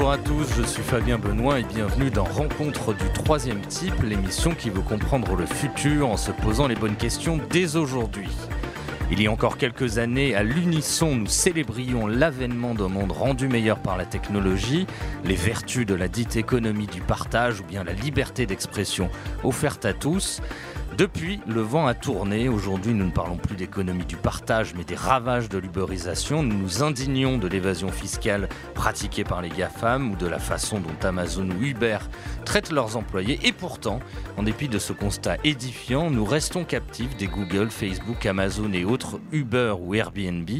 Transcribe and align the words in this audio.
bonjour 0.00 0.12
à 0.12 0.18
tous, 0.18 0.46
je 0.56 0.62
suis 0.62 0.82
Fabien 0.82 1.18
Benoît 1.18 1.60
et 1.60 1.62
bienvenue 1.62 2.08
dans 2.08 2.24
Rencontre 2.24 2.94
du 2.94 3.04
troisième 3.12 3.60
type, 3.60 4.02
l'émission 4.02 4.54
qui 4.54 4.70
veut 4.70 4.80
comprendre 4.80 5.36
le 5.36 5.44
futur 5.44 6.08
en 6.08 6.16
se 6.16 6.30
posant 6.30 6.66
les 6.68 6.74
bonnes 6.74 6.96
questions 6.96 7.38
dès 7.50 7.76
aujourd'hui. 7.76 8.30
Il 9.10 9.20
y 9.20 9.26
a 9.26 9.30
encore 9.30 9.58
quelques 9.58 9.98
années, 9.98 10.34
à 10.34 10.42
l'unisson, 10.42 11.16
nous 11.16 11.26
célébrions 11.26 12.06
l'avènement 12.06 12.74
d'un 12.74 12.88
monde 12.88 13.12
rendu 13.12 13.46
meilleur 13.46 13.78
par 13.78 13.98
la 13.98 14.06
technologie, 14.06 14.86
les 15.26 15.34
vertus 15.34 15.84
de 15.84 15.94
la 15.94 16.08
dite 16.08 16.34
économie 16.36 16.86
du 16.86 17.02
partage 17.02 17.60
ou 17.60 17.64
bien 17.64 17.84
la 17.84 17.92
liberté 17.92 18.46
d'expression 18.46 19.10
offerte 19.44 19.84
à 19.84 19.92
tous. 19.92 20.40
Depuis, 21.00 21.40
le 21.46 21.62
vent 21.62 21.86
a 21.86 21.94
tourné. 21.94 22.50
Aujourd'hui, 22.50 22.92
nous 22.92 23.06
ne 23.06 23.10
parlons 23.10 23.38
plus 23.38 23.56
d'économie 23.56 24.04
du 24.04 24.16
partage, 24.16 24.74
mais 24.76 24.84
des 24.84 24.96
ravages 24.96 25.48
de 25.48 25.56
l'uberisation. 25.56 26.42
Nous 26.42 26.54
nous 26.54 26.82
indignons 26.82 27.38
de 27.38 27.48
l'évasion 27.48 27.88
fiscale 27.90 28.50
pratiquée 28.74 29.24
par 29.24 29.40
les 29.40 29.48
GAFAM 29.48 30.10
ou 30.10 30.16
de 30.16 30.26
la 30.26 30.38
façon 30.38 30.78
dont 30.78 31.08
Amazon 31.08 31.48
ou 31.48 31.62
Uber 31.62 32.00
traitent 32.44 32.70
leurs 32.70 32.98
employés. 32.98 33.40
Et 33.44 33.52
pourtant, 33.52 34.00
en 34.36 34.42
dépit 34.42 34.68
de 34.68 34.78
ce 34.78 34.92
constat 34.92 35.38
édifiant, 35.42 36.10
nous 36.10 36.26
restons 36.26 36.64
captifs 36.64 37.16
des 37.16 37.28
Google, 37.28 37.70
Facebook, 37.70 38.26
Amazon 38.26 38.70
et 38.74 38.84
autres 38.84 39.20
Uber 39.32 39.76
ou 39.80 39.94
Airbnb 39.94 40.50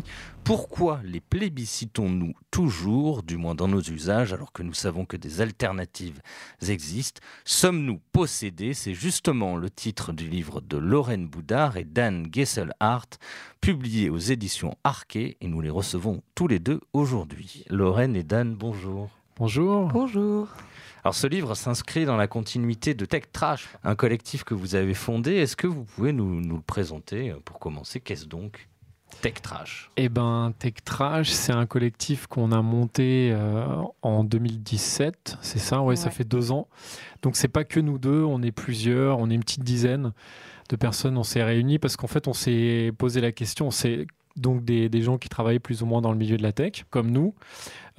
pourquoi 0.51 0.99
les 1.05 1.21
plébiscitons-nous 1.21 2.33
toujours, 2.51 3.23
du 3.23 3.37
moins 3.37 3.55
dans 3.55 3.69
nos 3.69 3.81
usages, 3.81 4.33
alors 4.33 4.51
que 4.51 4.65
nous 4.65 4.75
savons 4.75 5.05
que 5.05 5.17
des 5.17 5.41
alternatives 5.41 6.21
existent 6.69 7.21
Sommes-nous 7.45 8.01
possédés? 8.11 8.75
C'est 8.75 8.93
justement 8.93 9.55
le 9.55 9.71
titre 9.71 10.13
du 10.13 10.29
livre 10.29 10.61
de 10.61 10.77
Lorraine 10.77 11.29
Boudard 11.29 11.77
et 11.77 11.85
Dan 11.85 12.27
Gesselhardt, 12.35 13.19
publié 13.61 14.11
aux 14.11 14.19
éditions 14.19 14.77
Arquet, 14.83 15.37
et 15.41 15.47
nous 15.47 15.61
les 15.61 15.71
recevons 15.71 16.21
tous 16.35 16.49
les 16.49 16.59
deux 16.59 16.81
aujourd'hui. 16.95 17.65
Lorraine 17.71 18.17
et 18.17 18.25
Dan, 18.25 18.57
bonjour. 18.57 19.09
Bonjour. 19.37 19.87
Bonjour. 19.93 20.49
Alors 21.05 21.15
ce 21.15 21.29
livre 21.29 21.55
s'inscrit 21.55 22.07
dans 22.07 22.17
la 22.17 22.27
continuité 22.27 22.95
de 22.95 23.05
Tech 23.05 23.31
Trash, 23.33 23.69
un 23.85 23.95
collectif 23.95 24.43
que 24.43 24.55
vous 24.55 24.75
avez 24.75 24.95
fondé. 24.95 25.37
Est-ce 25.37 25.55
que 25.55 25.69
vous 25.69 25.85
pouvez 25.85 26.13
nous, 26.13 26.41
nous 26.41 26.57
le 26.57 26.63
présenter 26.63 27.37
pour 27.45 27.61
commencer? 27.61 28.01
Qu'est-ce 28.01 28.27
donc 28.27 28.67
Tech 29.21 29.35
Trash. 29.43 29.91
Eh 29.97 30.09
ben, 30.09 30.53
Tech 30.59 30.75
Trash, 30.85 31.31
c'est 31.31 31.53
un 31.53 31.67
collectif 31.67 32.27
qu'on 32.27 32.53
a 32.53 32.63
monté 32.63 33.31
euh, 33.33 33.65
en 34.03 34.25
2017, 34.25 35.39
c'est 35.41 35.59
ça, 35.59 35.83
ouais, 35.83 35.97
ça 35.97 36.11
fait 36.11 36.25
deux 36.25 36.53
ans. 36.53 36.69
Donc 37.23 37.37
c'est 37.37 37.49
pas 37.49 37.65
que 37.65 37.81
nous 37.81 37.99
deux, 37.99 38.23
on 38.23 38.43
est 38.43 38.53
plusieurs, 38.53 39.19
on 39.19 39.31
est 39.31 39.35
une 39.35 39.43
petite 39.43 39.65
dizaine 39.65 40.13
de 40.69 40.77
personnes, 40.77 41.19
on 41.19 41.23
s'est 41.23 41.43
réunis 41.43 41.79
parce 41.79 41.97
qu'en 41.97 42.07
fait 42.07 42.29
on 42.29 42.33
s'est 42.33 42.93
posé 42.97 43.21
la 43.21 43.33
question, 43.33 43.71
c'est 43.71 44.07
donc 44.41 44.65
des, 44.65 45.03
gens 45.03 45.19
qui 45.19 45.29
travaillent 45.29 45.59
plus 45.59 45.83
ou 45.83 45.87
moins 45.87 46.01
dans 46.01 46.13
le 46.13 46.19
milieu 46.19 46.37
de 46.37 46.43
la 46.43 46.53
tech, 46.53 46.85
comme 46.91 47.11
nous, 47.11 47.35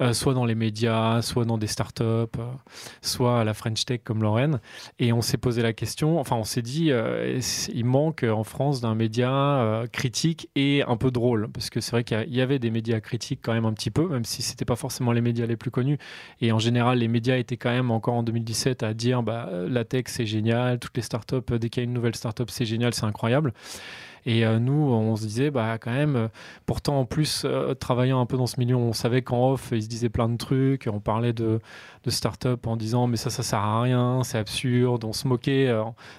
euh, 0.00 0.12
soit 0.12 0.34
dans 0.34 0.44
les 0.44 0.54
médias, 0.54 1.22
soit 1.22 1.44
dans 1.44 1.58
des 1.58 1.66
startups, 1.66 2.02
euh, 2.04 2.26
soit 3.00 3.40
à 3.40 3.44
la 3.44 3.54
French 3.54 3.84
Tech 3.84 4.00
comme 4.04 4.22
Lorraine. 4.22 4.60
Et 4.98 5.12
on 5.12 5.22
s'est 5.22 5.36
posé 5.36 5.62
la 5.62 5.72
question, 5.72 6.18
enfin 6.18 6.36
on 6.36 6.44
s'est 6.44 6.62
dit, 6.62 6.90
euh, 6.90 7.40
il 7.72 7.84
manque 7.84 8.24
en 8.24 8.44
France 8.44 8.80
d'un 8.80 8.94
média 8.94 9.84
critique 9.92 10.48
et 10.56 10.82
un 10.86 10.96
peu 10.96 11.10
drôle, 11.10 11.48
parce 11.48 11.70
que 11.70 11.80
c'est 11.80 11.92
vrai 11.92 12.04
qu'il 12.04 12.34
y 12.34 12.40
avait 12.40 12.58
des 12.58 12.70
médias 12.70 13.00
critiques 13.00 13.40
quand 13.42 13.52
même 13.52 13.64
un 13.64 13.72
petit 13.72 13.90
peu, 13.90 14.08
même 14.08 14.24
si 14.24 14.42
c'était 14.42 14.64
pas 14.64 14.76
forcément 14.76 15.12
les 15.12 15.20
médias 15.20 15.46
les 15.46 15.56
plus 15.56 15.70
connus. 15.70 15.98
Et 16.40 16.52
en 16.52 16.58
général, 16.58 16.98
les 16.98 17.08
médias 17.08 17.36
étaient 17.36 17.56
quand 17.56 17.70
même 17.70 17.90
encore 17.90 18.14
en 18.14 18.22
2017 18.22 18.82
à 18.82 18.94
dire, 18.94 19.22
bah, 19.22 19.50
la 19.68 19.84
tech 19.84 20.04
c'est 20.06 20.26
génial, 20.26 20.78
toutes 20.78 20.96
les 20.96 21.02
startups, 21.02 21.58
dès 21.58 21.68
qu'il 21.68 21.82
y 21.82 21.84
a 21.84 21.88
une 21.88 21.92
nouvelle 21.92 22.16
startup 22.16 22.50
c'est 22.50 22.64
génial, 22.66 22.94
c'est 22.94 23.04
incroyable. 23.04 23.52
Et 24.24 24.44
euh, 24.44 24.58
nous, 24.58 24.72
on 24.72 25.16
se 25.16 25.22
disait, 25.22 25.50
bah, 25.50 25.78
quand 25.78 25.90
même, 25.90 26.16
euh, 26.16 26.28
pourtant, 26.66 27.00
en 27.00 27.04
plus, 27.04 27.42
euh, 27.44 27.74
travaillant 27.74 28.20
un 28.20 28.26
peu 28.26 28.36
dans 28.36 28.46
ce 28.46 28.58
milieu, 28.60 28.76
on 28.76 28.92
savait 28.92 29.22
qu'en 29.22 29.52
off, 29.52 29.70
ils 29.72 29.82
se 29.82 29.88
disaient 29.88 30.08
plein 30.08 30.28
de 30.28 30.36
trucs. 30.36 30.88
On 30.90 31.00
parlait 31.00 31.32
de, 31.32 31.60
de 32.04 32.10
start-up 32.10 32.66
en 32.66 32.76
disant, 32.76 33.06
mais 33.08 33.16
ça, 33.16 33.30
ça 33.30 33.42
sert 33.42 33.58
à 33.58 33.82
rien, 33.82 34.22
c'est 34.22 34.38
absurde. 34.38 35.04
On 35.04 35.12
se 35.12 35.26
moquait 35.26 35.72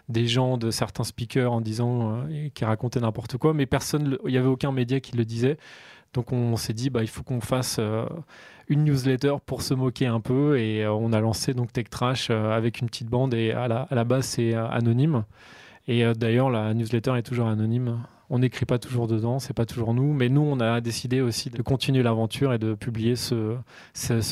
des 0.09 0.28
gens, 0.28 0.58
de 0.58 0.72
certains 0.72 1.03
speakers 1.03 1.52
en 1.52 1.62
disant, 1.62 2.25
qui 2.53 2.66
racontaient 2.66 3.00
n'importe 3.00 3.38
quoi, 3.38 3.53
mais 3.53 3.66
personne, 3.66 4.18
il 4.25 4.31
n'y 4.31 4.38
avait 4.38 4.47
aucun 4.47 4.72
média 4.72 5.00
qui 5.00 5.16
le 5.16 5.25
disait. 5.25 5.58
Donc 6.13 6.31
on 6.31 6.56
s'est 6.58 6.74
dit, 6.74 6.90
bah, 6.90 7.02
il 7.02 7.08
faut 7.09 7.24
qu'on 7.24 7.42
fasse 7.42 7.80
une 8.68 8.84
newsletter 8.84 9.36
pour 9.46 9.62
se 9.62 9.74
moquer 9.74 10.08
un 10.08 10.19
peu. 10.19 10.59
Et 10.59 10.86
on 10.88 11.13
a 11.13 11.19
lancé 11.19 11.53
donc 11.53 11.74
Tech 11.74 11.90
Trash 11.90 12.30
avec 12.30 12.81
une 12.81 12.88
petite 12.88 13.08
bande. 13.09 13.34
Et 13.34 13.52
à 13.52 13.68
la, 13.68 13.81
à 13.90 13.96
la 13.96 14.03
base, 14.03 14.25
c'est 14.25 14.53
anonyme. 14.53 15.24
Et 15.88 16.06
euh, 16.06 16.14
d'ailleurs, 16.14 16.50
la 16.50 16.74
newsletter 16.74 17.18
est 17.18 17.24
toujours 17.24 17.48
anonyme. 17.48 18.04
On 18.30 18.40
n'écrit 18.40 18.66
pas 18.66 18.80
toujours 18.80 19.08
dedans, 19.08 19.40
c'est 19.40 19.54
pas 19.54 19.66
toujours 19.66 19.94
nous, 19.94 20.14
mais 20.14 20.30
nous, 20.30 20.42
on 20.42 20.60
a 20.60 20.82
décidé 20.82 21.22
aussi 21.22 21.50
de 21.50 21.62
continuer 21.62 22.04
l'aventure 22.04 22.54
et 22.54 22.58
de 22.58 22.74
publier 22.74 23.16
ce, 23.16 23.58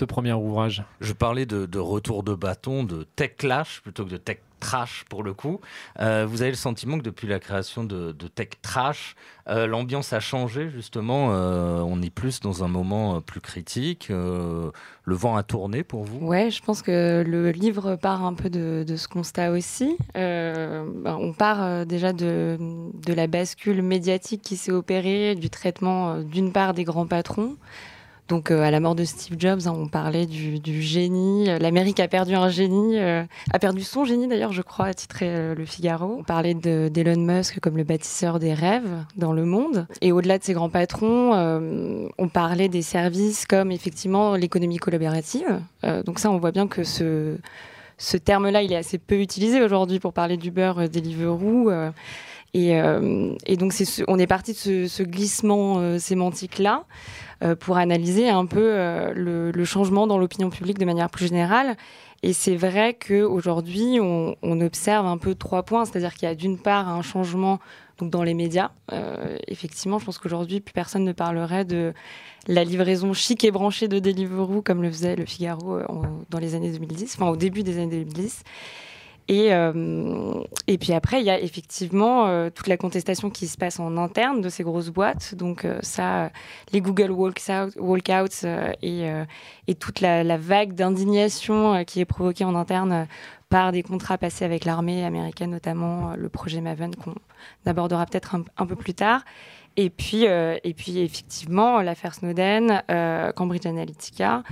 premier 0.06 0.34
ouvrage. 0.34 0.84
Je 1.02 1.14
parlais 1.14 1.46
de, 1.46 1.66
de, 1.66 1.78
retour 1.78 2.24
de 2.24 2.34
bâton, 2.34 2.84
de 2.84 3.04
tech 3.16 3.36
clash 3.38 3.82
plutôt 3.82 4.06
que 4.06 4.10
de 4.10 4.18
tech 4.18 4.40
trash 4.62 5.04
pour 5.10 5.24
le 5.24 5.34
coup. 5.34 5.60
Euh, 6.00 6.26
vous 6.26 6.42
avez 6.42 6.52
le 6.52 6.58
sentiment 6.58 6.98
que 6.98 7.04
depuis 7.04 7.28
la 7.28 7.40
création 7.40 7.84
de, 7.84 8.14
Tech 8.34 8.50
Trash, 8.62 9.16
euh, 9.50 9.68
l'ambiance 9.68 10.14
a 10.14 10.22
changé 10.22 10.70
justement. 10.70 11.32
Euh, 11.32 11.82
on 11.82 12.02
est 12.02 12.10
plus 12.10 12.40
dans 12.40 12.64
un 12.64 12.70
moment 12.70 13.20
plus 13.20 13.42
critique. 13.42 14.08
le 14.10 14.72
vent 15.16 15.36
a 15.36 15.44
tourné 15.44 15.84
pour 15.84 16.06
vous? 16.06 16.26
Ouais, 16.26 16.50
je 16.50 16.62
pense 16.64 16.82
que 16.82 17.24
le 17.28 17.52
livre 17.52 17.98
part 17.98 18.24
un 18.24 18.34
peu 18.34 18.50
de, 18.50 18.86
ce 18.96 19.08
constat 19.10 19.52
aussi. 19.52 19.98
Bah, 20.14 21.18
on 21.20 21.34
part 21.34 21.86
déjà 21.86 22.14
de 22.14 22.58
la 23.08 23.28
bascule 23.28 23.82
médiatique 23.82 24.42
qui 24.42 24.56
s'est 24.56 24.72
opérée, 24.72 25.36
du 25.36 25.50
traitement 25.50 26.20
d'une 26.20 26.54
part 26.54 26.74
des 26.74 26.86
grands 26.86 27.08
patrons. 27.08 27.58
Donc, 28.32 28.50
euh, 28.50 28.62
à 28.62 28.72
la 28.72 28.80
mort 28.80 28.96
de 28.96 29.04
Steve 29.04 29.36
Jobs, 29.38 29.68
hein, 29.68 29.74
on 29.76 29.90
parlait 29.90 30.26
du, 30.26 30.82
génie. 30.82 31.48
L'Amérique 31.60 32.00
a 32.00 32.08
perdu 32.08 32.34
un 32.34 32.48
génie, 32.48 32.98
euh, 32.98 33.26
a 33.52 33.60
perdu 33.60 33.82
son 33.82 34.06
génie 34.06 34.26
d'ailleurs, 34.26 34.54
je 34.54 34.62
crois, 34.62 34.86
a 34.86 34.94
titré 34.94 35.26
euh, 35.28 35.54
Le 35.54 35.66
Figaro. 35.66 36.16
On 36.18 36.24
parlait 36.24 36.54
d'Elon 36.54 37.20
Musk 37.20 37.60
comme 37.60 37.76
le 37.76 37.84
bâtisseur 37.84 38.40
des 38.40 38.54
rêves 38.54 39.04
dans 39.18 39.34
le 39.34 39.44
monde. 39.44 39.86
Et 40.00 40.14
au-delà 40.14 40.38
de 40.38 40.46
ces 40.46 40.54
grands 40.54 40.70
patrons, 40.70 41.34
euh, 41.34 42.08
on 42.18 42.30
parlait 42.30 42.70
des 42.70 42.82
services 42.82 43.46
comme 43.46 43.70
effectivement 43.70 44.38
l'économie 44.38 44.78
collaborative. 44.78 45.60
donc 46.06 46.20
ça, 46.20 46.32
on 46.32 46.38
voit 46.38 46.54
bien 46.54 46.70
que 46.70 46.86
ce, 46.86 47.36
ce 47.98 48.16
terme-là, 48.16 48.62
il 48.62 48.72
est 48.72 48.78
assez 48.78 48.98
peu 48.98 49.20
utilisé 49.20 49.62
aujourd'hui 49.62 50.00
pour 50.00 50.14
parler 50.14 50.38
d'Uber, 50.38 50.72
Deliveroo. 50.90 51.70
Et, 52.54 52.80
euh, 52.80 53.34
et, 53.46 53.56
donc, 53.56 53.74
on 54.08 54.20
est 54.20 54.28
parti 54.28 54.54
de 54.54 54.88
ce, 54.88 55.04
glissement 55.04 55.80
euh, 55.80 56.00
sémantique-là 56.00 56.84
euh, 57.44 57.56
pour 57.56 57.78
analyser 57.78 58.30
un 58.30 58.46
peu 58.46 58.76
le, 59.16 59.66
changement 59.66 60.08
dans 60.08 60.18
l'opinion 60.18 60.50
publique 60.50 60.78
de 60.78 60.86
manière 60.86 61.10
plus 61.10 61.28
générale. 61.28 61.78
Et 62.24 62.34
c'est 62.34 62.56
vrai 62.56 62.94
qu'aujourd'hui, 62.94 64.00
on, 64.02 64.62
observe 64.62 65.06
un 65.06 65.18
peu 65.18 65.34
trois 65.34 65.64
points, 65.64 65.86
c'est-à-dire 65.86 66.14
qu'il 66.14 66.28
y 66.28 66.32
a 66.32 66.36
d'une 66.36 66.58
part 66.58 66.88
un 66.88 67.02
changement 67.02 67.60
donc 67.98 68.10
dans 68.12 68.24
les 68.24 68.34
médias. 68.34 68.72
Effectivement, 69.48 69.98
je 69.98 70.06
pense 70.06 70.20
qu'aujourd'hui, 70.20 70.60
plus 70.60 70.74
personne 70.74 71.04
ne 71.04 71.14
parlerait 71.14 71.66
de 71.66 71.94
la 72.48 72.64
livraison 72.64 73.14
chic 73.14 73.44
et 73.44 73.52
branchée 73.52 73.88
de 73.88 73.98
Deliveroo 74.00 74.62
comme 74.62 74.84
le 74.84 74.92
faisait 74.92 75.16
le 75.16 75.26
Figaro 75.26 75.80
dans 76.30 76.40
les 76.40 76.54
années 76.54 76.72
2010, 76.72 77.16
enfin 77.16 77.32
au 77.32 77.38
début 77.38 77.64
des 77.64 77.78
années 77.78 78.04
2010. 78.04 78.44
Et, 79.28 79.54
euh, 79.54 80.44
et 80.68 80.78
puis 80.78 80.94
après, 80.94 81.22
il 81.22 81.26
y 81.26 81.30
a 81.30 81.40
effectivement 81.40 82.28
euh, 82.28 82.50
toute 82.50 82.68
la 82.68 82.78
contestation 82.78 83.30
qui 83.30 83.48
se 83.48 83.58
passe 83.58 83.80
en 83.80 83.98
interne 83.98 84.42
de 84.42 84.50
ces 84.50 84.64
grosses 84.64 84.90
boîtes. 84.90 85.36
Donc 85.36 85.64
euh, 85.64 85.80
ça, 85.82 86.32
les 86.74 86.82
Google 86.82 87.12
Walkouts 87.12 87.80
walk 87.80 88.10
et, 88.82 89.10
et, 89.68 89.76
toute 89.76 90.02
la, 90.02 90.38
vague 90.38 90.74
d'indignation 90.74 91.84
qui 91.86 92.00
est 92.00 92.06
provoquée 92.06 92.44
en 92.44 92.56
interne 92.56 93.08
par 93.50 93.72
des 93.72 93.84
contrats 93.84 94.18
passés 94.18 94.46
avec 94.46 94.66
l'armée 94.66 95.06
américaine, 95.06 95.52
notamment 95.52 96.16
le 96.16 96.30
projet 96.30 96.62
Maven 96.62 96.96
qu'on 96.96 97.16
abordera 97.66 98.06
peut-être 98.06 98.36
un, 98.36 98.66
peu 98.66 98.76
plus 98.76 98.94
tard. 98.94 99.24
Et 99.78 99.90
puis, 99.90 100.26
et 100.26 100.74
puis 100.76 101.00
effectivement, 101.00 101.82
l'affaire 101.82 102.14
Snowden, 102.14 102.84
Cambridge 103.36 103.66
Analytica. 103.66 104.44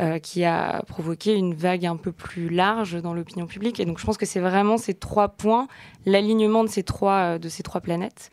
Euh, 0.00 0.20
qui 0.20 0.44
a 0.44 0.84
provoqué 0.86 1.34
une 1.34 1.54
vague 1.54 1.84
un 1.84 1.96
peu 1.96 2.12
plus 2.12 2.50
large 2.50 3.02
dans 3.02 3.14
l'opinion 3.14 3.48
publique. 3.48 3.80
Et 3.80 3.84
donc 3.84 3.98
je 3.98 4.06
pense 4.06 4.16
que 4.16 4.26
c'est 4.26 4.38
vraiment 4.38 4.78
ces 4.78 4.94
trois 4.94 5.26
points, 5.26 5.66
l'alignement 6.06 6.62
de 6.62 6.68
ces 6.68 6.84
trois 6.84 7.40
de 7.40 7.48
ces 7.48 7.64
trois 7.64 7.80
planètes. 7.80 8.30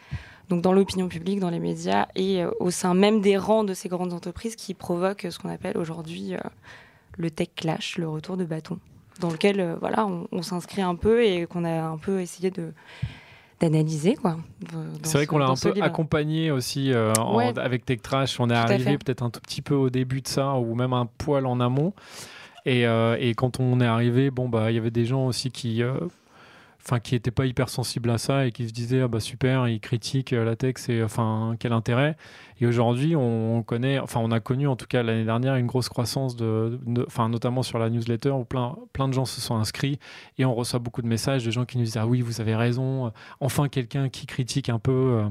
Donc 0.50 0.62
dans 0.62 0.74
l'opinion 0.74 1.08
publique, 1.08 1.40
dans 1.40 1.50
les 1.50 1.60
médias 1.60 2.08
et 2.16 2.44
euh, 2.44 2.52
au 2.60 2.70
sein 2.70 2.94
même 2.94 3.20
des 3.20 3.36
rangs 3.36 3.64
de 3.64 3.74
ces 3.74 3.90
grandes 3.90 4.14
entreprises 4.14 4.56
qui 4.56 4.76
provoquent 4.76 5.26
ce 5.30 5.40
qu'on 5.40 5.50
appelle 5.50 5.76
aujourd'hui 5.76 6.36
euh, 6.36 6.40
le 7.18 7.32
tech 7.32 7.50
clash, 7.56 7.98
le 7.98 8.08
retour 8.08 8.38
de 8.38 8.46
bâton, 8.46 8.78
dans 9.20 9.32
lequel 9.32 9.60
euh, 9.60 9.76
voilà 9.80 10.08
on 10.32 10.42
s'inscrit 10.44 10.84
un 10.84 10.96
peu 10.96 11.26
et 11.26 11.48
qu'on 11.48 11.66
a 11.66 11.82
un 11.82 11.98
peu 11.98 12.22
essayé 12.22 12.52
de 12.52 12.74
d'analyser 13.60 14.16
quoi. 14.16 14.38
C'est 15.04 15.18
vrai 15.18 15.26
qu'on 15.26 15.38
l'a 15.38 15.48
un 15.48 15.56
peu 15.56 15.72
livre. 15.74 15.86
accompagné 15.86 16.52
aussi 16.52 16.92
euh, 16.92 17.14
en, 17.14 17.40
avec 17.56 17.86
Tech 17.86 18.02
Trash. 18.02 18.40
On 18.40 18.46
est 18.46 18.50
tout 18.50 18.56
arrivé 18.56 18.98
peut-être 18.98 19.24
un 19.24 19.30
tout 19.30 19.40
petit 19.40 19.62
peu 19.62 19.76
au 19.76 19.90
début 19.90 20.22
de 20.22 20.28
ça 20.28 20.56
ou 20.56 20.76
même 20.76 20.94
un 20.94 21.06
poil 21.06 21.46
en 21.46 21.60
amont. 21.60 21.94
Et, 22.66 22.88
euh, 22.88 23.16
et 23.20 23.34
quand 23.36 23.60
on 23.60 23.80
est 23.80 23.86
arrivé, 23.86 24.32
bon 24.32 24.50
bah 24.50 24.72
il 24.72 24.76
y 24.76 24.78
avait 24.78 24.92
des 24.92 25.06
gens 25.06 25.28
aussi 25.28 25.52
qui 25.52 25.84
euh, 25.84 25.94
enfin 26.86 27.00
qui 27.00 27.16
n'étaient 27.16 27.32
pas 27.32 27.46
hyper 27.46 27.70
sensibles 27.70 28.10
à 28.12 28.18
ça 28.18 28.46
et 28.46 28.52
qui 28.52 28.68
se 28.68 28.74
disaient 28.74 29.02
ah 29.02 29.08
bah 29.08 29.20
super, 29.20 29.68
ils 29.68 29.80
critiquent 29.80 30.32
la 30.32 30.56
tech, 30.56 30.76
c'est 30.78 31.02
enfin 31.02 31.56
quel 31.60 31.74
intérêt. 31.74 32.16
Et 32.62 32.68
aujourd'hui, 32.68 33.16
on 33.16 33.64
connaît, 33.64 34.00
enfin 34.00 34.20
on 34.24 34.32
a 34.32 34.40
connu 34.40 34.68
en 34.68 34.76
tout 34.76 34.86
cas 34.86 35.02
l'année 35.02 35.26
dernière 35.26 35.56
une 35.56 35.66
grosse 35.66 35.90
croissance 35.90 36.36
de, 36.36 36.80
enfin 37.08 37.28
notamment 37.30 37.64
sur 37.64 37.80
la 37.80 37.90
newsletter 37.90 38.30
où 38.32 38.46
plein 38.46 38.76
plein 38.94 39.08
de 39.08 39.14
gens 39.14 39.26
se 39.26 39.42
sont 39.42 39.56
inscrits 39.56 40.00
et 40.38 40.46
on 40.46 40.54
reçoit 40.54 40.80
beaucoup 40.80 41.02
de 41.02 41.08
messages 41.08 41.44
de 41.44 41.52
gens 41.52 41.66
qui 41.66 41.78
nous 41.78 41.86
disent 41.86 41.98
ah 41.98 42.08
oui 42.08 42.22
vous 42.22 42.40
avez 42.40 42.56
raison, 42.56 43.12
enfin 43.40 43.68
quelqu'un 43.68 44.10
qui 44.10 44.28
critique 44.28 44.70
un 44.70 44.80
peu. 44.80 45.24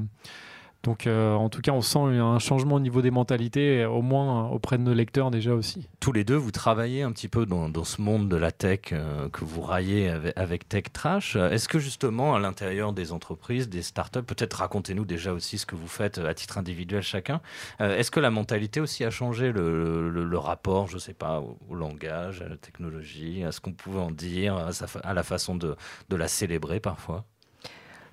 Donc, 0.85 1.07
euh, 1.07 1.33
en 1.33 1.49
tout 1.49 1.61
cas, 1.61 1.71
on 1.71 1.81
sent 1.81 1.97
un 1.97 2.37
changement 2.37 2.75
au 2.75 2.79
niveau 2.79 3.01
des 3.01 3.09
mentalités, 3.09 3.85
au 3.85 4.03
moins 4.03 4.49
auprès 4.49 4.77
de 4.77 4.83
nos 4.83 4.93
lecteurs 4.93 5.31
déjà 5.31 5.55
aussi. 5.55 5.89
Tous 5.99 6.11
les 6.11 6.23
deux, 6.23 6.35
vous 6.35 6.51
travaillez 6.51 7.01
un 7.01 7.11
petit 7.11 7.27
peu 7.27 7.47
dans, 7.47 7.83
ce 7.83 8.01
monde 8.03 8.29
de 8.29 8.35
la 8.35 8.51
tech 8.51 8.91
euh, 8.91 9.27
que 9.29 9.43
vous 9.43 9.61
raillez 9.61 10.11
avec, 10.35 10.69
Tech 10.69 10.83
Trash. 10.93 11.37
Est-ce 11.37 11.67
que 11.67 11.79
justement, 11.79 12.35
à 12.35 12.39
l'intérieur 12.39 12.93
des 12.93 13.11
entreprises, 13.11 13.67
des 13.67 13.81
startups, 13.81 14.21
peut-être 14.21 14.53
racontez-nous 14.53 15.05
déjà 15.05 15.33
aussi 15.33 15.57
ce 15.57 15.65
que 15.65 15.75
vous 15.75 15.87
faites 15.87 16.19
à 16.19 16.35
titre 16.35 16.59
individuel 16.59 17.01
chacun. 17.01 17.41
Euh, 17.81 17.97
est-ce 17.97 18.11
que 18.11 18.19
la 18.19 18.29
mentalité 18.29 18.79
aussi 18.79 19.03
a 19.03 19.09
changé, 19.09 19.51
le, 19.51 20.37
rapport, 20.37 20.87
je 20.87 20.95
ne 20.95 20.99
sais 20.99 21.15
pas, 21.15 21.41
au, 21.41 21.73
langage, 21.73 22.43
à 22.43 22.47
la 22.47 22.57
technologie, 22.57 23.43
à 23.43 23.51
ce 23.51 23.59
qu'on 23.59 23.73
pouvait 23.73 24.01
en 24.01 24.11
dire, 24.11 24.55
à, 25.03 25.13
la 25.15 25.23
façon 25.23 25.55
de 25.55 25.75
la 26.11 26.27
célébrer 26.27 26.79
parfois? 26.79 27.25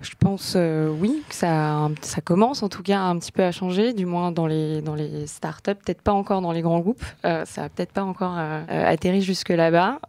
Je 0.03 0.15
pense 0.19 0.53
euh, 0.55 0.89
oui 0.89 1.23
que 1.27 1.35
ça, 1.35 1.89
commence 2.23 2.63
en 2.63 2.69
tout 2.69 2.83
cas 2.83 2.99
un 2.99 3.17
petit 3.17 3.31
peu 3.31 3.43
à 3.43 3.51
changer, 3.51 3.93
du 3.93 4.05
moins 4.05 4.31
dans 4.31 4.47
les, 4.47 4.81
dans 4.81 4.95
les 4.95 5.27
startups, 5.27 5.75
peut-être 5.75 6.01
pas 6.01 6.13
encore 6.13 6.41
dans 6.41 6.51
les 6.51 6.61
grands 6.61 6.79
groupes, 6.79 7.03
euh, 7.25 7.43
ça 7.45 7.63
n'a 7.63 7.69
peut-être 7.69 7.91
pas 7.91 8.03
encore 8.03 8.35
euh, 8.37 8.63
atterri 8.67 9.21
jusque 9.21 9.49
là-bas. 9.49 9.99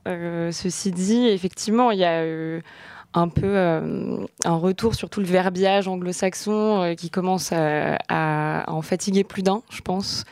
ceci 0.51 0.91
dit, 0.91 1.27
effectivement, 1.29 1.91
il 1.91 1.99
y 1.99 2.05
a 2.05 2.23
un 3.15 3.29
peu 3.29 3.57
un 3.57 4.57
retour 4.57 4.95
sur 4.95 5.09
tout 5.09 5.21
le 5.21 5.27
verbiage 5.27 5.87
anglo-saxon 5.89 6.95
qui 6.97 7.11
commence 7.11 7.53
à, 7.53 8.65
en 8.67 8.83
fatiguer 8.83 9.25
plus 9.25 9.43
d'un, 9.43 9.63
je 9.71 9.81
pense. 9.81 10.25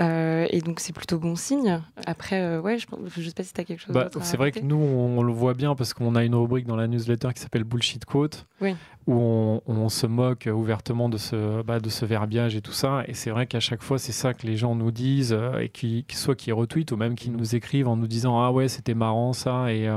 Euh, 0.00 0.46
et 0.50 0.60
donc 0.60 0.80
c'est 0.80 0.92
plutôt 0.92 1.18
bon 1.18 1.36
signe. 1.36 1.80
Après, 2.06 2.40
euh, 2.40 2.60
ouais, 2.60 2.78
je 2.78 2.86
ne 2.96 3.24
sais 3.24 3.32
pas 3.32 3.42
si 3.42 3.52
tu 3.52 3.60
as 3.60 3.64
quelque 3.64 3.80
chose 3.80 3.94
bah, 3.94 4.08
C'est 4.22 4.36
vrai 4.36 4.50
que 4.50 4.60
nous, 4.60 4.76
on, 4.76 5.22
le 5.22 5.32
voit 5.32 5.54
bien 5.54 5.74
parce 5.74 5.92
qu'on 5.92 6.14
a 6.14 6.24
une 6.24 6.34
rubrique 6.34 6.66
dans 6.66 6.76
la 6.76 6.86
newsletter 6.86 7.28
qui 7.34 7.40
s'appelle 7.40 7.64
Bullshit 7.64 8.04
Quote, 8.04 8.46
où 9.06 9.60
on, 9.66 9.88
se 9.88 10.06
moque 10.06 10.48
ouvertement 10.52 11.08
de 11.08 11.18
ce, 11.18 11.62
bah, 11.62 11.80
de 11.80 11.90
ce 11.90 12.06
verbiage 12.06 12.56
et 12.56 12.62
tout 12.62 12.72
ça. 12.72 13.02
Et 13.06 13.14
c'est 13.14 13.30
vrai 13.30 13.46
qu'à 13.46 13.60
chaque 13.60 13.82
fois, 13.82 13.98
c'est 13.98 14.12
ça 14.12 14.32
que 14.32 14.46
les 14.46 14.56
gens 14.56 14.74
nous 14.74 14.90
disent, 14.90 15.34
euh, 15.34 15.58
et 15.58 15.68
qui, 15.68 16.04
soit 16.10 16.36
qui 16.36 16.52
retweetent 16.52 16.92
ou 16.92 16.96
même 16.96 17.14
qui 17.14 17.30
nous 17.30 17.54
écrivent 17.54 17.88
en 17.88 17.96
nous 17.96 18.06
disant 18.06 18.40
Ah 18.40 18.50
ouais, 18.50 18.68
c'était 18.68 18.94
marrant 18.94 19.32
ça. 19.32 19.72
Et 19.72 19.88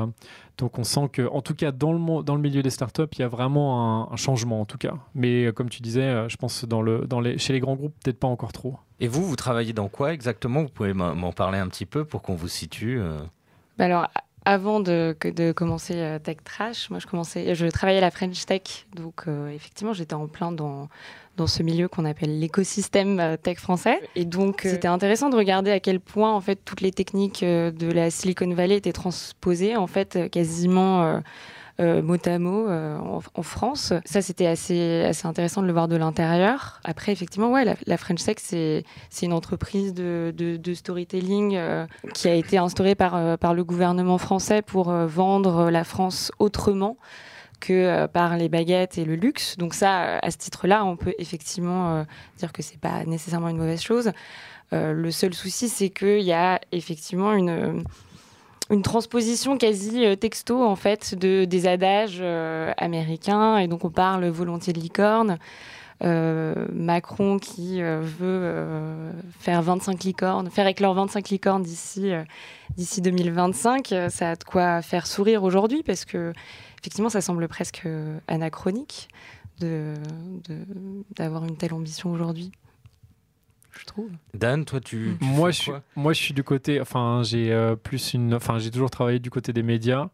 donc 0.58 0.80
on 0.80 0.84
sent 0.84 1.10
que, 1.12 1.28
en 1.28 1.42
tout 1.42 1.56
cas, 1.56 1.72
dans 1.72 1.94
le, 1.94 2.24
dans 2.24 2.36
le 2.36 2.42
milieu 2.42 2.62
des 2.62 2.70
startups, 2.70 3.04
il 3.14 3.20
y 3.20 3.24
a 3.24 3.28
vraiment 3.28 4.12
un, 4.12 4.16
changement 4.16 4.62
en 4.62 4.66
tout 4.66 4.78
cas. 4.78 4.94
Mais 5.14 5.52
comme 5.54 5.70
tu 5.70 5.82
disais, 5.82 6.30
je 6.30 6.38
pense 6.38 6.66
dans 6.66 6.82
le, 6.82 7.06
dans 7.06 7.20
les, 7.20 7.38
chez 7.38 7.54
les 7.54 7.60
grands 7.60 7.76
groupes, 7.76 7.94
peut-être 8.04 8.20
pas 8.20 8.28
encore 8.28 8.54
trop. 8.54 8.78
Et 9.00 9.08
vous, 9.08 9.26
vous 9.26 9.36
travaillez 9.36 9.74
dans 9.74 9.90
quoi 9.90 10.14
exactement? 10.14 10.64
Vous 10.64 10.70
pouvez 10.70 10.94
m'en 10.94 11.34
parler 11.34 11.58
un 11.58 11.68
petit 11.68 11.86
peu 11.86 12.06
pour 12.06 12.22
qu'on 12.22 12.36
vous 12.36 12.48
situe 12.48 13.00
euh 13.00 13.20
bah 13.78 13.86
Alors, 13.86 14.08
avant 14.46 14.80
de, 14.80 15.16
de 15.24 15.52
commencer 15.52 15.96
euh, 15.96 16.20
Tech 16.20 16.38
Trash, 16.44 16.90
moi 16.90 17.00
je 17.00 17.08
commençais, 17.08 17.56
je 17.56 17.66
travaillais 17.68 17.98
à 17.98 18.02
la 18.02 18.12
French 18.12 18.46
Tech, 18.46 18.86
donc 18.96 19.24
euh, 19.28 19.50
effectivement 19.50 19.94
j'étais 19.94 20.14
en 20.14 20.28
plein 20.28 20.52
dans 20.52 20.88
dans 21.36 21.48
ce 21.48 21.64
milieu 21.64 21.90
qu'on 21.90 22.06
appelle 22.06 22.40
l'écosystème 22.40 23.38
tech 23.44 23.58
français. 23.58 24.00
Et 24.16 24.24
donc 24.24 24.62
c'était 24.64 24.88
intéressant 24.88 25.30
de 25.30 25.36
regarder 25.36 25.70
à 25.70 25.82
quel 25.82 26.00
point 26.00 26.34
en 26.34 26.40
fait 26.40 26.56
toutes 26.64 26.80
les 26.80 26.92
techniques 26.92 27.44
de 27.44 27.92
la 27.92 28.10
Silicon 28.10 28.54
Valley 28.54 28.78
étaient 28.78 28.94
transposées 28.94 29.76
en 29.76 29.88
fait 29.88 30.30
quasiment 30.32 31.04
euh, 31.04 31.20
mot 31.80 32.18
à 32.26 32.40
mot 32.40 32.68
euh, 32.68 32.98
en, 32.98 33.44
France. 33.44 33.94
Ça, 34.06 34.22
c'était 34.22 34.48
assez, 34.48 35.04
assez 35.04 35.28
intéressant 35.28 35.62
de 35.62 35.68
le 35.68 35.74
voir 35.74 35.88
de 35.88 35.96
l'intérieur. 35.96 36.80
Après, 36.84 37.12
effectivement, 37.12 37.52
ouais, 37.52 37.66
la, 37.86 37.98
French 37.98 38.24
Tech, 38.24 38.38
c'est 38.40 38.84
une 39.22 39.34
entreprise 39.34 39.94
de, 39.94 40.34
de, 40.36 40.74
storytelling 40.74 41.56
euh, 41.56 41.86
qui 42.14 42.28
a 42.28 42.34
été 42.34 42.58
instaurée 42.58 42.96
par, 42.96 43.38
par 43.38 43.54
le 43.54 43.64
gouvernement 43.64 44.18
français 44.18 44.62
pour 44.62 44.92
vendre 44.92 45.70
la 45.70 45.84
France 45.84 46.32
autrement 46.40 46.98
que 47.60 48.06
par 48.08 48.38
les 48.38 48.50
baguettes 48.50 48.98
et 48.98 49.06
le 49.06 49.16
luxe. 49.16 49.58
Donc 49.58 49.74
ça, 49.74 50.20
à 50.20 50.32
ce 50.32 50.38
titre-là, 50.38 50.86
on 50.86 50.98
peut 50.98 51.14
effectivement 51.20 52.06
dire 52.38 52.52
que 52.52 52.62
c'est 52.62 52.80
pas 52.80 53.06
nécessairement 53.06 53.50
une 53.50 53.58
mauvaise 53.58 53.82
chose. 53.82 54.12
le 54.72 55.12
seul 55.12 55.34
souci, 55.34 55.70
c'est 55.70 55.90
qu'il 55.90 56.22
y 56.22 56.34
a 56.34 56.60
effectivement 56.72 57.34
une 57.34 57.84
une 58.70 58.82
transposition 58.82 59.58
quasi 59.58 60.06
euh, 60.06 60.16
texto 60.16 60.64
en 60.64 60.76
fait 60.76 61.16
de 61.16 61.46
des 61.46 61.68
adages 61.68 62.20
euh, 62.22 62.74
américains. 62.78 63.58
Et 63.58 63.68
donc 63.68 63.86
on 63.86 63.90
parle 63.90 64.26
volontiers 64.28 64.74
de 64.74 64.80
licorne. 64.80 65.38
Euh, 66.04 66.68
Macron 66.74 67.40
qui 67.40 67.82
veut 67.82 69.14
faire 69.40 69.62
25 69.62 70.04
licornes, 70.04 70.50
faire 70.50 70.68
éclore 70.68 70.94
25 70.94 71.30
licornes 71.30 71.64
d'ici 71.64 72.12
d'ici 72.76 73.02
2025, 73.02 73.96
ça 74.10 74.32
a 74.32 74.36
de 74.36 74.44
quoi 74.44 74.82
faire 74.82 75.08
sourire 75.08 75.44
aujourd'hui 75.44 75.84
parce 75.84 76.04
que 76.04 76.34
effectivement 76.82 77.08
ça 77.08 77.22
semble 77.22 77.48
presque 77.48 77.88
anachronique 78.28 79.08
d'avoir 81.16 81.46
une 81.46 81.56
telle 81.56 81.74
ambition 81.74 82.12
aujourd'hui 82.12 82.52
je 83.80 83.86
trouve. 83.86 84.10
Dan, 84.34 84.66
toi, 84.66 84.80
tu. 84.80 85.18
moi, 85.22 85.52
je 85.52 85.62
suis, 85.62 85.72
moi, 85.96 86.14
je 86.14 86.22
suis 86.22 86.34
du 86.34 86.44
côté. 86.44 86.80
Enfin, 86.82 87.22
j'ai 87.24 87.52
euh, 87.52 87.76
plus 87.76 88.14
une. 88.14 88.34
Enfin, 88.34 88.58
j'ai 88.58 88.72
toujours 88.72 88.90
travaillé 88.90 89.20
du 89.20 89.30
côté 89.30 89.54
des 89.54 89.64
médias. 89.64 90.10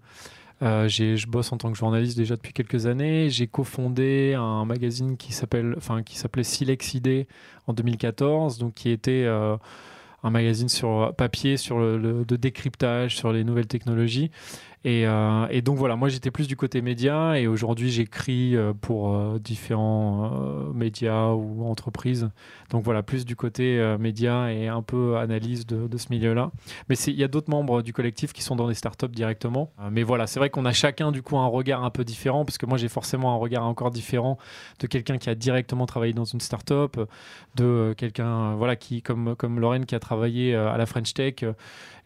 Euh, 0.62 0.88
je 0.88 1.26
bosse 1.28 1.52
en 1.52 1.58
tant 1.58 1.72
que 1.72 1.78
journaliste 1.78 2.18
déjà 2.18 2.36
depuis 2.36 2.54
quelques 2.54 2.86
années. 2.86 3.30
J'ai 3.30 3.48
cofondé 3.48 4.36
un 4.38 4.64
magazine 4.66 5.18
qui 5.18 5.34
s'appelle, 5.34 5.74
enfin, 5.78 6.04
qui 6.04 6.18
s'appelait 6.18 6.44
Silex 6.44 6.94
ID 6.94 7.26
en 7.66 7.74
2014, 7.74 8.60
donc 8.60 8.76
qui 8.76 8.92
était 8.92 9.24
euh, 9.26 9.58
un 10.24 10.30
magazine 10.30 10.70
sur 10.70 11.16
papier, 11.16 11.58
sur 11.58 11.80
le, 11.80 12.24
de 12.26 12.36
décryptage, 12.36 13.16
sur 13.16 13.34
les 13.34 13.44
nouvelles 13.44 13.68
technologies. 13.68 14.30
Euh, 14.86 15.48
et, 15.50 15.62
donc 15.62 15.78
voilà, 15.78 15.96
moi 15.96 16.10
j'étais 16.10 16.32
plus 16.32 16.48
du 16.48 16.56
côté 16.56 16.82
média 16.82 17.40
et 17.40 17.46
aujourd'hui 17.46 17.92
j'écris 17.92 18.56
euh, 18.56 18.74
pour 18.74 19.14
euh, 19.14 19.38
différents 19.38 20.32
médias 20.74 21.30
ou 21.30 21.66
entreprises. 21.66 22.30
Donc 22.72 22.84
voilà, 22.84 23.04
plus 23.04 23.26
du 23.26 23.36
côté 23.36 23.96
média 24.00 24.52
et 24.52 24.68
un 24.68 24.82
peu 24.82 25.18
analyse 25.18 25.66
de, 25.66 25.98
ce 25.98 26.08
milieu-là. 26.10 26.52
Mais 26.90 26.96
il 26.96 27.16
y 27.16 27.24
a 27.24 27.28
d'autres 27.28 27.50
membres 27.50 27.82
du 27.82 27.94
collectif 27.94 28.34
qui 28.34 28.42
sont 28.42 28.56
dans 28.56 28.68
des 28.68 28.74
startups 28.74 29.10
directement. 29.10 29.72
mais 29.92 30.04
voilà, 30.04 30.26
c'est 30.26 30.40
vrai 30.40 30.50
qu'on 30.50 30.66
a 30.66 30.72
chacun 30.72 31.12
du 31.12 31.22
coup 31.22 31.38
un 31.38 31.48
regard 31.48 31.84
un 31.84 31.90
peu 31.90 32.04
différent 32.04 32.46
parce 32.46 32.58
que 32.58 32.66
moi 32.66 32.78
j'ai 32.78 32.88
forcément 32.88 33.34
un 33.34 33.38
regard 33.38 33.66
encore 33.66 33.92
différent 33.92 34.38
de 34.80 34.88
quelqu'un 34.88 35.18
qui 35.18 35.30
a 35.30 35.36
directement 35.36 35.86
travaillé 35.86 36.14
dans 36.14 36.26
une 36.26 36.40
startup, 36.40 37.00
de 37.56 37.94
quelqu'un 37.98 38.56
voilà 38.56 38.76
qui 38.76 39.02
comme 39.02 39.36
comme 39.36 39.60
Lorraine 39.60 39.86
qui 39.86 39.96
a 39.96 40.00
travaillé 40.00 40.56
à 40.56 40.78
la 40.78 40.86
French 40.86 41.14
Tech 41.14 41.44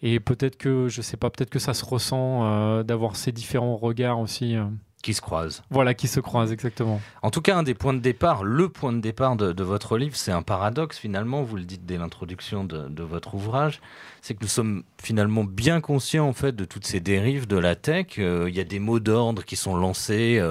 et 0.07 0.19
peut-être 0.19 0.55
que, 0.55 0.87
je 0.87 1.01
sais 1.01 1.17
pas, 1.17 1.31
peut-être 1.31 1.49
que 1.49 1.57
ça 1.57 1.73
se 1.73 1.83
ressent 1.83 2.43
euh, 2.43 2.83
d'avoir 2.83 3.15
ces 3.15 3.31
différents 3.31 3.75
regards 3.75 4.19
aussi. 4.19 4.55
Euh. 4.55 4.65
Qui 5.01 5.15
se 5.15 5.21
croisent. 5.21 5.63
Voilà, 5.71 5.95
qui 5.95 6.07
se 6.07 6.19
croisent, 6.19 6.51
exactement. 6.51 7.01
En 7.23 7.31
tout 7.31 7.41
cas, 7.41 7.57
un 7.57 7.63
des 7.63 7.73
points 7.73 7.93
de 7.93 7.99
départ, 7.99 8.43
le 8.43 8.69
point 8.69 8.93
de 8.93 8.99
départ 8.99 9.35
de, 9.35 9.63
votre 9.63 9.97
livre, 9.97 10.15
c'est 10.15 10.31
un 10.31 10.43
paradoxe 10.43 10.99
finalement, 10.99 11.41
vous 11.41 11.57
le 11.57 11.63
dites 11.63 11.85
dès 11.87 11.97
l'introduction 11.97 12.63
de, 12.65 13.03
votre 13.03 13.33
ouvrage, 13.33 13.81
c'est 14.21 14.35
que 14.35 14.43
nous 14.43 14.47
sommes 14.47 14.83
finalement 15.05 15.43
bien 15.43 15.81
conscients 15.81 16.27
en 16.27 16.33
fait 16.33 16.55
de 16.55 16.65
toutes 16.65 16.85
ces 16.85 16.99
dérives 16.99 17.47
de 17.47 17.57
la 17.57 17.75
tech. 17.75 18.17
Euh, 18.17 18.49
il 18.49 18.55
y 18.55 18.59
a 18.59 18.63
des 18.63 18.79
mots 18.79 18.99
d'ordre 18.99 19.43
qui 19.43 19.55
sont 19.55 19.75
lancés 19.75 20.41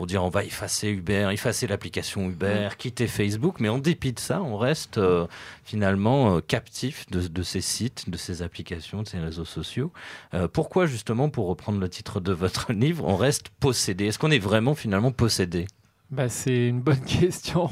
pour 0.00 0.06
dire 0.06 0.24
on 0.24 0.30
va 0.30 0.44
effacer 0.44 0.88
Uber, 0.88 1.28
effacer 1.30 1.66
l'application 1.66 2.30
Uber, 2.30 2.70
quitter 2.78 3.06
Facebook, 3.06 3.56
mais 3.60 3.68
en 3.68 3.76
dépit 3.76 4.14
de 4.14 4.18
ça, 4.18 4.40
on 4.40 4.56
reste 4.56 4.96
euh, 4.96 5.26
finalement 5.62 6.36
euh, 6.36 6.40
captif 6.40 7.04
de, 7.10 7.42
ces 7.42 7.60
sites, 7.60 8.08
de 8.08 8.16
ces 8.16 8.40
applications, 8.40 9.02
de 9.02 9.08
ces 9.08 9.18
réseaux 9.18 9.44
sociaux. 9.44 9.92
Euh, 10.32 10.48
pourquoi 10.48 10.86
justement, 10.86 11.28
pour 11.28 11.48
reprendre 11.48 11.78
le 11.78 11.88
titre 11.90 12.18
de 12.18 12.32
votre 12.32 12.72
livre, 12.72 13.04
on 13.06 13.16
reste 13.16 13.50
possédé? 13.60 14.06
Est-ce 14.06 14.18
qu'on 14.18 14.30
est 14.30 14.38
vraiment 14.38 14.74
finalement 14.74 15.12
possédé? 15.12 15.66
Bah, 16.10 16.30
C'est 16.30 16.68
une 16.68 16.80
bonne 16.80 17.00
question 17.04 17.68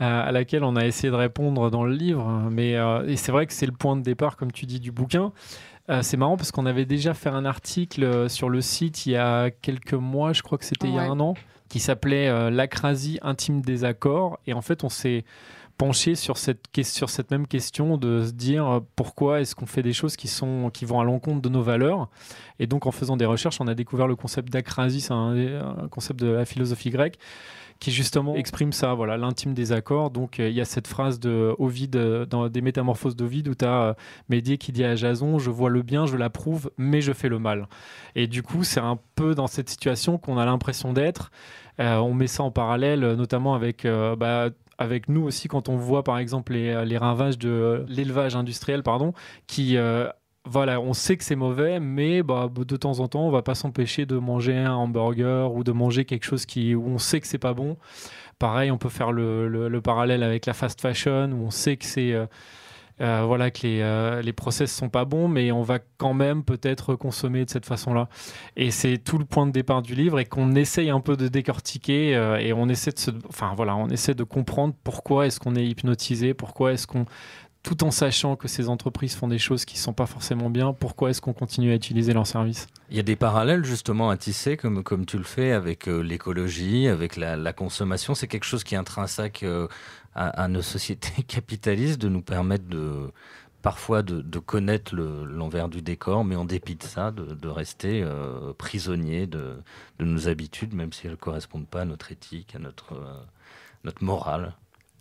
à 0.00 0.32
laquelle 0.32 0.64
on 0.64 0.76
a 0.76 0.86
essayé 0.86 1.10
de 1.10 1.16
répondre 1.16 1.70
dans 1.70 1.84
le 1.84 1.92
livre, 1.92 2.48
mais 2.50 2.74
c'est 3.16 3.32
vrai 3.32 3.46
que 3.46 3.52
c'est 3.52 3.66
le 3.66 3.72
point 3.72 3.96
de 3.96 4.02
départ, 4.02 4.36
comme 4.36 4.50
tu 4.50 4.66
dis, 4.66 4.80
du 4.80 4.90
bouquin. 4.92 5.32
c'est 6.00 6.16
marrant 6.16 6.36
parce 6.36 6.52
qu'on 6.52 6.66
avait 6.66 6.86
déjà 6.86 7.14
fait 7.14 7.28
un 7.28 7.44
article 7.44 8.30
sur 8.30 8.48
le 8.48 8.62
site 8.62 9.06
il 9.06 9.12
y 9.12 9.16
a 9.16 9.50
quelques 9.50 9.94
mois, 9.94 10.32
je 10.32 10.42
crois 10.42 10.56
que 10.56 10.64
c'était 10.64 10.88
il 10.88 10.94
y 10.94 10.98
a 10.98 11.02
un 11.02 11.20
an, 11.20 11.34
qui 11.70 11.78
s'appelait 11.78 12.28
euh, 12.28 12.50
L'acrasie 12.50 13.18
intime 13.22 13.62
des 13.62 13.84
accords. 13.84 14.38
Et 14.46 14.52
en 14.52 14.60
fait, 14.60 14.84
on 14.84 14.90
s'est 14.90 15.24
pencher 15.80 16.14
sur 16.14 16.36
cette, 16.36 16.66
sur 16.82 17.08
cette 17.08 17.30
même 17.30 17.46
question 17.46 17.96
de 17.96 18.22
se 18.22 18.32
dire 18.32 18.68
euh, 18.68 18.80
pourquoi 18.96 19.40
est-ce 19.40 19.54
qu'on 19.54 19.64
fait 19.64 19.82
des 19.82 19.94
choses 19.94 20.14
qui, 20.14 20.28
sont, 20.28 20.68
qui 20.70 20.84
vont 20.84 21.00
à 21.00 21.04
l'encontre 21.04 21.40
de 21.40 21.48
nos 21.48 21.62
valeurs? 21.62 22.10
Et 22.58 22.66
donc 22.66 22.84
en 22.84 22.90
faisant 22.90 23.16
des 23.16 23.24
recherches, 23.24 23.62
on 23.62 23.66
a 23.66 23.74
découvert 23.74 24.06
le 24.06 24.14
concept 24.14 24.52
d'acrasie, 24.52 25.00
c'est 25.00 25.14
un, 25.14 25.88
concept 25.90 26.20
de 26.20 26.26
la 26.26 26.44
philosophie 26.44 26.90
grecque 26.90 27.18
qui 27.78 27.92
justement 27.92 28.34
exprime 28.34 28.74
ça, 28.74 28.92
voilà, 28.92 29.16
l'intime 29.16 29.54
des 29.54 29.72
accords. 29.72 30.10
Donc 30.10 30.38
euh, 30.38 30.50
il 30.50 30.54
y 30.54 30.60
a 30.60 30.66
cette 30.66 30.86
phrase 30.86 31.18
de 31.18 31.54
Ovide, 31.58 31.96
euh, 31.96 32.26
dans 32.26 32.50
des 32.50 32.60
métamorphoses 32.60 33.16
d'Ovide, 33.16 33.48
où 33.48 33.54
tu 33.54 33.64
as 33.64 33.96
Médié 34.28 34.58
qui 34.58 34.72
dit 34.72 34.84
à 34.84 34.96
Jason, 34.96 35.38
je 35.38 35.48
vois 35.48 35.70
le 35.70 35.80
bien, 35.80 36.04
je 36.04 36.18
l'approuve, 36.18 36.70
mais 36.76 37.00
je 37.00 37.14
fais 37.14 37.30
le 37.30 37.38
mal. 37.38 37.68
Et 38.16 38.26
du 38.26 38.42
coup, 38.42 38.64
c'est 38.64 38.80
un 38.80 38.98
peu 39.14 39.34
dans 39.34 39.46
cette 39.46 39.70
situation 39.70 40.18
qu'on 40.18 40.36
a 40.36 40.44
l'impression 40.44 40.92
d'être. 40.92 41.30
on 41.78 42.12
met 42.12 42.26
ça 42.26 42.42
en 42.42 42.50
parallèle, 42.50 43.00
notamment 43.14 43.54
avec 43.54 43.86
bah, 44.18 44.50
avec 44.80 45.08
nous 45.08 45.22
aussi 45.22 45.46
quand 45.46 45.68
on 45.68 45.76
voit 45.76 46.02
par 46.02 46.18
exemple 46.18 46.54
les, 46.54 46.84
les 46.84 46.98
ravages 46.98 47.38
de 47.38 47.84
l'élevage 47.86 48.34
industriel, 48.34 48.82
pardon, 48.82 49.12
qui 49.46 49.76
euh, 49.76 50.08
voilà, 50.44 50.80
on 50.80 50.94
sait 50.94 51.16
que 51.16 51.22
c'est 51.22 51.36
mauvais, 51.36 51.78
mais 51.80 52.22
bah, 52.22 52.48
de 52.52 52.76
temps 52.76 52.98
en 52.98 53.08
temps, 53.08 53.26
on 53.26 53.30
va 53.30 53.42
pas 53.42 53.54
s'empêcher 53.54 54.06
de 54.06 54.16
manger 54.16 54.56
un 54.56 54.74
hamburger 54.74 55.52
ou 55.52 55.62
de 55.62 55.70
manger 55.70 56.06
quelque 56.06 56.24
chose 56.24 56.46
qui, 56.46 56.74
où 56.74 56.86
on 56.86 56.98
sait 56.98 57.20
que 57.20 57.26
c'est 57.26 57.38
pas 57.38 57.52
bon. 57.52 57.76
Pareil, 58.38 58.70
on 58.70 58.78
peut 58.78 58.88
faire 58.88 59.12
le, 59.12 59.48
le, 59.48 59.80
parallèle 59.82 60.22
avec 60.22 60.46
la 60.46 60.54
fast 60.54 60.80
fashion, 60.80 61.30
où 61.32 61.44
on 61.44 61.50
sait 61.50 61.76
que 61.76 61.84
c'est 61.84 62.14
euh, 63.00 63.10
euh, 63.10 63.24
voilà 63.24 63.50
que 63.50 63.66
les, 63.66 63.80
euh, 63.80 64.22
les 64.22 64.32
process 64.32 64.72
sont 64.72 64.88
pas 64.88 65.04
bons, 65.04 65.28
mais 65.28 65.52
on 65.52 65.62
va 65.62 65.78
quand 65.98 66.14
même 66.14 66.44
peut-être 66.44 66.94
consommer 66.94 67.44
de 67.44 67.50
cette 67.50 67.66
façon-là. 67.66 68.08
Et 68.56 68.70
c'est 68.70 68.98
tout 68.98 69.18
le 69.18 69.24
point 69.24 69.46
de 69.46 69.52
départ 69.52 69.82
du 69.82 69.94
livre 69.94 70.18
et 70.18 70.24
qu'on 70.24 70.54
essaye 70.54 70.90
un 70.90 71.00
peu 71.00 71.16
de 71.16 71.28
décortiquer 71.28 72.16
euh, 72.16 72.36
et 72.36 72.52
on 72.52 72.68
essaie 72.68 72.92
de 72.92 72.98
se, 72.98 73.10
enfin 73.28 73.52
voilà, 73.56 73.76
on 73.76 73.88
essaie 73.88 74.14
de 74.14 74.24
comprendre 74.24 74.74
pourquoi 74.84 75.26
est-ce 75.26 75.40
qu'on 75.40 75.56
est 75.56 75.66
hypnotisé, 75.66 76.34
pourquoi 76.34 76.72
est-ce 76.72 76.86
qu'on 76.86 77.04
tout 77.62 77.84
en 77.84 77.90
sachant 77.90 78.36
que 78.36 78.48
ces 78.48 78.70
entreprises 78.70 79.14
font 79.14 79.28
des 79.28 79.36
choses 79.36 79.66
qui 79.66 79.74
ne 79.74 79.80
sont 79.80 79.92
pas 79.92 80.06
forcément 80.06 80.48
bien, 80.48 80.72
pourquoi 80.72 81.10
est-ce 81.10 81.20
qu'on 81.20 81.34
continue 81.34 81.72
à 81.72 81.74
utiliser 81.74 82.14
leurs 82.14 82.26
services? 82.26 82.66
Il 82.88 82.96
y 82.96 83.00
a 83.00 83.02
des 83.02 83.16
parallèles 83.16 83.66
justement 83.66 84.08
à 84.08 84.16
tisser, 84.16 84.56
comme, 84.56 84.82
comme 84.82 85.04
tu 85.04 85.18
le 85.18 85.24
fais, 85.24 85.52
avec 85.52 85.84
l'écologie, 85.84 86.88
avec 86.88 87.16
la 87.16 87.52
consommation. 87.52 88.14
C'est 88.14 88.28
quelque 88.28 88.46
chose 88.46 88.64
qui 88.64 88.76
est 88.76 88.78
intrinsèque 88.78 89.44
à, 90.14 90.48
nos 90.48 90.62
sociétés 90.62 91.22
capitalistes 91.26 92.00
de 92.00 92.08
nous 92.08 92.22
permettre 92.22 92.64
de 92.64 93.10
parfois 93.62 94.02
de, 94.02 94.38
connaître 94.38 94.94
l'envers 94.94 95.68
du 95.68 95.82
décor, 95.82 96.24
mais 96.24 96.36
en 96.36 96.44
dépit 96.44 96.76
de 96.76 96.82
ça, 96.82 97.10
de, 97.10 97.48
rester 97.48 98.02
euh, 98.02 98.52
prisonnier 98.54 99.26
de, 99.26 99.56
nos 99.98 100.28
habitudes, 100.28 100.74
même 100.74 100.92
si 100.92 101.06
elles 101.06 101.12
ne 101.12 101.16
correspondent 101.16 101.66
pas 101.66 101.82
à 101.82 101.84
notre 101.84 102.10
éthique, 102.10 102.54
à 102.54 102.58
notre, 102.58 102.94
euh, 102.94 103.20
notre 103.84 104.02
morale. 104.02 104.54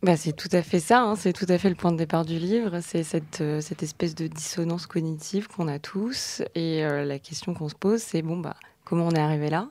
Bah, 0.04 0.16
c'est 0.16 0.34
tout 0.34 0.50
à 0.52 0.62
fait 0.62 0.80
ça, 0.80 1.02
hein. 1.04 1.16
c'est 1.16 1.34
tout 1.34 1.46
à 1.50 1.58
fait 1.58 1.70
le 1.70 1.76
point 1.76 1.92
de 1.92 1.98
départ 1.98 2.26
du 2.26 2.38
livre, 2.38 2.80
c'est 2.82 3.04
cette, 3.04 3.42
euh, 3.42 3.60
cette 3.62 3.84
espèce 3.84 4.16
de 4.16 4.28
dissonance 4.28 4.88
cognitive 4.88 5.48
qu'on 5.48 5.68
a 5.68 5.80
tous, 5.80 6.42
et 6.56 6.82
la 6.84 7.20
question 7.20 7.54
qu'on 7.54 7.70
se 7.70 7.76
pose, 7.76 8.02
c'est 8.02 8.22
bon, 8.22 8.38
bah, 8.38 8.56
comment 8.86 9.08
on 9.08 9.12
est 9.12 9.20
arrivé 9.20 9.50
là? 9.50 9.70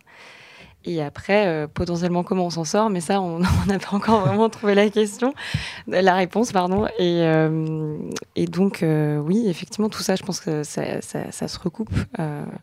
Et 0.84 1.02
après, 1.02 1.46
euh, 1.46 1.66
potentiellement, 1.66 2.22
comment 2.22 2.46
on 2.46 2.50
s'en 2.50 2.64
sort 2.64 2.88
Mais 2.88 3.00
ça, 3.00 3.20
on 3.20 3.38
n'a 3.38 3.78
pas 3.78 3.94
encore 3.96 4.20
vraiment 4.20 4.48
trouvé 4.48 4.74
la 4.74 4.88
question, 4.90 5.34
la 5.86 6.14
réponse, 6.14 6.52
pardon. 6.52 6.86
Et, 6.98 7.22
euh, 7.22 7.96
donc, 8.48 8.82
euh, 8.82 9.18
oui, 9.18 9.44
effectivement, 9.48 9.88
tout 9.88 10.02
ça, 10.02 10.16
je 10.16 10.22
pense 10.22 10.40
que 10.40 10.62
ça, 10.62 11.02
ça, 11.02 11.48
se 11.48 11.58
recoupe. 11.58 11.90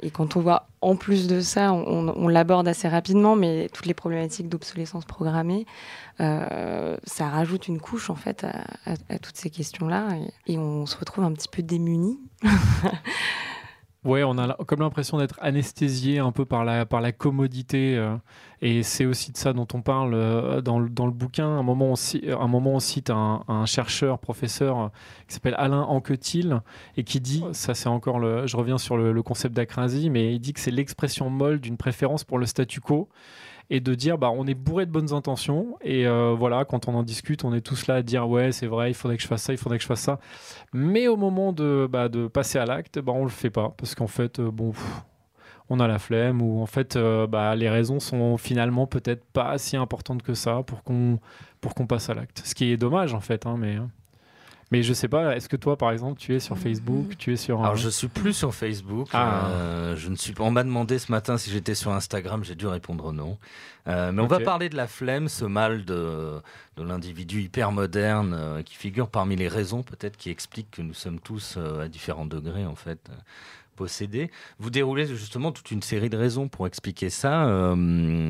et 0.02 0.10
quand 0.10 0.36
on 0.36 0.42
voit, 0.42 0.68
en 0.82 0.96
plus 0.96 1.28
de 1.28 1.42
ça, 1.42 1.74
on, 1.74 2.28
l'aborde 2.28 2.68
assez 2.68 2.88
rapidement, 2.88 3.36
mais 3.36 3.70
toutes 3.74 3.86
les 3.86 3.94
problématiques 3.94 4.50
d'obsolescence 4.50 5.06
programmée, 5.06 5.66
ça 6.18 7.30
rajoute 7.30 7.68
une 7.68 7.80
couche, 7.80 8.10
en 8.10 8.16
fait, 8.16 8.46
à, 8.86 9.20
toutes 9.20 9.38
ces 9.38 9.50
questions-là. 9.50 10.10
Et, 10.48 10.54
et, 10.54 10.58
on 10.58 10.86
se 10.86 10.98
retrouve 10.98 11.24
un 11.24 11.34
petit 11.34 11.50
peu 11.50 11.62
démunis. 11.62 12.20
Ouais, 14.06 14.24
on 14.24 14.38
a 14.38 14.54
comme 14.66 14.82
l'impression 14.82 15.18
d'être 15.18 15.40
anesthésié 15.42 16.20
un 16.20 16.32
peu 16.32 16.46
par 16.46 16.64
la, 16.64 16.86
par 16.86 17.02
la 17.02 17.12
commodité. 17.12 17.98
Euh, 17.98 18.16
et 18.62 18.84
c'est 18.84 19.06
aussi 19.06 19.32
de 19.32 19.38
ça 19.38 19.52
dont 19.52 19.68
on 19.74 19.82
parle 19.82 20.14
euh, 20.14 20.62
dans, 20.62 20.80
le, 20.80 20.90
dans 20.90 21.08
le 21.08 21.12
bouquin. 21.12 21.48
Un 21.48 21.64
moment, 21.64 21.94
on, 21.94 22.32
un 22.32 22.48
moment, 22.48 22.74
on 22.74 22.80
cite 22.80 23.10
un, 23.10 23.44
un 23.48 23.66
chercheur, 23.66 24.20
professeur, 24.20 24.80
euh, 24.80 24.88
qui 25.28 25.34
s'appelle 25.34 25.56
Alain 25.58 25.82
Anquetil, 25.82 26.62
et 26.98 27.04
qui 27.04 27.20
dit, 27.20 27.44
ça 27.52 27.74
c'est 27.74 27.90
encore 27.90 28.20
le, 28.20 28.46
je 28.46 28.56
reviens 28.56 28.78
sur 28.78 28.96
le, 28.96 29.12
le 29.12 29.24
concept 29.24 29.56
d'acrasie, 29.56 30.12
mais 30.12 30.36
il 30.36 30.40
dit 30.40 30.54
que 30.54 30.60
c'est 30.60 30.70
l'expression 30.72 31.32
molle 31.32 31.60
d'une 31.60 31.78
préférence 31.78 32.24
pour 32.24 32.38
le 32.38 32.46
statu 32.46 32.82
quo 32.82 33.10
et 33.70 33.80
de 33.80 33.96
dire 33.96 34.18
bah 34.18 34.32
on 34.32 34.46
est 34.46 34.54
bourré 34.54 34.86
de 34.86 34.92
bonnes 34.92 35.14
intentions 35.14 35.78
et 35.82 36.08
euh, 36.08 36.36
voilà 36.38 36.66
quand 36.66 36.88
on 36.88 36.96
en 36.96 37.04
discute 37.04 37.44
on 37.44 37.54
est 37.54 37.62
tous 37.62 37.88
là 37.88 37.96
à 37.96 38.02
dire 38.02 38.30
ouais 38.30 38.52
c'est 38.52 38.68
vrai 38.68 38.92
il 38.92 38.94
faudrait 38.94 39.18
que 39.18 39.24
je 39.24 39.28
fasse 39.28 39.44
ça 39.44 39.54
il 39.54 39.58
faudrait 39.58 39.78
que 39.78 39.84
je 39.84 39.88
fasse 39.88 40.02
ça 40.02 40.20
mais 40.74 41.08
au 41.08 41.18
moment 41.18 41.52
de, 41.52 41.88
bah, 41.90 42.08
passer 42.32 42.60
à 42.60 42.66
l'acte 42.66 43.00
bah 43.00 43.14
on 43.16 43.24
le 43.24 43.30
fait 43.30 43.50
pas 43.50 43.74
parce 43.78 43.96
qu'en 43.96 44.08
fait 44.08 44.40
euh, 44.40 44.52
bon 44.52 44.74
on 45.70 45.80
a 45.80 45.88
la 45.88 45.98
flemme 45.98 46.42
ou 46.42 46.62
en 46.62 46.68
fait 46.68 46.96
euh, 46.96 47.26
bah, 47.26 47.56
les 47.56 47.70
raisons 47.70 48.00
sont 48.00 48.38
finalement 48.38 48.86
peut-être 48.86 49.26
pas 49.26 49.58
si 49.58 49.78
importantes 49.78 50.22
que 50.22 50.36
ça 50.36 50.62
pour 50.64 50.84
qu'on 50.84 51.20
pour 51.60 51.74
qu'on 51.74 51.88
passe 51.88 52.10
à 52.10 52.14
l'acte 52.14 52.44
ce 52.46 52.54
qui 52.54 52.72
est 52.72 52.78
dommage 52.78 53.14
en 53.14 53.22
fait 53.22 53.48
hein, 53.48 53.56
mais 53.58 53.76
hein. 53.76 53.90
Mais 54.72 54.82
je 54.82 54.94
sais 54.94 55.08
pas, 55.08 55.36
est-ce 55.36 55.48
que 55.48 55.56
toi, 55.56 55.78
par 55.78 55.92
exemple, 55.92 56.20
tu 56.20 56.34
es 56.34 56.40
sur 56.40 56.58
Facebook 56.58 57.16
Tu 57.18 57.34
es 57.34 57.36
sur. 57.36 57.62
Alors, 57.62 57.76
je 57.76 57.90
suis 57.90 58.08
plus 58.08 58.34
sur 58.34 58.54
Facebook. 58.54 59.10
Ah. 59.14 59.48
Euh, 59.50 59.96
je 59.96 60.10
ne 60.10 60.16
suis 60.16 60.34
pas. 60.34 60.44
On 60.44 60.52
m'a 60.52 60.64
demandé 60.64 60.98
ce 60.98 61.12
matin 61.12 61.38
si 61.38 61.52
j'étais 61.52 61.76
sur 61.76 61.92
Instagram. 61.92 62.44
J'ai 62.44 62.56
dû 62.56 62.66
répondre 62.66 63.14
non. 63.14 63.38
Euh, 63.88 64.12
mais 64.12 64.24
on 64.24 64.28
va 64.28 64.40
parler 64.40 64.70
de 64.70 64.76
la 64.76 64.88
flemme, 64.88 65.28
ce 65.28 65.46
mal 65.46 65.86
de, 65.86 66.42
de 66.78 66.84
l'individu 66.84 67.44
hyper 67.44 67.72
moderne 67.72 68.34
euh, 68.34 68.64
qui 68.64 68.76
figure 68.76 69.10
parmi 69.10 69.36
les 69.36 69.48
raisons 69.48 69.84
peut-être 69.84 70.18
qui 70.18 70.32
expliquent 70.32 70.72
que 70.72 70.82
nous 70.82 70.96
sommes 70.96 71.20
tous 71.20 71.58
à 71.58 71.88
différents 71.88 72.26
degrés 72.26 72.66
en 72.66 72.74
fait 72.74 73.12
posséder. 73.76 74.32
Vous 74.60 74.70
déroulez 74.70 75.06
justement 75.06 75.52
toute 75.52 75.72
une 75.72 75.82
série 75.82 76.10
de 76.10 76.18
raisons 76.18 76.48
pour 76.48 76.66
expliquer 76.68 77.10
ça, 77.10 77.48
euh, 77.48 78.28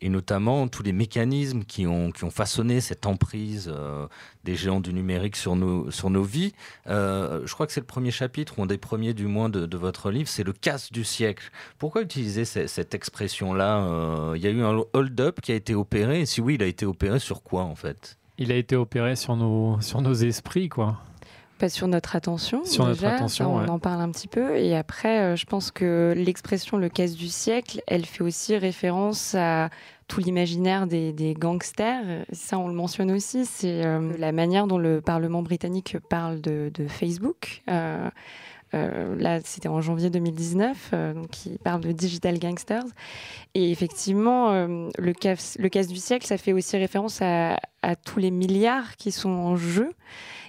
et 0.00 0.08
notamment 0.08 0.68
tous 0.68 0.82
les 0.82 0.92
mécanismes 0.92 1.64
qui 1.64 1.86
ont, 1.86 2.10
qui 2.10 2.24
ont 2.24 2.30
façonné 2.30 2.80
cette 2.80 3.06
emprise 3.06 3.70
euh, 3.74 4.06
des 4.44 4.54
géants 4.54 4.80
du 4.80 4.94
numérique 4.94 5.36
sur 5.36 5.56
nos, 5.56 5.90
sur 5.90 6.10
nos 6.10 6.22
vies. 6.22 6.52
Euh, 6.86 7.42
je 7.44 7.52
crois 7.52 7.66
que 7.66 7.72
c'est 7.72 7.80
le 7.80 7.86
premier 7.86 8.10
chapitre, 8.10 8.58
ou 8.58 8.62
un 8.62 8.66
des 8.66 8.78
premiers 8.78 9.14
du 9.14 9.26
moins 9.26 9.48
de, 9.48 9.76
votre 9.76 10.10
livre, 10.10 10.28
c'est 10.28 10.44
le 10.44 10.52
casse 10.52 10.92
du 10.92 11.04
siècle. 11.04 11.50
Pourquoi 11.78 12.02
utiliser 12.02 12.44
cette 12.44 12.94
expression-là 12.94 14.32
Il 14.36 14.40
y 14.40 14.46
a 14.46 14.50
eu 14.50 14.62
un 14.62 14.84
hold-up 14.92 15.40
qui 15.40 15.52
a 15.52 15.56
été 15.56 15.74
opéré, 15.74 16.20
et 16.20 16.26
si 16.26 16.40
oui, 16.40 16.54
il 16.54 16.62
a 16.62 16.66
été 16.66 16.86
opéré 16.86 17.18
sur 17.18 17.42
quoi 17.42 17.64
en 17.64 17.74
fait? 17.74 18.16
Il 18.38 18.50
a 18.50 18.56
été 18.56 18.76
opéré 18.76 19.16
sur 19.16 19.36
nos, 19.36 19.80
sur 19.80 20.00
nos 20.00 20.14
esprits, 20.14 20.68
quoi 20.68 21.00
pas 21.58 21.68
sur 21.68 21.88
notre 21.88 22.16
attention. 22.16 22.64
Sur 22.64 22.86
notre 22.86 23.04
attention, 23.04 23.54
on 23.54 23.68
en 23.68 23.78
parle 23.78 24.00
un 24.00 24.10
petit 24.10 24.28
peu. 24.28 24.56
Et 24.56 24.76
après, 24.76 25.20
euh, 25.20 25.36
je 25.36 25.46
pense 25.46 25.70
que 25.70 26.14
l'expression 26.16 26.76
le 26.76 26.88
casse 26.88 27.14
du 27.14 27.28
siècle, 27.28 27.82
elle 27.86 28.04
fait 28.04 28.22
aussi 28.22 28.56
référence 28.56 29.34
à 29.34 29.70
tout 30.08 30.20
l'imaginaire 30.20 30.86
des, 30.86 31.34
gangsters. 31.38 32.24
Ça, 32.32 32.58
on 32.58 32.68
le 32.68 32.74
mentionne 32.74 33.10
aussi. 33.10 33.46
C'est 33.46 33.84
euh, 33.84 34.12
la 34.18 34.32
manière 34.32 34.66
dont 34.66 34.78
le 34.78 35.00
Parlement 35.00 35.42
britannique 35.42 35.96
parle 36.10 36.40
de, 36.40 36.70
Facebook. 36.88 37.62
Euh, 37.68 38.10
là, 38.72 39.38
c'était 39.44 39.68
en 39.68 39.80
janvier 39.80 40.10
2019, 40.10 40.94
donc 41.14 41.46
il 41.46 41.58
parle 41.58 41.80
de 41.80 41.92
digital 41.92 42.40
gangsters. 42.40 42.82
Et 43.54 43.70
effectivement, 43.70 44.50
le, 44.50 45.12
casse, 45.12 45.56
le 45.60 45.68
casse 45.68 45.86
du 45.86 45.98
siècle, 45.98 46.26
ça 46.26 46.36
fait 46.38 46.52
aussi 46.52 46.76
référence 46.76 47.22
à, 47.22 47.60
à 47.82 47.94
tous 47.94 48.18
les 48.18 48.32
milliards 48.32 48.96
qui 48.96 49.12
sont 49.12 49.30
en 49.30 49.54
jeu. 49.54 49.92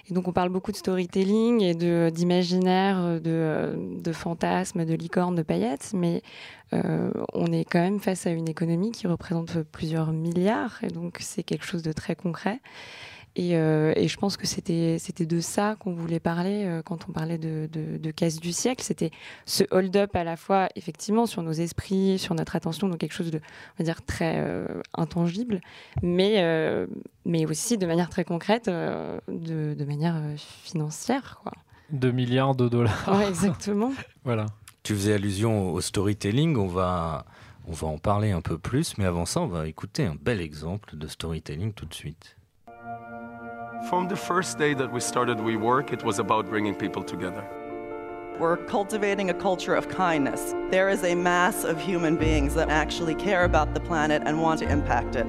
Et 0.08 0.14
donc 0.14 0.28
on 0.28 0.32
parle 0.32 0.50
beaucoup 0.50 0.70
de 0.70 0.76
storytelling 0.76 1.62
et 1.62 1.74
d'imaginaire, 2.10 3.20
de, 3.20 3.74
de 4.00 4.12
fantasmes, 4.12 4.84
de 4.84 4.94
licornes, 4.94 5.34
de 5.34 5.42
paillettes, 5.42 5.92
mais 5.94 6.22
euh, 6.72 7.10
on 7.32 7.46
est 7.46 7.64
quand 7.64 7.80
même 7.80 7.98
face 7.98 8.26
à 8.26 8.30
une 8.30 8.48
économie 8.48 8.92
qui 8.92 9.06
représente 9.08 9.62
plusieurs 9.62 10.12
milliards, 10.12 10.78
et 10.84 10.88
donc 10.88 11.18
c'est 11.20 11.42
quelque 11.42 11.64
chose 11.64 11.82
de 11.82 11.92
très 11.92 12.14
concret. 12.14 12.60
Euh, 13.38 13.92
et, 13.96 14.08
je 14.08 14.16
pense 14.16 14.36
que 14.36 14.46
c'était 14.46 14.98
de 14.98 15.40
ça 15.40 15.76
qu'on 15.78 15.92
voulait 15.92 16.20
parler 16.20 16.64
euh, 16.64 16.82
quand 16.82 17.08
on 17.08 17.12
parlait 17.12 17.38
de, 17.38 17.68
de, 17.70 18.10
casse 18.10 18.40
du 18.40 18.52
siècle. 18.52 18.82
C'était 18.82 19.10
ce 19.44 19.64
hold-up 19.70 20.14
à 20.16 20.24
la 20.24 20.36
fois, 20.36 20.68
effectivement, 20.74 21.26
sur 21.26 21.42
nos 21.42 21.52
esprits, 21.52 22.18
sur 22.18 22.34
notre 22.34 22.56
attention, 22.56 22.88
donc 22.88 22.98
quelque 22.98 23.12
chose 23.12 23.30
de, 23.30 23.38
on 23.38 23.78
va 23.78 23.84
dire, 23.84 24.02
très 24.04 24.36
euh, 24.38 24.66
intangible, 24.94 25.60
mais, 26.02 26.86
mais 27.24 27.46
aussi 27.46 27.78
de 27.78 27.86
manière 27.86 28.08
très 28.08 28.24
concrète, 28.24 28.66
de, 28.66 29.74
de, 29.74 29.84
manière 29.84 30.20
financière. 30.36 31.38
Quoi. 31.42 31.52
De 31.90 32.10
milliards 32.10 32.54
de 32.54 32.68
dollars. 32.68 33.08
Ouais, 33.08 33.28
exactement. 33.28 33.92
voilà. 34.24 34.46
Tu 34.82 34.94
faisais 34.94 35.14
allusion 35.14 35.72
au 35.72 35.80
storytelling, 35.80 36.56
on 36.56 36.68
va, 36.68 37.26
on 37.66 37.72
va 37.72 37.88
en 37.88 37.98
parler 37.98 38.30
un 38.30 38.40
peu 38.40 38.56
plus, 38.56 38.96
mais 38.98 39.04
avant 39.04 39.26
ça, 39.26 39.40
on 39.40 39.48
va 39.48 39.66
écouter 39.66 40.04
un 40.04 40.14
bel 40.14 40.40
exemple 40.40 40.96
de 40.96 41.06
storytelling 41.06 41.72
tout 41.72 41.86
de 41.86 41.94
suite. 41.94 42.35
From 43.84 44.08
the 44.08 44.16
first 44.16 44.58
day 44.58 44.74
that 44.74 44.90
we 44.90 44.98
started 44.98 45.36
WeWork, 45.36 45.92
it 45.92 46.02
was 46.02 46.18
about 46.18 46.48
bringing 46.48 46.74
people 46.74 47.04
together. 47.04 47.44
We're 48.36 48.56
cultivating 48.56 49.30
a 49.30 49.34
culture 49.34 49.76
of 49.76 49.88
kindness. 49.88 50.54
There 50.70 50.88
is 50.88 51.04
a 51.04 51.14
mass 51.14 51.62
of 51.62 51.80
human 51.80 52.16
beings 52.16 52.54
that 52.54 52.68
actually 52.68 53.14
care 53.14 53.44
about 53.44 53.74
the 53.74 53.80
planet 53.80 54.22
and 54.26 54.42
want 54.42 54.58
to 54.60 54.68
impact 54.68 55.14
it. 55.14 55.26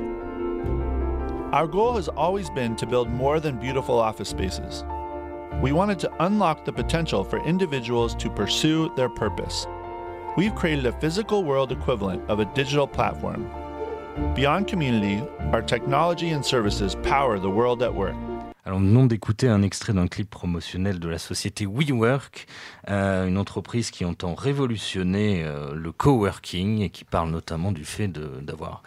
Our 1.54 1.68
goal 1.68 1.98
has 1.98 2.08
always 2.08 2.50
been 2.50 2.76
to 2.78 2.88
build 2.88 3.10
more 3.10 3.40
than 3.40 3.58
beautiful 3.58 4.00
office 4.00 4.30
spaces. 4.30 4.84
We 5.62 5.72
wanted 5.72 6.00
to 6.00 6.12
unlock 6.26 6.66
the 6.66 6.74
potential 6.74 7.24
for 7.24 7.38
individuals 7.46 8.16
to 8.16 8.30
pursue 8.30 8.92
their 8.96 9.10
purpose. 9.10 9.68
We've 10.36 10.56
created 10.56 10.88
a 10.88 11.00
physical 11.00 11.44
world 11.44 11.72
equivalent 11.72 12.28
of 12.28 12.40
a 12.40 12.46
digital 12.46 12.88
platform. 12.88 13.52
Beyond 14.34 14.68
community, 14.68 15.24
our 15.52 15.62
technology 15.62 16.30
and 16.30 16.44
services 16.44 16.96
power 17.04 17.38
the 17.38 17.52
world 17.52 17.84
at 17.84 17.94
work. 17.94 18.16
Alors, 18.68 18.82
nous 18.82 18.90
venons 18.90 19.06
d'écouter 19.06 19.48
un 19.48 19.62
extrait 19.62 19.94
d'un 19.94 20.08
clip 20.08 20.30
promotionnel 20.30 21.00
de 21.00 21.08
la 21.08 21.20
société 21.20 21.66
WeWork, 21.66 22.48
euh, 22.90 23.26
une 23.26 23.38
entreprise 23.38 23.92
qui 23.92 24.04
entend 24.04 24.36
révolutionner 24.36 25.46
euh, 25.46 25.74
le 25.74 25.94
coworking 25.94 26.82
et 26.82 26.90
qui 26.90 27.06
parle 27.06 27.30
notamment 27.30 27.72
du 27.72 27.86
fait 27.86 28.10
d'avoir 28.10 28.84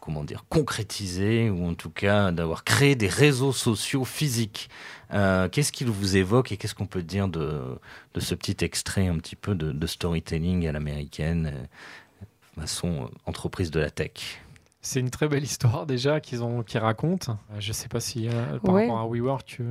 comment 0.00 0.24
dire, 0.24 0.44
concrétisé 0.48 1.50
ou 1.50 1.68
en 1.68 1.74
tout 1.74 1.90
cas 1.90 2.32
d'avoir 2.32 2.64
créé 2.64 2.96
des 2.96 3.06
réseaux 3.06 3.52
sociaux 3.52 4.04
physiques. 4.04 4.68
Euh, 5.14 5.48
qu'est-ce 5.48 5.70
qu'il 5.70 5.86
vous 5.86 6.16
évoque 6.16 6.50
et 6.50 6.56
qu'est-ce 6.56 6.74
qu'on 6.74 6.86
peut 6.86 7.04
dire 7.04 7.28
de, 7.28 7.78
ce 8.18 8.34
petit 8.34 8.56
extrait 8.64 9.06
un 9.06 9.18
petit 9.18 9.36
peu 9.36 9.54
de, 9.54 9.70
de 9.70 9.86
storytelling 9.86 10.66
à 10.66 10.72
l'américaine, 10.72 11.68
façon 12.58 13.08
entreprise 13.24 13.70
de 13.70 13.78
la 13.78 13.90
tech? 13.92 14.42
C'est 14.82 14.98
une 14.98 15.10
très 15.10 15.28
belle 15.28 15.44
histoire 15.44 15.86
déjà 15.86 16.20
qu'ils 16.20 16.42
ont, 16.42 16.64
qu'ils 16.64 16.80
racontent. 16.80 17.32
Euh, 17.32 17.56
je 17.60 17.68
ne 17.68 17.72
sais 17.72 17.88
pas 17.88 18.00
si 18.00 18.28
euh, 18.28 18.58
par 18.58 18.74
rapport 18.74 18.98
à 18.98 19.06
WeWork, 19.06 19.44
tu... 19.44 19.64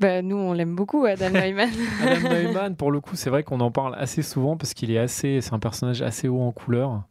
Bah, 0.00 0.22
nous, 0.22 0.36
on 0.36 0.54
l'aime 0.54 0.74
beaucoup, 0.74 1.04
Adam 1.04 1.30
Neumann. 1.32 1.70
Adam 2.02 2.28
Neumann, 2.30 2.74
pour 2.74 2.90
le 2.90 3.00
coup, 3.00 3.14
c'est 3.14 3.28
vrai 3.30 3.42
qu'on 3.44 3.60
en 3.60 3.70
parle 3.70 3.94
assez 3.96 4.22
souvent 4.22 4.56
parce 4.56 4.72
qu'il 4.72 4.90
est 4.90 4.98
assez, 4.98 5.42
c'est 5.42 5.52
un 5.52 5.58
personnage 5.58 6.00
assez 6.00 6.28
haut 6.28 6.40
en 6.40 6.50
couleur. 6.50 7.02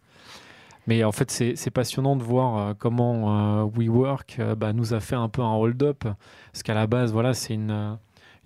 Mais 0.88 1.04
en 1.04 1.12
fait, 1.12 1.30
c'est 1.30 1.70
passionnant 1.70 2.16
de 2.16 2.24
voir 2.24 2.58
euh, 2.58 2.74
comment 2.78 3.66
WeWork 3.68 4.42
bah, 4.58 4.74
nous 4.74 4.96
a 4.96 5.00
fait 5.00 5.16
un 5.16 5.30
peu 5.30 5.44
un 5.44 5.54
hold-up. 5.54 6.04
Parce 6.52 6.64
qu'à 6.64 6.74
la 6.74 6.88
base, 6.88 7.14
voilà, 7.14 7.36
c'est 7.36 7.54
une, 7.54 7.98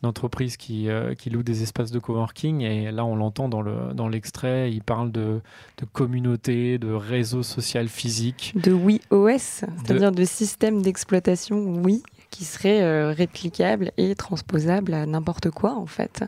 une, 0.06 0.10
entreprise 0.10 0.58
qui, 0.58 0.88
qui, 1.18 1.30
loue 1.30 1.44
des 1.44 1.64
espaces 1.64 1.92
de 1.92 2.00
coworking. 2.00 2.62
Et 2.62 2.92
là, 2.92 3.06
on 3.06 3.16
l'entend 3.16 3.50
dans 3.50 3.62
l'extrait, 4.08 4.70
dans 4.70 4.74
il 4.74 4.82
parle 4.82 5.12
de, 5.12 5.42
de, 5.78 5.86
communauté, 5.92 6.78
de 6.78 6.92
réseau 6.92 7.44
social 7.44 7.88
physique. 7.88 8.54
De 8.56 8.72
WeOS, 8.72 9.38
c'est-à-dire 9.38 10.12
de, 10.12 10.18
de 10.18 10.26
système 10.26 10.82
d'exploitation 10.82 11.58
Oui 11.84 12.04
qui 12.36 12.44
serait 12.44 12.82
euh, 12.82 13.12
réplicable 13.12 13.92
et 13.96 14.14
transposable 14.14 14.94
à 14.94 15.06
n'importe 15.06 15.50
quoi 15.52 15.74
en 15.76 15.86
fait. 15.86 16.26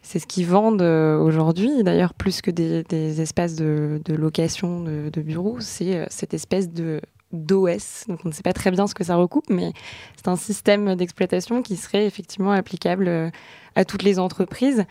C'est 0.00 0.18
ce 0.18 0.26
qu'ils 0.26 0.46
vendent 0.46 0.80
euh, 0.80 1.18
aujourd'hui, 1.18 1.82
d'ailleurs 1.82 2.14
plus 2.14 2.40
que 2.40 2.50
des, 2.50 2.82
des 2.84 3.20
espaces 3.20 3.56
de, 3.56 4.00
de 4.04 4.14
location 4.14 4.82
de, 4.82 5.10
de 5.10 5.20
bureaux, 5.20 5.60
c'est 5.60 5.96
euh, 5.96 6.06
cette 6.08 6.32
espèce 6.32 6.70
de 6.70 7.02
d'OS. 7.32 8.04
Donc 8.08 8.20
on 8.24 8.28
ne 8.28 8.32
sait 8.34 8.42
pas 8.42 8.52
très 8.52 8.70
bien 8.70 8.86
ce 8.86 8.94
que 8.94 9.04
ça 9.04 9.16
recoupe, 9.16 9.48
mais 9.48 9.72
c'est 10.16 10.28
un 10.28 10.36
système 10.36 10.94
d'exploitation 10.94 11.62
qui 11.62 11.76
serait 11.76 12.06
effectivement 12.06 12.52
applicable 12.52 13.08
euh, 13.08 13.30
à 13.74 13.84
toutes 13.84 14.02
les 14.02 14.18
entreprises. 14.18 14.84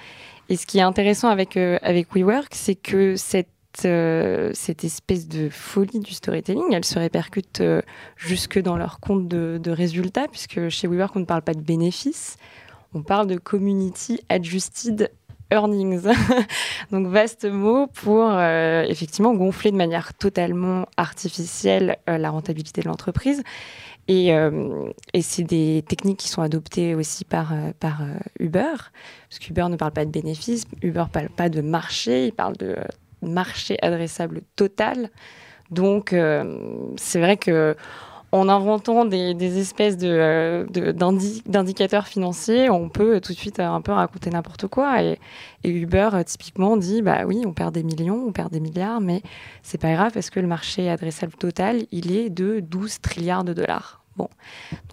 Et 0.50 0.55
ce 0.55 0.65
qui 0.65 0.79
est 0.79 0.84
intéressant 0.84 1.29
avec, 1.29 1.58
euh, 1.58 1.77
avec 1.81 2.13
WeWork, 2.15 2.53
c'est 2.53 2.75
que 2.75 3.15
cette, 3.15 3.48
euh, 3.86 4.51
cette 4.53 4.84
espèce 4.84 5.27
de 5.27 5.50
folie 5.50 6.00
du 6.00 6.13
storytelling, 6.13 6.74
elle 6.74 6.86
se 6.86 6.98
répercute 6.98 7.62
jusque 8.15 8.60
dans 8.60 8.77
leur 8.77 9.00
compte 9.00 9.27
de, 9.27 9.60
de 9.62 9.72
résultats, 9.72 10.27
puisque 10.27 10.69
chez 10.69 10.88
WeWork, 10.88 11.15
on 11.15 11.19
ne 11.19 11.25
parle 11.25 11.43
pas 11.43 11.53
de 11.53 11.62
bénéfices, 11.62 12.38
on 12.93 13.03
parle 13.03 13.27
de 13.27 13.38
community 13.38 14.19
adjusted 14.29 15.12
earnings. 15.51 16.08
Donc 16.91 17.08
vaste 17.08 17.46
mot 17.46 17.88
pour 17.88 18.29
euh, 18.29 18.84
effectivement 18.84 19.34
gonfler 19.34 19.72
de 19.72 19.77
manière 19.77 20.13
totalement 20.13 20.88
artificielle 20.98 21.98
euh, 22.10 22.18
la 22.18 22.29
rentabilité 22.29 22.82
de 22.82 22.88
l'entreprise. 22.88 23.44
Et, 24.08 24.34
euh, 24.34 24.89
et 25.13 25.22
c'est 25.22 25.44
des 25.44 25.84
techniques 25.88 26.18
qui 26.18 26.29
sont 26.29 26.41
adoptées 26.41 26.96
aussi 26.96 27.25
par 27.25 27.53
Uber, 28.39 28.74
parce 29.29 29.39
qu'Uber 29.39 29.68
ne 29.70 29.75
parle 29.75 29.91
pas 29.91 30.03
de 30.03 30.10
bénéfices, 30.10 30.65
Uber 30.82 31.03
ne 31.03 31.13
parle 31.13 31.29
pas 31.29 31.50
de 31.50 31.62
marché, 31.62 32.25
il 32.25 32.34
parle 32.34 32.58
de 32.58 32.75
marché 33.22 33.77
adressable 33.84 34.41
total. 34.56 35.12
Donc 35.70 36.15
c'est 36.98 37.20
vrai 37.20 37.38
que 37.38 37.75
en 38.31 38.48
inventant 38.48 39.05
des, 39.05 39.59
espèces 39.59 39.98
euh, 40.03 40.65
d'indicateurs 41.45 42.07
financiers, 42.07 42.69
on 42.69 42.89
peut 42.89 43.19
tout 43.21 43.33
de 43.33 43.38
suite 43.38 43.59
un 43.59 43.81
peu 43.81 43.91
raconter 43.91 44.29
n'importe 44.29 44.67
quoi. 44.67 45.01
Et, 45.04 45.17
Uber, 45.63 46.10
euh, 46.13 46.23
typiquement, 46.23 46.77
dit 46.77 47.01
bah 47.01 47.25
oui, 47.25 47.43
on 47.45 47.54
perd 47.54 47.73
des 47.73 47.84
millions, 47.84 48.23
on 48.27 48.32
perd 48.32 48.51
des 48.51 48.60
milliards, 48.60 49.01
mais 49.01 49.21
c'est 49.63 49.80
pas 49.80 49.93
grave 49.93 50.12
parce 50.13 50.30
que 50.30 50.39
le 50.39 50.47
marché 50.47 50.89
adressable 50.89 51.34
total, 51.34 51.86
il 51.91 52.12
est 52.12 52.30
de 52.30 52.60
12 52.60 53.01
trilliards 53.01 53.43
de 53.43 53.54
dollars. 53.54 54.04
Bon, 54.15 54.30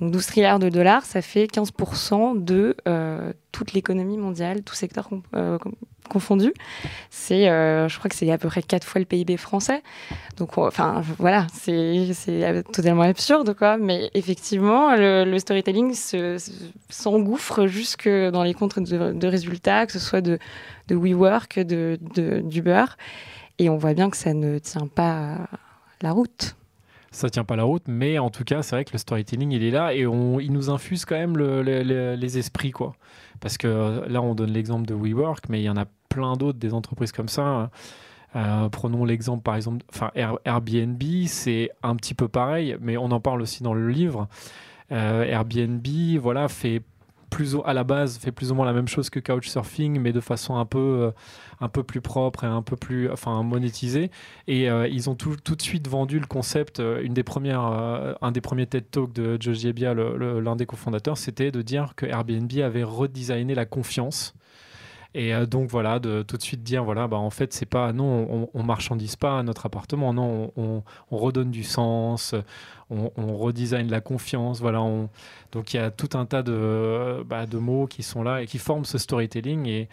donc 0.00 0.12
12 0.12 0.26
trilliards 0.26 0.58
de 0.58 0.68
dollars, 0.68 1.04
ça 1.04 1.20
fait 1.20 1.46
15% 1.46 2.44
de 2.44 2.76
euh, 2.86 3.32
toute 3.50 3.72
l'économie 3.72 4.18
mondiale, 4.18 4.62
tout 4.62 4.74
secteur 4.74 5.08
confondu. 6.08 6.52
C'est, 7.10 7.48
euh, 7.48 7.88
je 7.88 7.98
crois 7.98 8.08
que 8.08 8.16
c'est 8.16 8.30
à 8.30 8.38
peu 8.38 8.48
près 8.48 8.62
quatre 8.62 8.84
fois 8.84 8.98
le 8.98 9.04
PIB 9.04 9.36
français. 9.36 9.82
Donc, 10.36 10.58
enfin, 10.58 11.02
voilà, 11.18 11.46
c'est, 11.52 12.14
totalement 12.72 13.02
absurde, 13.02 13.54
quoi. 13.54 13.76
Mais 13.76 14.10
effectivement, 14.14 14.94
le, 14.96 15.38
storytelling 15.38 15.94
s'engouffre 16.88 17.66
jusque 17.66 18.08
dans 18.08 18.42
les 18.42 18.54
comptes 18.54 18.78
de, 18.78 19.26
résultats, 19.26 19.86
que 19.86 19.92
ce 19.92 19.98
soit 19.98 20.20
de, 20.20 20.38
de 20.88 20.94
WeWork, 20.94 21.60
de, 21.60 21.98
d'Uber. 22.42 22.84
Et 23.58 23.70
on 23.70 23.76
voit 23.76 23.94
bien 23.94 24.10
que 24.10 24.16
ça 24.16 24.34
ne 24.34 24.58
tient 24.58 24.86
pas 24.86 25.48
la 26.02 26.12
route 26.12 26.56
ça 27.16 27.30
tient 27.30 27.44
pas 27.44 27.56
la 27.56 27.62
route, 27.62 27.84
mais 27.86 28.18
en 28.18 28.28
tout 28.28 28.44
cas, 28.44 28.62
c'est 28.62 28.76
vrai 28.76 28.84
que 28.84 28.92
le 28.92 28.98
storytelling, 28.98 29.50
il 29.50 29.64
est 29.64 29.70
là 29.70 29.94
et 29.94 30.06
on, 30.06 30.38
il 30.38 30.52
nous 30.52 30.68
infuse 30.68 31.06
quand 31.06 31.16
même 31.16 31.38
les 31.38 32.38
esprits, 32.38 32.72
quoi. 32.72 32.94
Parce 33.40 33.56
que 33.56 34.04
là, 34.06 34.20
on 34.20 34.34
donne 34.34 34.50
l'exemple 34.50 34.86
de 34.86 34.94
WeWork, 34.94 35.48
mais 35.48 35.60
il 35.60 35.64
y 35.64 35.70
en 35.70 35.78
a 35.78 35.86
plein 36.16 36.34
d'autres, 36.34 36.58
des 36.58 36.72
entreprises 36.72 37.12
comme 37.12 37.28
ça. 37.28 37.42
Hein. 37.42 37.70
Euh, 38.34 38.68
prenons 38.70 39.04
l'exemple, 39.04 39.42
par 39.42 39.54
exemple, 39.54 39.84
enfin 39.92 40.10
Airbnb, 40.14 41.02
c'est 41.26 41.70
un 41.82 41.94
petit 41.94 42.14
peu 42.14 42.26
pareil, 42.26 42.76
mais 42.80 42.96
on 42.96 43.10
en 43.10 43.20
parle 43.20 43.42
aussi 43.42 43.62
dans 43.62 43.74
le 43.74 43.88
livre. 43.88 44.28
Euh, 44.92 45.24
Airbnb, 45.24 45.86
voilà, 46.20 46.48
fait 46.48 46.82
plus 47.28 47.56
à 47.64 47.74
la 47.74 47.82
base 47.82 48.18
fait 48.18 48.30
plus 48.30 48.52
ou 48.52 48.54
moins 48.54 48.64
la 48.64 48.72
même 48.72 48.86
chose 48.86 49.10
que 49.10 49.18
Couchsurfing, 49.18 50.00
mais 50.00 50.12
de 50.12 50.20
façon 50.20 50.56
un 50.56 50.64
peu, 50.64 50.78
euh, 50.78 51.10
un 51.60 51.68
peu 51.68 51.82
plus 51.82 52.00
propre 52.00 52.44
et 52.44 52.46
un 52.46 52.62
peu 52.62 52.76
plus 52.76 53.10
enfin, 53.10 53.42
monétisée. 53.42 54.10
Et 54.46 54.66
ils 54.66 55.10
ont 55.10 55.16
tout, 55.16 55.36
de 55.36 55.62
suite 55.62 55.88
vendu 55.88 56.18
le 56.20 56.26
concept. 56.26 56.80
une 56.80 57.14
des 57.14 57.24
premières, 57.24 58.16
un 58.20 58.32
des 58.32 58.40
premiers 58.40 58.66
TED 58.66 58.90
Talks 58.90 59.12
de 59.12 59.36
Joe 59.40 59.58
Giebia, 59.58 59.92
l'un 59.94 60.56
des 60.56 60.66
cofondateurs, 60.66 61.18
c'était 61.18 61.50
de 61.50 61.62
dire 61.62 61.94
que 61.96 62.06
Airbnb 62.06 62.50
avait 62.62 62.84
redesigné 62.84 63.54
la 63.54 63.66
confiance 63.66 64.34
et 65.16 65.34
euh, 65.34 65.46
donc 65.46 65.70
voilà, 65.70 65.98
de 65.98 66.20
tout 66.22 66.36
de 66.36 66.42
suite 66.42 66.62
dire 66.62 66.84
voilà, 66.84 67.08
bah 67.08 67.16
en 67.16 67.30
fait 67.30 67.54
c'est 67.54 67.64
pas 67.64 67.94
non, 67.94 68.48
on, 68.52 68.62
marchandise 68.62 69.16
pas 69.16 69.42
notre 69.42 69.64
appartement, 69.64 70.12
non, 70.12 70.52
on, 70.56 70.82
on 71.10 71.16
redonne 71.16 71.50
du 71.50 71.64
sens, 71.64 72.34
on, 72.90 73.10
on 73.16 73.50
la 73.88 74.00
confiance, 74.02 74.60
voilà. 74.60 74.80
donc 75.52 75.72
il 75.72 75.78
y 75.78 75.80
a 75.80 75.90
tout 75.90 76.10
un 76.18 76.26
tas 76.26 76.42
de, 76.42 77.22
bah, 77.24 77.46
de 77.46 77.56
mots 77.56 77.86
qui 77.86 78.02
sont 78.02 78.22
là 78.22 78.42
et 78.42 78.46
qui 78.46 78.58
forment 78.58 78.84
ce 78.84 78.98
storytelling 78.98 79.66
et, 79.66 79.88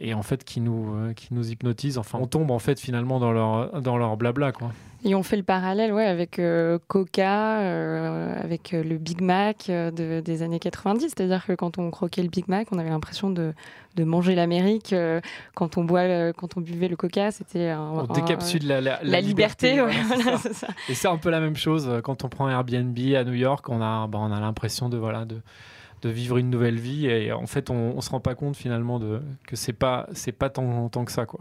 et 0.00 0.14
en 0.14 0.22
fait 0.22 0.44
qui 0.44 0.60
nous, 0.60 0.94
euh, 0.94 1.12
qui 1.12 1.32
nous 1.32 1.50
hypnotisent. 1.50 1.98
Enfin, 1.98 2.18
on 2.20 2.26
tombe 2.26 2.50
en 2.50 2.58
fait 2.58 2.80
finalement 2.80 3.18
dans 3.18 3.32
leur, 3.32 3.80
dans 3.80 3.96
leur 3.96 4.16
blabla 4.16 4.52
quoi. 4.52 4.72
Et 5.04 5.14
on 5.14 5.22
fait 5.22 5.36
le 5.36 5.44
parallèle 5.44 5.92
ouais, 5.92 6.04
avec 6.06 6.40
euh, 6.40 6.80
Coca, 6.88 7.60
euh, 7.60 8.34
avec 8.42 8.74
euh, 8.74 8.82
le 8.82 8.98
Big 8.98 9.20
Mac 9.20 9.66
de, 9.68 10.20
des 10.20 10.42
années 10.42 10.58
90. 10.58 11.02
C'est-à-dire 11.02 11.46
que 11.46 11.52
quand 11.52 11.78
on 11.78 11.92
croquait 11.92 12.22
le 12.22 12.28
Big 12.28 12.48
Mac, 12.48 12.68
on 12.72 12.78
avait 12.78 12.88
l'impression 12.88 13.30
de, 13.30 13.52
de, 13.94 14.02
manger 14.04 14.34
l'Amérique. 14.34 14.92
quand, 15.54 15.76
on 15.76 15.84
boit, 15.84 16.32
quand 16.32 16.56
on 16.56 16.60
buvait 16.60 16.88
le 16.88 16.96
Coca, 16.96 17.30
c'était 17.30 17.72
On 17.74 18.04
décapsule 18.12 18.66
la, 18.66 18.80
la, 18.80 18.98
la, 19.02 19.20
liberté. 19.20 19.80
voilà, 19.80 20.38
ça. 20.38 20.66
Et 20.88 20.94
c'est 20.94 21.08
un 21.08 21.18
peu 21.18 21.30
la 21.30 21.38
même 21.38 21.56
chose 21.56 21.88
quand 22.02 22.24
on 22.24 22.28
prend 22.28 22.48
Airbnb 22.48 22.98
à 23.14 23.22
New 23.22 23.34
York. 23.34 23.68
On 23.68 23.80
a, 23.80 24.08
bah, 24.08 24.18
on 24.20 24.32
a 24.32 24.40
l'impression 24.40 24.88
de, 24.88 24.96
voilà, 24.96 25.24
de, 25.24 25.40
de 26.06 26.10
vivre 26.12 26.38
une 26.38 26.50
nouvelle 26.50 26.78
vie. 26.78 27.06
Et 27.06 27.32
en 27.32 27.46
fait, 27.46 27.70
on 27.70 27.96
ne 27.96 28.00
se 28.00 28.10
rend 28.10 28.20
pas 28.20 28.34
compte 28.34 28.56
finalement 28.56 28.98
de, 28.98 29.20
que 29.46 29.56
c'est 29.56 29.72
pas, 29.72 30.08
c'est 30.12 30.32
pas 30.32 30.50
tant, 30.50 30.88
tant 30.88 31.04
que 31.04 31.12
ça. 31.12 31.26
quoi. 31.26 31.40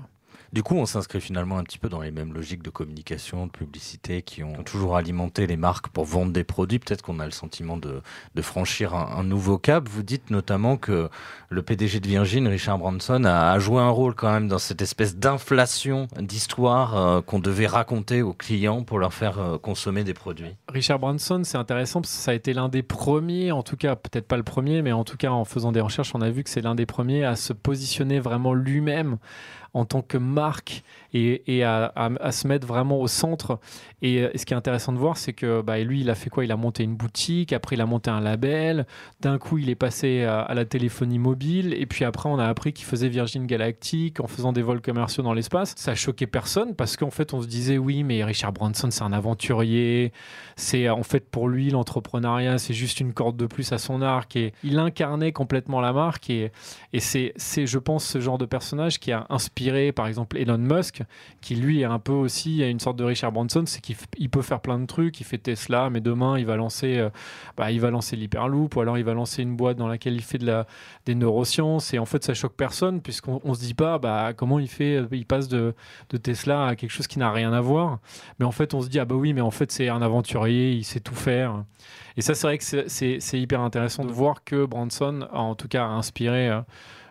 Du 0.56 0.64
coup, 0.64 0.78
on 0.78 0.86
s'inscrit 0.86 1.20
finalement 1.20 1.58
un 1.58 1.64
petit 1.64 1.78
peu 1.78 1.90
dans 1.90 2.00
les 2.00 2.12
mêmes 2.12 2.34
logiques 2.34 2.64
de 2.64 2.70
communication, 2.70 3.48
de 3.48 3.52
publicité 3.52 4.22
qui 4.22 4.42
ont 4.42 4.64
toujours 4.64 4.96
alimenté 4.96 5.48
les 5.48 5.58
marques 5.58 5.90
pour 5.90 6.06
vendre 6.06 6.32
des 6.32 6.46
produits. 6.46 6.80
Peut-être 6.80 7.02
qu'on 7.02 7.20
a 7.20 7.26
le 7.26 7.32
sentiment 7.32 7.76
de, 7.76 8.02
franchir 8.42 8.94
un, 8.94 9.26
nouveau 9.26 9.58
cap. 9.58 9.90
Vous 9.90 10.02
dites 10.02 10.30
notamment 10.30 10.78
que 10.78 11.10
le 11.50 11.62
PDG 11.62 12.00
de 12.00 12.08
Virgin, 12.08 12.48
Richard 12.48 12.78
Branson, 12.78 13.26
a, 13.26 13.60
joué 13.60 13.82
un 13.82 13.90
rôle 13.90 14.16
quand 14.16 14.32
même 14.32 14.48
dans 14.48 14.58
cette 14.58 14.82
espèce 14.82 15.18
d'inflation 15.18 16.08
d'histoire 16.22 16.96
euh, 16.96 17.22
qu'on 17.22 17.40
devait 17.40 17.68
raconter 17.68 18.22
aux 18.22 18.32
clients 18.32 18.84
pour 18.84 18.98
leur 18.98 19.14
faire 19.14 19.40
euh, 19.40 19.58
consommer 19.58 20.06
des 20.06 20.14
produits. 20.14 20.56
Richard 20.70 21.00
Branson, 21.00 21.42
c'est 21.44 21.58
intéressant 21.58 22.00
parce 22.00 22.16
que 22.16 22.22
ça 22.22 22.32
a 22.32 22.34
été 22.34 22.54
l'un 22.54 22.70
des 22.70 22.82
premiers, 22.82 23.52
en 23.52 23.62
tout 23.62 23.76
cas, 23.76 23.98
peut-être 23.98 24.26
pas 24.30 24.38
le 24.38 24.44
premier, 24.44 24.82
mais 24.82 24.94
en 24.94 25.04
tout 25.04 25.18
cas, 25.18 25.32
en 25.32 25.44
faisant 25.44 25.74
des 25.74 25.82
recherches, 25.82 26.16
on 26.16 26.22
a 26.22 26.30
vu 26.30 26.46
que 26.46 26.50
c'est 26.50 26.62
l'un 26.62 26.76
des 26.76 26.86
premiers 26.86 27.26
à 27.26 27.36
se 27.36 27.52
positionner 27.52 28.22
vraiment 28.22 28.54
lui-même 28.54 29.18
en 29.76 29.86
tant 29.86 30.02
que 30.02 30.18
marque 30.18 30.84
et, 31.14 31.64
à, 31.64 31.92
se 32.32 32.48
mettre 32.48 32.66
vraiment 32.66 33.00
au 33.00 33.08
centre. 33.08 33.60
Et, 34.02 34.22
euh, 34.22 34.30
ce 34.36 34.46
qui 34.46 34.54
est 34.54 34.58
intéressant 34.58 34.92
de 34.92 34.98
voir, 34.98 35.18
c'est 35.18 35.34
que 35.34 35.62
bah, 35.62 35.78
lui, 35.80 36.02
il 36.02 36.10
a 36.10 36.16
fait 36.16 36.30
quoi? 36.30 36.44
Il 36.44 36.52
a 36.52 36.58
monté 36.58 36.84
une 36.84 36.96
boutique, 36.96 37.54
après 37.54 37.76
il 37.76 37.82
a 37.82 37.86
monté 37.86 38.10
un 38.10 38.20
label, 38.20 38.86
d'un 39.22 39.38
coup 39.38 39.58
il 39.58 39.70
est 39.70 39.76
passé 39.76 40.24
à, 40.24 40.54
la 40.54 40.66
téléphonie 40.66 41.20
mobile, 41.20 41.74
et 41.74 41.86
puis 41.86 42.06
après 42.06 42.30
on 42.30 42.40
a 42.40 42.46
appris 42.46 42.74
qu'il 42.74 42.86
faisait 42.86 43.10
Virgin 43.10 43.46
Galactic 43.46 44.20
en 44.20 44.28
faisant 44.28 44.54
des 44.54 44.62
vols 44.62 44.82
commerciaux 44.82 45.24
dans 45.24 45.34
l'espace. 45.34 45.74
Ça 45.78 45.92
a 45.92 45.96
choqué 45.96 46.28
personne 46.28 46.76
parce 46.76 46.98
qu'en 46.98 47.12
fait 47.12 47.34
on 47.34 47.42
se 47.42 47.48
disait 47.48 47.78
oui, 47.78 48.04
mais 48.04 48.24
Richard 48.24 48.54
Branson 48.54 48.90
c'est 48.92 49.04
un 49.04 49.14
aventurier, 49.14 50.12
c'est 50.56 50.90
en 50.90 51.04
fait 51.04 51.30
pour 51.30 51.48
lui 51.50 51.70
l'entrepreneuriat 51.70 52.58
c'est 52.58 52.74
juste 52.74 53.00
une 53.00 53.14
corde 53.14 53.38
de 53.38 53.46
plus 53.46 53.72
à 53.72 53.78
son 53.78 54.02
arc, 54.02 54.36
et 54.36 54.54
il 54.64 54.80
incarnait 54.80 55.32
complètement 55.32 55.82
la 55.82 55.94
marque, 55.94 56.30
et, 56.30 56.52
et 56.94 57.00
c'est, 57.00 57.34
je 57.66 57.78
pense, 57.78 58.06
ce 58.06 58.20
genre 58.22 58.38
de 58.38 58.46
personnage 58.46 59.00
qui 59.00 59.12
a 59.12 59.26
inspiré 59.30 59.65
par 59.94 60.08
exemple 60.08 60.38
Elon 60.38 60.58
Musk 60.58 61.02
qui 61.42 61.56
lui 61.56 61.82
est 61.82 61.86
un 61.86 62.00
peu 62.00 62.12
aussi 62.12 62.62
une 62.62 62.80
sorte 62.80 62.98
de 62.98 63.04
Richard 63.04 63.32
Branson, 63.32 63.64
c'est 63.66 63.82
qu'il 63.82 64.30
peut 64.30 64.42
faire 64.42 64.60
plein 64.60 64.80
de 64.80 64.86
trucs, 64.86 65.20
il 65.20 65.24
fait 65.24 65.38
Tesla, 65.38 65.90
mais 65.90 66.02
demain 66.02 66.38
il 66.38 66.46
va 66.46 66.56
lancer, 66.56 66.98
euh, 66.98 67.10
bah, 67.58 67.72
il 67.72 67.80
va 67.80 67.92
lancer 67.92 68.16
l'hyperloop, 68.16 68.76
ou 68.76 68.82
alors 68.82 68.98
il 68.98 69.04
va 69.04 69.14
lancer 69.14 69.42
une 69.42 69.56
boîte 69.56 69.78
dans 69.78 69.88
laquelle 69.88 70.14
il 70.14 70.22
fait 70.22 70.38
de 70.38 70.46
la, 70.46 70.68
des 71.06 71.16
neurosciences, 71.16 71.94
et 71.94 72.00
en 72.00 72.06
fait 72.06 72.24
ça 72.24 72.34
choque 72.34 72.56
personne, 72.56 73.02
puisqu'on 73.02 73.54
se 73.54 73.60
dit 73.60 73.74
pas 73.74 73.98
bah, 73.98 74.34
comment 74.36 74.60
il 74.60 74.68
fait, 74.68 74.98
euh, 74.98 75.08
il 75.12 75.26
passe 75.26 75.48
de, 75.48 75.74
de 76.10 76.18
Tesla 76.18 76.68
à 76.68 76.76
quelque 76.76 76.92
chose 76.92 77.08
qui 77.08 77.20
n'a 77.20 77.32
rien 77.32 77.54
à 77.54 77.62
voir, 77.62 78.00
mais 78.40 78.46
en 78.46 78.52
fait 78.52 78.74
on 78.74 78.82
se 78.82 78.90
dit 78.90 79.00
ah 79.00 79.06
bah 79.06 79.16
oui, 79.16 79.34
mais 79.34 79.42
en 79.42 79.52
fait 79.52 79.72
c'est 79.72 79.90
un 79.90 80.02
aventurier, 80.02 80.72
il 80.72 80.84
sait 80.84 81.00
tout 81.00 81.16
faire. 81.16 81.64
Et 82.18 82.22
ça 82.22 82.34
c'est 82.34 82.48
vrai 82.48 82.58
que 82.58 82.64
c'est 82.88 83.40
hyper 83.40 83.62
intéressant 83.62 84.06
de 84.06 84.12
voir 84.12 84.44
que 84.44 84.66
Branson, 84.66 85.28
en 85.34 85.56
tout 85.56 85.68
cas, 85.68 85.86
a 85.86 85.90
inspiré. 85.90 86.50
Euh, 86.50 86.62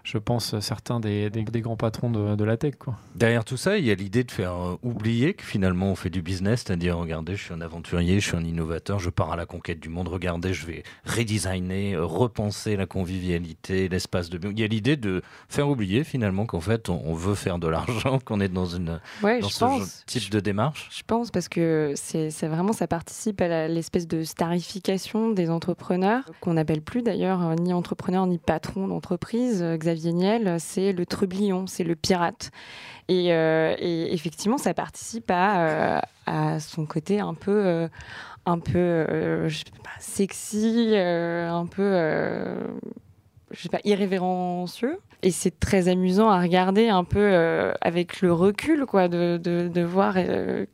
je 0.05 0.19
pense, 0.19 0.59
certains 0.61 1.01
des, 1.01 1.31
des, 1.31 1.61
grands 1.63 1.77
patrons 1.77 2.11
de, 2.11 2.37
de, 2.37 2.45
la 2.45 2.59
tech. 2.59 2.75
Quoi. 2.79 2.95
Derrière 3.15 3.45
tout 3.45 3.57
ça, 3.57 3.79
il 3.79 3.87
y 3.87 3.91
a 3.91 3.95
l'idée 3.95 4.23
de 4.23 4.31
faire 4.31 4.53
euh, 4.53 4.77
oublier 4.83 5.33
que 5.33 5.45
finalement 5.45 5.91
on 5.91 5.95
fait 5.95 6.11
du 6.11 6.21
business, 6.21 6.65
c'est-à-dire 6.65 6.99
regardez, 6.99 7.37
je 7.37 7.43
suis 7.43 7.55
un 7.55 7.63
aventurier, 7.63 8.21
je 8.21 8.29
suis 8.29 8.37
un 8.37 8.45
innovateur, 8.45 8.99
je 8.99 9.09
pars 9.09 9.33
à 9.33 9.37
la 9.37 9.47
conquête 9.47 9.81
du 9.81 9.89
monde, 9.89 10.09
regardez, 10.09 10.53
je 10.53 10.67
vais 10.67 10.83
redesigner, 11.07 11.95
euh, 11.95 12.05
repenser 12.05 12.77
la 12.77 12.85
convivialité, 12.85 13.89
l'espace 13.89 14.29
de... 14.29 14.39
Il 14.51 14.61
y 14.61 14.63
a 14.63 14.67
l'idée 14.67 14.97
de 14.97 15.23
faire 15.49 15.71
oublier 15.71 16.05
finalement 16.05 16.45
qu'en 16.45 16.61
fait 16.61 16.91
on, 16.91 17.15
veut 17.15 17.35
faire 17.35 17.59
de 17.59 17.69
l'argent, 17.69 18.19
qu'on 18.25 18.41
est 18.41 18.49
dans, 18.49 18.67
une, 18.67 19.01
dans 19.23 19.49
ce 19.49 20.05
type 20.05 20.31
de 20.31 20.41
démarche. 20.41 20.91
Je 20.95 21.03
pense 21.07 21.31
parce 21.31 21.49
que 21.49 21.95
c'est 21.97 22.29
vraiment, 22.47 22.75
ça 22.75 22.87
participe 22.87 23.41
à 23.41 23.69
l'espèce 23.69 24.07
de 24.07 24.23
starification 24.23 25.31
des 25.31 25.49
entrepreneurs, 25.49 26.25
qu'on 26.41 26.55
n'appelle 26.55 26.83
plus 26.83 27.03
d'ailleurs 27.03 27.43
euh, 27.43 27.55
ni 27.55 27.73
entrepreneur 27.73 28.27
ni 28.27 28.37
patron 28.37 28.87
d'entreprise 28.87 29.65
c'est 30.59 30.93
le 30.93 31.07
trublion, 31.07 31.67
c'est 31.67 31.85
le 31.85 31.95
pirate. 31.95 32.51
Et, 33.09 33.33
euh, 33.33 33.75
effectivement, 33.81 34.59
ça 34.59 34.73
participe 34.75 35.31
à, 35.31 36.01
euh, 36.29 36.59
son 36.59 36.87
côté 36.87 37.21
un 37.21 37.35
peu, 37.35 37.51
euh, 37.51 37.89
un 38.47 38.59
peu 38.59 39.49
sexy, 39.99 40.95
un 40.97 41.67
peu, 41.67 42.57
irrévérencieux. 43.85 44.99
Et 45.23 45.31
c'est 45.31 45.59
très 45.59 45.89
amusant 45.89 46.29
à 46.29 46.41
regarder 46.41 46.89
un 46.89 47.05
peu 47.05 47.73
avec 47.81 48.21
le 48.21 48.33
recul, 48.33 48.87
quoi, 48.87 49.09
de, 49.09 49.39
de 49.39 49.83
voir 49.83 50.15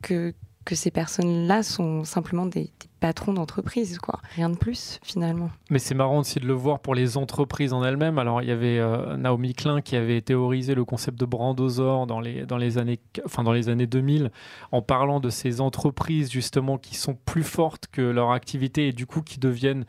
que 0.02 0.34
que 0.70 0.76
ces 0.76 0.92
personnes-là 0.92 1.64
sont 1.64 2.04
simplement 2.04 2.46
des, 2.46 2.70
patrons 3.00 3.32
d'entreprise, 3.32 3.98
quoi. 3.98 4.20
Rien 4.36 4.50
de 4.50 4.56
plus, 4.56 5.00
finalement. 5.02 5.50
Mais 5.70 5.78
c'est 5.78 5.94
marrant 5.94 6.18
aussi 6.18 6.38
de 6.38 6.46
le 6.46 6.52
voir 6.52 6.80
pour 6.80 6.94
les 6.94 7.16
entreprises 7.16 7.72
en 7.72 7.82
elles-mêmes. 7.82 8.18
Alors, 8.18 8.42
il 8.42 8.48
y 8.48 8.52
avait 8.52 8.78
euh, 8.78 9.16
Naomi 9.16 9.54
Klein 9.54 9.80
qui 9.80 9.96
avait 9.96 10.20
théorisé 10.20 10.74
le 10.74 10.84
concept 10.84 11.18
de 11.18 11.24
brandosaure 11.24 12.06
dans 12.06 12.20
les, 12.20 12.44
dans, 12.44 12.58
les 12.58 12.76
années, 12.76 13.00
enfin, 13.24 13.42
dans 13.42 13.52
les 13.52 13.70
années 13.70 13.86
2000, 13.86 14.30
en 14.70 14.82
parlant 14.82 15.18
de 15.18 15.30
ces 15.30 15.62
entreprises, 15.62 16.30
justement, 16.30 16.76
qui 16.76 16.94
sont 16.94 17.14
plus 17.24 17.42
fortes 17.42 17.86
que 17.90 18.02
leur 18.02 18.32
activité 18.32 18.88
et 18.88 18.92
du 18.92 19.06
coup 19.06 19.22
qui 19.22 19.40
deviennent 19.40 19.86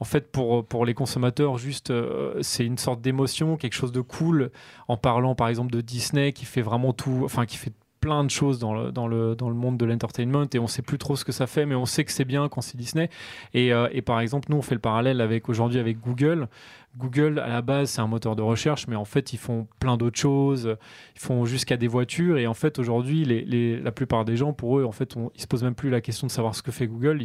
en 0.00 0.04
fait, 0.04 0.32
pour, 0.32 0.64
pour 0.64 0.86
les 0.86 0.94
consommateurs, 0.94 1.58
juste, 1.58 1.90
euh, 1.90 2.38
c'est 2.40 2.64
une 2.64 2.78
sorte 2.78 3.02
d'émotion, 3.02 3.58
quelque 3.58 3.74
chose 3.74 3.92
de 3.92 4.00
cool, 4.00 4.50
en 4.88 4.96
parlant 4.96 5.34
par 5.34 5.48
exemple 5.48 5.70
de 5.70 5.82
Disney 5.82 6.32
qui 6.32 6.46
fait 6.46 6.62
vraiment 6.62 6.94
tout, 6.94 7.20
enfin, 7.22 7.44
qui 7.44 7.58
fait 7.58 7.72
plein 8.00 8.24
de 8.24 8.30
choses 8.30 8.58
dans 8.58 8.74
le, 8.74 8.92
dans 8.92 9.06
le, 9.06 9.34
dans 9.36 9.48
le 9.48 9.54
monde 9.54 9.76
de 9.76 9.84
l'entertainment 9.84 10.46
et 10.52 10.58
on 10.58 10.66
sait 10.66 10.82
plus 10.82 10.98
trop 10.98 11.16
ce 11.16 11.24
que 11.24 11.32
ça 11.32 11.46
fait, 11.46 11.66
mais 11.66 11.74
on 11.74 11.86
sait 11.86 12.04
que 12.04 12.12
c'est 12.12 12.24
bien 12.24 12.48
quand 12.48 12.60
c'est 12.60 12.76
Disney. 12.76 13.10
Et, 13.54 13.72
euh, 13.72 13.88
et, 13.92 14.02
par 14.02 14.20
exemple, 14.20 14.48
nous, 14.50 14.56
on 14.56 14.62
fait 14.62 14.74
le 14.74 14.80
parallèle 14.80 15.20
avec 15.20 15.48
aujourd'hui 15.48 15.78
avec 15.78 16.00
Google. 16.00 16.48
Google, 16.96 17.38
à 17.38 17.48
la 17.48 17.62
base, 17.62 17.90
c'est 17.90 18.00
un 18.00 18.08
moteur 18.08 18.34
de 18.34 18.42
recherche, 18.42 18.88
mais 18.88 18.96
en 18.96 19.04
fait, 19.04 19.32
ils 19.32 19.38
font 19.38 19.68
plein 19.78 19.96
d'autres 19.96 20.18
choses. 20.18 20.76
Ils 21.14 21.20
font 21.20 21.44
jusqu'à 21.44 21.76
des 21.76 21.86
voitures. 21.86 22.38
Et 22.38 22.46
en 22.46 22.54
fait, 22.54 22.78
aujourd'hui, 22.78 23.24
les, 23.24 23.78
la 23.78 23.92
plupart 23.92 24.24
des 24.24 24.36
gens, 24.36 24.52
pour 24.52 24.78
eux, 24.78 24.84
en 24.84 24.92
fait, 24.92 25.14
ils 25.34 25.40
se 25.40 25.46
posent 25.46 25.62
même 25.62 25.74
plus 25.74 25.90
la 25.90 26.00
question 26.00 26.26
de 26.26 26.32
savoir 26.32 26.54
ce 26.54 26.62
que 26.62 26.72
fait 26.72 26.88
Google. 26.88 27.22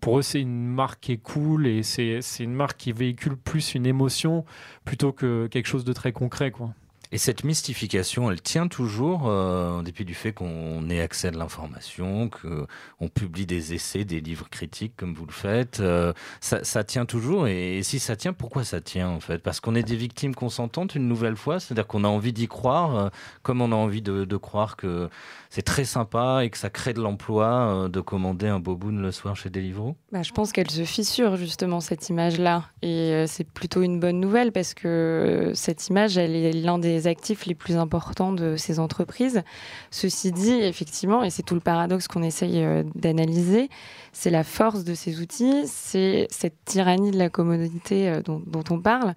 pour 0.00 0.18
eux, 0.18 0.22
c'est 0.22 0.40
une 0.40 0.66
marque 0.66 1.00
qui 1.00 1.12
est 1.12 1.22
cool 1.22 1.66
et 1.66 1.82
c'est 1.82 2.20
une 2.40 2.54
marque 2.54 2.78
qui 2.78 2.92
véhicule 2.92 3.36
plus 3.36 3.74
une 3.74 3.86
émotion 3.86 4.44
plutôt 4.84 5.12
que 5.12 5.46
quelque 5.46 5.66
chose 5.66 5.84
de 5.84 5.92
très 5.92 6.12
concret, 6.12 6.50
quoi. 6.50 6.70
Et 7.12 7.18
cette 7.18 7.44
mystification, 7.44 8.30
elle 8.30 8.40
tient 8.40 8.66
toujours, 8.66 9.28
euh, 9.28 9.78
en 9.78 9.82
dépit 9.82 10.04
du 10.04 10.14
fait 10.14 10.32
qu'on 10.32 10.88
ait 10.90 11.00
accès 11.00 11.28
à 11.28 11.30
de 11.30 11.38
l'information, 11.38 12.28
qu'on 12.28 13.08
publie 13.08 13.46
des 13.46 13.74
essais, 13.74 14.04
des 14.04 14.20
livres 14.20 14.48
critiques 14.50 14.94
comme 14.96 15.14
vous 15.14 15.26
le 15.26 15.32
faites. 15.32 15.80
Euh, 15.80 16.12
ça, 16.40 16.84
tient 16.84 17.04
toujours. 17.04 17.46
Et, 17.46 17.82
si 17.82 17.98
ça 17.98 18.16
tient, 18.16 18.32
pourquoi 18.32 18.64
ça 18.64 18.80
tient 18.80 19.08
en 19.08 19.20
fait? 19.20 19.38
Parce 19.38 19.60
qu'on 19.60 19.74
est 19.74 19.82
des 19.82 19.96
victimes 19.96 20.34
consentantes 20.34 20.94
une 20.94 21.08
nouvelle 21.08 21.36
fois, 21.36 21.60
c'est-à-dire 21.60 21.86
qu'on 21.86 22.04
a 22.04 22.08
envie 22.08 22.32
d'y 22.32 22.48
croire, 22.48 22.96
euh, 22.96 23.08
comme 23.42 23.60
on 23.60 23.70
a 23.70 23.76
envie 23.76 24.02
de, 24.02 24.24
de 24.24 24.36
croire 24.36 24.76
que 24.76 25.08
c'est 25.54 25.62
très 25.62 25.84
sympa 25.84 26.40
et 26.42 26.50
que 26.50 26.58
ça 26.58 26.68
crée 26.68 26.94
de 26.94 27.00
l'emploi 27.00 27.46
euh, 27.46 27.88
de 27.88 28.00
commander 28.00 28.48
un 28.48 28.58
boboon 28.58 29.00
le 29.00 29.12
soir 29.12 29.36
chez 29.36 29.50
Deliveroo 29.50 29.94
bah, 30.10 30.22
Je 30.22 30.32
pense 30.32 30.50
qu'elle 30.50 30.68
se 30.68 30.82
fissure 30.82 31.36
justement 31.36 31.78
cette 31.78 32.08
image-là. 32.08 32.64
Et 32.82 33.12
euh, 33.12 33.26
c'est 33.28 33.44
plutôt 33.44 33.82
une 33.82 34.00
bonne 34.00 34.18
nouvelle 34.18 34.50
parce 34.50 34.74
que 34.74 34.88
euh, 34.88 35.54
cette 35.54 35.86
image, 35.86 36.18
elle 36.18 36.34
est 36.34 36.52
l'un 36.52 36.80
des 36.80 37.06
actifs 37.06 37.46
les 37.46 37.54
plus 37.54 37.76
importants 37.76 38.32
de 38.32 38.56
ces 38.56 38.80
entreprises. 38.80 39.44
Ceci 39.92 40.32
dit, 40.32 40.54
effectivement, 40.54 41.22
et 41.22 41.30
c'est 41.30 41.44
tout 41.44 41.54
le 41.54 41.60
paradoxe 41.60 42.08
qu'on 42.08 42.24
essaye 42.24 42.66
d'analyser, 42.96 43.68
c'est 44.10 44.30
la 44.30 44.42
force 44.42 44.82
de 44.82 44.94
ces 44.94 45.20
outils, 45.20 45.68
c'est 45.68 46.26
cette 46.30 46.64
tyrannie 46.64 47.12
de 47.12 47.18
la 47.18 47.28
commodité 47.28 48.20
dont, 48.24 48.64
on 48.70 48.80
parle, 48.80 49.14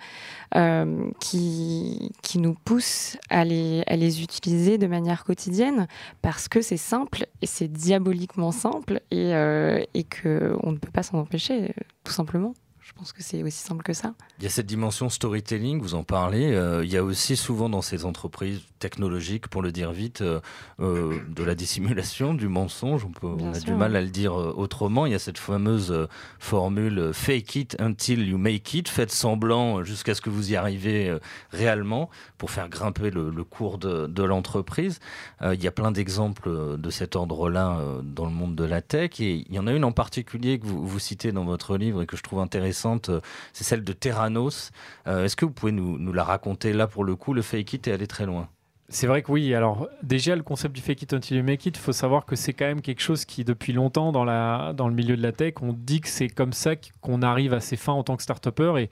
qui, 1.20 2.12
qui 2.22 2.38
nous 2.38 2.54
pousse 2.54 3.18
à 3.30 3.44
les, 3.44 3.84
à 3.88 3.96
les 3.96 4.22
utiliser 4.22 4.78
de 4.78 4.86
manière 4.86 5.24
quotidienne 5.24 5.88
parce 6.28 6.50
que 6.50 6.60
c'est 6.62 6.76
simple 6.76 7.26
et 7.42 7.46
c'est 7.46 7.70
diaboliquement 7.70 8.52
simple 8.52 9.00
et, 9.12 9.34
euh, 9.34 9.82
qu'on 9.94 10.74
ne 10.74 10.78
peut 10.78 10.92
pas 10.92 11.02
s'en 11.02 11.20
empêcher, 11.20 11.74
tout 12.04 12.12
simplement. 12.12 12.54
Je 12.98 13.02
pense 13.04 13.14
que 13.14 13.22
c'est 13.22 13.44
aussi 13.44 13.60
simple 13.60 13.84
que 13.84 13.94
ça. 13.94 14.16
Il 14.40 14.44
y 14.44 14.48
a 14.48 14.50
cette 14.50 14.66
dimension 14.66 15.08
storytelling, 15.08 15.80
vous 15.80 15.94
en 15.94 16.04
parlez. 16.04 16.52
Euh, 16.52 16.84
il 16.84 16.92
y 16.92 16.98
a 16.98 17.04
aussi 17.04 17.38
souvent 17.38 17.70
dans 17.70 17.84
ces 17.84 18.06
entreprises 18.06 18.62
technologiques, 18.80 19.50
pour 19.50 19.62
le 19.62 19.72
dire 19.72 19.92
vite, 19.92 20.22
euh, 20.22 20.40
euh, 20.80 21.20
de 21.30 21.44
la 21.44 21.54
dissimulation, 21.54 22.34
du 22.34 22.48
mensonge. 22.48 23.06
On, 23.06 23.12
peut, 23.12 23.28
on 23.28 23.54
a 23.54 23.60
du 23.60 23.76
mal 23.76 23.96
à 23.96 24.02
le 24.02 24.08
dire 24.08 24.34
autrement. 24.34 25.06
Il 25.06 25.12
y 25.12 25.16
a 25.16 25.20
cette 25.20 25.38
fameuse 25.38 26.08
formule 26.40 27.12
fake 27.14 27.56
it 27.56 27.78
until 27.80 28.28
you 28.28 28.40
make 28.40 28.74
it. 28.74 28.90
Faites 28.90 29.12
semblant 29.12 29.84
jusqu'à 29.84 30.16
ce 30.16 30.22
que 30.22 30.32
vous 30.32 30.52
y 30.52 30.56
arrivez 30.56 31.16
réellement 31.52 32.10
pour 32.40 32.50
faire 32.50 32.68
grimper 32.68 33.12
le, 33.12 33.44
cours 33.44 33.78
de, 33.78 34.08
de 34.08 34.24
l'entreprise. 34.24 35.00
il 35.44 35.64
y 35.64 35.68
a 35.68 35.72
plein 35.72 35.92
d'exemples 35.92 36.80
de 36.80 36.90
cet 36.90 37.16
ordre-là 37.16 37.80
dans 38.02 38.26
le 38.26 38.32
monde 38.32 38.56
de 38.56 38.64
la 38.64 38.82
tech. 38.82 39.20
Et 39.20 39.46
il 39.48 39.54
y 39.54 39.60
en 39.60 39.68
a 39.68 39.72
une 39.72 39.84
en 39.84 39.92
particulier 39.92 40.58
que 40.58 40.66
vous, 40.66 40.84
vous 40.84 41.00
citez 41.00 41.32
dans 41.32 41.46
votre 41.46 41.78
livre 41.78 42.02
et 42.02 42.08
que 42.08 42.18
je 42.18 42.24
trouve 42.24 42.40
intéressante 42.40 42.87
euh, 43.10 43.22
c'est 43.54 43.64
celle 43.64 43.84
de 43.84 43.94
Terranos. 43.94 44.72
Euh, 45.08 45.26
est-ce 45.26 45.36
que 45.36 45.46
vous 45.46 45.52
pouvez 45.52 45.72
nous, 45.72 46.14
la 46.14 46.24
raconter 46.24 46.74
là 46.74 46.88
pour 46.88 47.04
le 47.04 47.16
coup 47.16 47.34
Le 47.34 47.42
fake 47.42 47.74
it 47.74 47.88
est 47.88 47.92
allé 47.92 48.08
très 48.08 48.26
loin? 48.26 48.50
C'est 48.90 49.08
vrai 49.08 49.22
que 49.22 49.32
oui. 49.32 49.54
Alors 49.54 49.90
déjà 50.02 50.36
le 50.36 50.44
concept 50.44 50.74
du 50.74 50.82
fake 50.82 51.02
it 51.02 51.14
until 51.14 51.38
you 51.38 51.44
make 51.44 51.66
it, 51.66 51.76
il 51.76 51.80
faut 51.80 51.92
savoir 51.92 52.26
que 52.26 52.36
c'est 52.36 52.54
quand 52.54 52.66
même 52.66 52.82
quelque 52.82 53.02
chose 53.02 53.26
qui 53.26 53.44
depuis 53.44 53.74
longtemps 53.74 54.12
dans, 54.12 54.24
la, 54.24 54.74
dans 54.74 54.88
le 54.88 54.94
milieu 54.94 55.18
de 55.18 55.22
la 55.22 55.34
tech, 55.34 55.56
on 55.62 55.74
dit 55.74 56.00
que 56.00 56.08
c'est 56.08 56.30
comme 56.30 56.54
ça 56.54 56.76
qu'on 57.02 57.22
arrive 57.22 57.54
à 57.54 57.60
ses 57.60 57.76
fins 57.76 57.94
en 57.94 58.04
tant 58.04 58.16
que 58.16 58.24
start-upper 58.24 58.76
et 58.80 58.90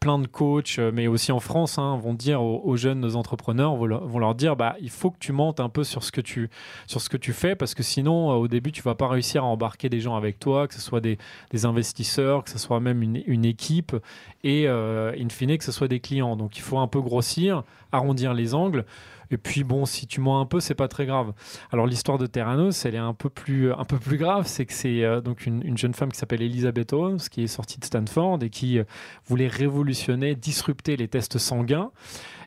plein 0.00 0.18
de 0.18 0.26
coachs, 0.26 0.78
euh, 0.78 0.90
mais 0.92 1.06
aussi 1.06 1.32
en 1.32 1.40
France, 1.40 1.78
hein, 1.78 1.98
vont 2.02 2.14
dire 2.14 2.42
aux, 2.42 2.76
jeunes 2.76 3.16
entrepreneurs, 3.16 3.76
vont 3.76 4.18
leur, 4.18 4.34
dire, 4.34 4.56
bah, 4.56 4.76
il 4.80 4.90
faut 4.90 5.10
que 5.10 5.18
tu 5.18 5.32
montes 5.32 5.60
un 5.60 5.68
peu 5.68 5.84
sur 5.84 6.02
ce 6.02 6.12
que 6.12 6.20
tu, 6.20 6.50
sur 6.86 7.00
ce 7.00 7.08
que 7.08 7.16
tu 7.16 7.32
fais, 7.32 7.54
parce 7.54 7.74
que 7.74 7.82
sinon, 7.82 8.30
euh, 8.30 8.34
au 8.34 8.48
début, 8.48 8.72
tu 8.72 8.82
vas 8.82 8.94
pas 8.94 9.08
réussir 9.08 9.44
à 9.44 9.46
embarquer 9.46 9.88
des 9.88 10.00
gens 10.00 10.16
avec 10.16 10.38
toi, 10.38 10.68
que 10.68 10.74
ce 10.74 10.80
soit 10.80 11.00
des, 11.00 11.18
investisseurs, 11.64 12.44
que 12.44 12.50
ce 12.50 12.58
soit 12.58 12.80
même 12.80 13.02
une, 13.02 13.44
équipe, 13.44 13.96
et 14.44 14.68
euh, 14.68 15.12
in 15.18 15.28
fine, 15.30 15.56
que 15.56 15.64
ce 15.64 15.72
soit 15.72 15.88
des 15.88 16.00
clients. 16.00 16.36
Donc, 16.36 16.58
il 16.58 16.62
faut 16.62 16.78
un 16.78 16.86
peu 16.86 17.00
grossir, 17.00 17.64
arrondir 17.92 18.34
les 18.34 18.54
angles 18.54 18.84
Et 19.30 19.36
puis 19.36 19.64
bon, 19.64 19.86
si 19.86 20.06
tu 20.06 20.20
mens 20.20 20.40
un 20.40 20.46
peu, 20.46 20.60
c'est 20.60 20.74
pas 20.74 20.88
très 20.88 21.06
grave. 21.06 21.32
Alors 21.72 21.86
l'histoire 21.86 22.18
de 22.18 22.26
Terranos, 22.26 22.84
elle 22.84 22.94
est 22.94 22.98
un 22.98 23.14
peu 23.14 23.28
plus, 23.28 23.72
un 23.72 23.84
peu 23.84 23.98
plus 23.98 24.18
grave. 24.18 24.46
C'est 24.46 24.66
que 24.66 24.72
c'est 24.72 25.04
euh, 25.04 25.20
donc 25.20 25.46
une, 25.46 25.76
jeune 25.76 25.94
femme 25.94 26.12
qui 26.12 26.18
s'appelle 26.18 26.42
Elizabeth 26.42 26.92
Holmes, 26.92 27.18
qui 27.30 27.42
est 27.42 27.48
sortie 27.48 27.78
de 27.78 27.84
Stanford 27.84 28.38
et 28.42 28.50
qui 28.50 28.78
euh, 28.78 28.84
voulait 29.26 29.48
révolutionner, 29.48 30.34
disrupter 30.34 30.96
les 30.96 31.08
tests 31.08 31.38
sanguins. 31.38 31.90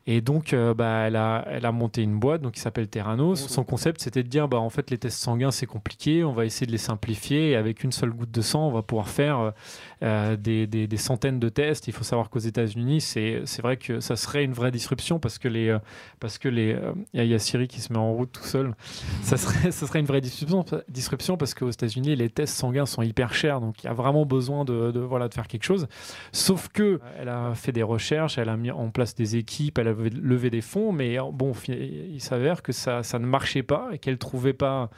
Et 0.08 0.22
donc, 0.22 0.54
euh, 0.54 0.74
bah, 0.74 1.04
elle, 1.06 1.18
a, 1.18 1.46
elle 1.50 1.65
a 1.65 1.72
monté 1.72 2.02
une 2.02 2.18
boîte 2.18 2.42
donc, 2.42 2.54
qui 2.54 2.62
s'appelle 2.62 2.88
Terranos. 2.88 3.48
Son 3.48 3.63
concept, 3.63 4.02
c'était 4.02 4.24
de 4.24 4.30
dire 4.30 4.48
bah, 4.48 4.58
en 4.58 4.70
fait, 4.70 4.89
les 4.89 4.98
tests 4.98 5.20
sanguins, 5.20 5.52
c'est 5.52 5.68
compliqué, 5.68 6.24
on 6.24 6.34
va 6.34 6.46
essayer 6.46 6.65
de 6.65 6.72
les 6.72 6.80
simplifier. 6.80 7.52
Et 7.52 7.56
avec 7.56 7.84
une 7.84 7.92
seule 7.92 8.12
goutte 8.12 8.32
de 8.32 8.42
sang, 8.42 8.68
on 8.68 8.72
va 8.72 8.82
pouvoir 8.82 9.10
faire 9.10 9.54
euh, 10.01 10.35
des, 10.35 10.67
des, 10.67 10.88
des, 10.88 10.97
centaines 10.97 11.39
de 11.39 11.49
tests. 11.49 11.88
Il 11.88 11.93
faut 11.93 12.03
savoir 12.03 12.29
qu'aux 12.29 12.39
États-Unis, 12.39 13.01
c'est, 13.01 13.41
c'est 13.45 13.62
vrai 13.62 13.77
que 13.77 13.99
ça 13.99 14.15
serait 14.15 14.43
une 14.43 14.53
vraie 14.53 14.71
disruption 14.71 15.19
parce 15.19 15.38
que 15.38 15.47
les. 15.47 15.69
Euh, 15.69 15.79
parce 16.19 16.38
que 16.38 16.47
les 16.47 16.77
il 17.13 17.25
y, 17.25 17.33
a 17.33 17.39
Siri 17.39 17.67
qui 17.67 17.81
se 17.81 17.91
met 17.91 17.99
en 17.99 18.13
route 18.13 18.31
tout 18.31 18.43
seul. 18.43 18.75
ça, 19.23 19.38
serait, 19.38 19.71
ça 19.71 19.88
serait 19.88 19.99
une 19.99 20.05
vraie 20.05 20.21
disruption, 20.21 20.63
disruption 20.88 21.38
parce 21.38 21.53
qu'aux 21.53 21.69
États-Unis, 21.69 22.15
les 22.15 22.29
tests 22.29 22.55
sanguins 22.55 22.85
sont 22.85 23.01
hyper 23.01 23.33
chers. 23.33 23.59
Donc, 23.62 23.83
il 23.83 23.88
y 23.88 23.89
a 23.89 23.93
vraiment 23.93 24.25
besoin 24.25 24.65
de, 24.65 24.91
de, 24.91 24.99
voilà, 24.99 25.27
de 25.27 25.33
faire 25.33 25.47
quelque 25.47 25.63
chose. 25.63 25.88
Sauf 26.31 26.69
que 26.69 26.99
elle 27.19 27.29
a 27.29 27.53
fait 27.55 27.71
des 27.71 27.83
recherches, 27.83 28.38
elle 28.38 28.49
a 28.49 28.57
mis 28.57 28.71
en 28.71 28.89
place 28.91 29.15
des 29.15 29.35
équipes, 29.35 29.77
elle 29.79 29.88
a 29.89 29.93
lever 29.93 30.49
des 30.49 30.62
fonds, 30.62 30.91
mais 30.91 31.17
bon, 31.33 31.53
il 31.67 32.21
s'avère 32.21 32.62
que 32.62 32.71
ça, 32.71 33.03
ça, 33.03 33.19
ne 33.19 33.25
marchait 33.25 33.63
pas 33.63 33.89
et 33.91 33.99
qu'elle 33.99 34.13
ne 34.13 34.19
trouvait 34.19 34.53
pas 34.53 34.89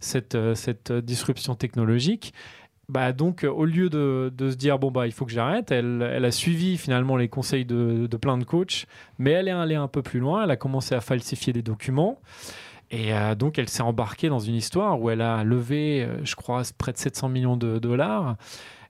cette, 0.00 0.34
euh, 0.34 0.54
cette 0.54 0.92
disruption 0.92 1.54
technologique. 1.54 2.32
Bah 2.88 3.12
donc, 3.12 3.44
au 3.44 3.64
lieu 3.64 3.90
de, 3.90 4.32
de, 4.36 4.50
se 4.50 4.54
dire 4.54 4.78
bon 4.78 4.92
bah 4.92 5.08
il 5.08 5.12
faut 5.12 5.24
que 5.24 5.32
j'arrête, 5.32 5.72
elle, 5.72 6.08
elle, 6.08 6.24
a 6.24 6.30
suivi 6.30 6.76
finalement 6.76 7.16
les 7.16 7.28
conseils 7.28 7.64
de, 7.64 8.06
de, 8.06 8.16
plein 8.16 8.38
de 8.38 8.44
coachs, 8.44 8.86
mais 9.18 9.32
elle 9.32 9.48
est 9.48 9.52
allée 9.52 9.74
un 9.74 9.88
peu 9.88 10.02
plus 10.02 10.20
loin. 10.20 10.44
Elle 10.44 10.52
a 10.52 10.56
commencé 10.56 10.94
à 10.94 11.00
falsifier 11.00 11.52
des 11.52 11.62
documents. 11.62 12.20
Et 12.90 13.12
euh, 13.12 13.34
donc, 13.34 13.58
elle 13.58 13.68
s'est 13.68 13.82
embarquée 13.82 14.28
dans 14.28 14.38
une 14.38 14.54
histoire 14.54 15.00
où 15.00 15.10
elle 15.10 15.20
a 15.20 15.42
levé, 15.42 16.04
euh, 16.04 16.24
je 16.24 16.36
crois, 16.36 16.62
près 16.78 16.92
de 16.92 16.98
700 16.98 17.28
millions 17.28 17.56
de 17.56 17.78
dollars. 17.78 18.36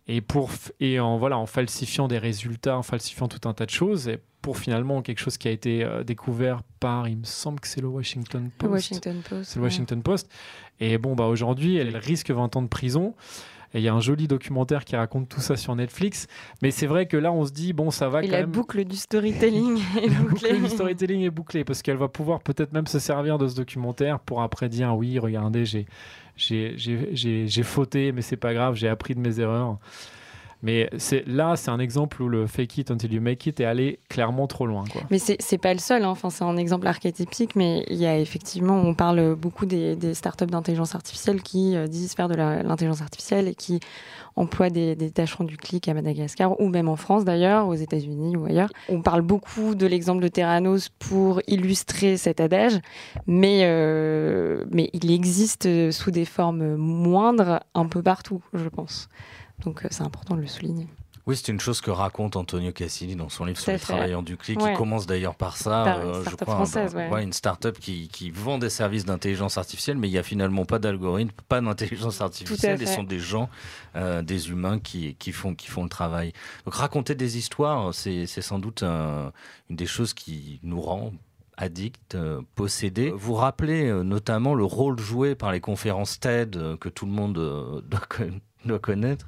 Et, 0.09 0.21
pour, 0.21 0.51
et 0.79 1.01
en, 1.01 1.17
voilà, 1.17 1.37
en 1.37 1.47
falsifiant 1.47 2.07
des 2.07 2.19
résultats, 2.19 2.79
en 2.79 2.83
falsifiant 2.83 3.27
tout 3.27 3.49
un 3.49 3.55
tas 3.55 3.67
de 3.67 3.71
choses, 3.71 4.07
et 4.07 4.21
pour 4.41 4.59
finalement 4.59 5.03
quelque 5.03 5.19
chose 5.19 5.37
qui 5.37 5.49
a 5.49 5.51
été 5.51 5.83
euh, 5.83 6.05
découvert 6.05 6.63
par, 6.79 7.09
il 7.09 7.17
me 7.17 7.25
semble 7.25 7.59
que 7.59 7.67
c'est 7.67 7.81
le 7.81 7.89
Washington 7.89 8.51
Post. 8.57 8.63
Le 8.63 8.75
Washington 8.75 9.23
Post. 9.29 9.51
C'est 9.51 9.59
le 9.59 9.65
Washington 9.65 10.03
Post. 10.03 10.31
Et 10.79 10.99
bon, 10.99 11.17
bah, 11.17 11.25
aujourd'hui, 11.25 11.77
elle 11.77 11.97
risque 11.97 12.31
20 12.31 12.55
ans 12.55 12.63
de 12.63 12.69
prison. 12.69 13.15
Et 13.77 13.81
il 13.81 13.83
y 13.83 13.89
a 13.89 13.95
un 13.95 14.01
joli 14.01 14.27
documentaire 14.27 14.87
qui 14.87 14.97
raconte 14.97 15.29
tout 15.29 15.41
ça 15.41 15.55
sur 15.55 15.77
Netflix. 15.77 16.29
Mais 16.63 16.71
c'est 16.71 16.87
vrai 16.87 17.05
que 17.05 17.19
là, 17.19 17.31
on 17.31 17.45
se 17.45 17.53
dit, 17.53 17.75
bon, 17.75 17.91
ça 17.91 18.09
va 18.09 18.23
et 18.23 18.29
quand 18.29 18.33
la 18.33 18.39
même. 18.39 18.51
boucle 18.51 18.83
du 18.87 18.97
storytelling 18.97 19.79
est 20.03 20.09
la 20.09 20.15
bouclée. 20.21 20.55
boucle 20.55 20.63
du 20.63 20.69
storytelling 20.71 21.21
est 21.21 21.31
bouclée 21.31 21.63
parce 21.63 21.83
qu'elle 21.83 21.99
va 21.99 22.09
pouvoir 22.09 22.41
peut-être 22.41 22.73
même 22.73 22.87
se 22.87 22.99
servir 22.99 23.37
de 23.37 23.47
ce 23.47 23.55
documentaire 23.55 24.19
pour 24.19 24.41
après 24.41 24.71
dire, 24.71 24.97
oui, 24.97 25.19
regardez, 25.19 25.67
j'ai 25.67 25.87
j'ai 26.39 27.63
fauté, 27.63 28.13
mais 28.13 28.23
c'est 28.23 28.39
pas 28.39 28.55
grave, 28.55 28.77
j'ai 28.77 28.89
appris 28.89 29.15
de 29.15 29.21
mes 29.21 29.41
erreurs. 29.41 29.77
Mais 30.63 30.91
là, 31.27 31.55
c'est 31.57 31.71
un 31.71 31.79
exemple 31.79 32.23
où 32.23 32.29
le 32.29 32.47
fake 32.47 32.79
it 32.79 32.91
until 32.91 33.13
you 33.13 33.21
make 33.21 33.47
it 33.47 33.61
est 33.61 33.65
allé 33.65 33.99
clairement 34.09 34.47
trop 34.47 34.67
loin. 34.67 34.85
Quoi. 34.91 35.03
Mais 35.11 35.19
c'est 35.19 35.59
pas 35.59 35.73
le 35.73 35.79
seul, 35.79 36.05
hein. 36.05 36.09
enfin, 36.09 36.31
c'est 36.31 36.45
un 36.45 36.57
exemple 36.57 36.87
archétypique, 36.87 37.57
mais 37.57 37.85
il 37.89 37.97
y 37.97 38.07
a 38.07 38.19
effectivement, 38.19 38.77
on 38.77 38.95
parle 38.95 39.35
beaucoup 39.35 39.67
des, 39.67 39.97
startups 40.15 40.47
d'intelligence 40.47 40.95
artificielle 40.95 41.43
qui 41.43 41.77
euh, 41.77 41.87
disent 41.87 42.15
faire 42.15 42.29
de 42.29 42.35
l'intelligence 42.35 43.03
artificielle 43.03 43.49
et 43.49 43.55
qui 43.55 43.81
emploient 44.35 44.71
des, 44.71 44.97
des 44.97 45.11
tâcherons 45.11 45.45
du 45.45 45.57
clic 45.57 45.89
à 45.89 45.95
Madagascar 45.95 46.61
ou 46.61 46.69
même 46.69 46.89
en 46.89 46.97
France 46.97 47.25
d'ailleurs, 47.25 47.69
aux 47.69 47.75
États-Unis 47.75 48.37
ou 48.37 48.45
ailleurs. 48.45 48.71
On 48.89 49.03
parle 49.03 49.23
beaucoup 49.23 49.75
de 49.75 49.87
l'exemple 49.87 50.23
de 50.23 50.29
Terranos 50.29 50.89
pour 50.99 51.41
illustrer 51.47 52.17
cet 52.17 52.41
adage, 52.41 52.79
mais, 53.27 53.61
euh, 53.65 54.65
mais 54.71 54.91
il 54.93 55.11
existe 55.11 55.91
sous 55.91 56.11
des 56.11 56.25
formes 56.25 56.77
moindres 56.77 57.61
un 57.75 57.87
peu 57.87 58.03
partout, 58.03 58.43
je 58.53 58.69
pense. 58.69 59.09
Donc 59.65 59.85
euh, 59.85 59.89
c'est 59.91 60.03
important 60.03 60.37
de 60.37 60.41
le 60.41 60.47
souligner. 60.47 60.89
Oui, 61.27 61.37
c'est 61.37 61.51
une 61.51 61.59
chose 61.59 61.81
que 61.81 61.91
raconte 61.91 62.37
Antonio 62.37 62.71
Cassini 62.71 63.17
dans 63.17 63.29
son 63.29 63.47
livre 63.47 63.59
sur 63.59 63.73
les 63.73 63.81
travailleurs 63.81 64.23
du 64.23 64.37
clic, 64.37 64.61
qui 64.61 64.73
commence 64.75 65.07
d'ailleurs 65.07 65.35
par 65.35 65.57
ça. 65.57 65.97
Euh, 65.97 66.23
je 66.23 66.37
crois, 66.37 66.55
française, 66.55 66.95
ouais. 66.95 67.25
une 67.25 67.33
start-up 67.33 67.81
qui, 67.81 68.07
qui, 68.07 68.31
vend 68.31 68.59
des 68.59 68.71
services 68.71 69.05
d'intelligence 69.05 69.59
artificielle, 69.59 69.99
mais 69.99 70.07
il 70.09 70.13
n'y 70.13 70.19
a 70.19 70.23
finalement 70.23 70.65
pas 70.65 70.79
d'algorithme, 70.79 71.33
pas 71.49 71.61
d'intelligence 71.61 72.21
artificielle, 72.21 72.81
et 72.81 72.87
ce 72.87 72.95
sont 72.95 73.03
des 73.03 73.19
gens, 73.19 73.49
euh, 73.97 74.23
des 74.23 74.51
humains 74.51 74.79
qui, 74.79 75.17
qui, 75.17 75.33
font, 75.33 75.57
qui 75.57 75.67
font 75.67 75.83
le 75.83 75.89
travail. 75.89 76.33
Donc 76.65 76.75
raconter 76.75 77.17
des 77.17 77.37
histoires, 77.37 77.93
c'est 77.93 78.27
sans 78.27 78.61
doute 78.61 78.85
une 78.85 79.33
des 79.71 79.87
choses 79.87 80.15
qui 80.15 80.61
nous 80.63 80.81
rend 80.81 81.13
addict, 81.57 82.17
possédé. 82.55 83.11
Vous 83.11 83.35
rappelez 83.35 83.91
notamment 84.05 84.55
le 84.55 84.65
rôle 84.65 85.01
joué 85.01 85.35
par 85.35 85.51
les 85.51 85.61
conférences 85.61 86.21
TED 86.21 86.77
que 86.79 86.89
tout 86.89 87.07
le 87.07 87.13
monde 87.13 87.83
doit, 87.85 88.07
doit 88.67 88.79
connaître. 88.79 89.27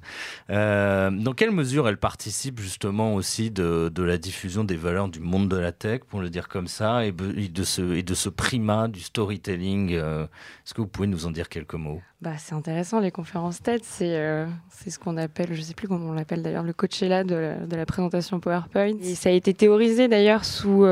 Euh, 0.50 1.10
dans 1.10 1.32
quelle 1.32 1.50
mesure 1.50 1.88
elle 1.88 1.96
participe 1.96 2.60
justement 2.60 3.14
aussi 3.14 3.50
de, 3.50 3.90
la 3.96 4.18
diffusion 4.18 4.64
des 4.64 4.76
valeurs 4.76 5.08
du 5.08 5.20
monde 5.20 5.48
de 5.48 5.56
la 5.56 5.72
tech, 5.72 6.00
pour 6.08 6.20
le 6.20 6.30
dire 6.30 6.48
comme 6.48 6.68
ça, 6.68 7.04
et, 7.04 7.12
de, 7.12 7.62
ce, 7.62 7.94
et 7.94 8.02
de 8.02 8.14
ce 8.14 8.28
primat 8.28 8.88
du 8.88 9.00
storytelling 9.00 9.94
euh, 9.94 10.24
Est-ce 10.24 10.74
que 10.74 10.80
vous 10.80 10.86
pouvez 10.86 11.08
nous 11.08 11.26
en 11.26 11.30
dire 11.30 11.48
quelques 11.48 11.74
mots? 11.74 12.00
Bah, 12.20 12.32
C'est 12.38 12.54
intéressant, 12.54 13.00
les 13.00 13.10
conférences 13.10 13.62
TED, 13.62 13.82
c'est 13.84 14.16
euh, 14.16 14.46
ce 14.86 14.98
qu'on 14.98 15.16
appelle, 15.16 15.48
je 15.52 15.60
ne 15.60 15.64
sais 15.64 15.74
plus 15.74 15.88
comment 15.88 16.10
on 16.10 16.12
l'appelle 16.12 16.42
d'ailleurs, 16.42 16.64
le 16.64 16.72
Coachella 16.72 17.24
de 17.24 17.34
la, 17.34 17.54
de 17.54 17.76
la 17.76 17.86
présentation 17.86 18.40
PowerPoint. 18.40 18.96
Ça 19.14 19.28
a 19.28 19.32
été 19.32 19.54
théorisé 19.54 20.08
d'ailleurs 20.08 20.44
sous, 20.44 20.84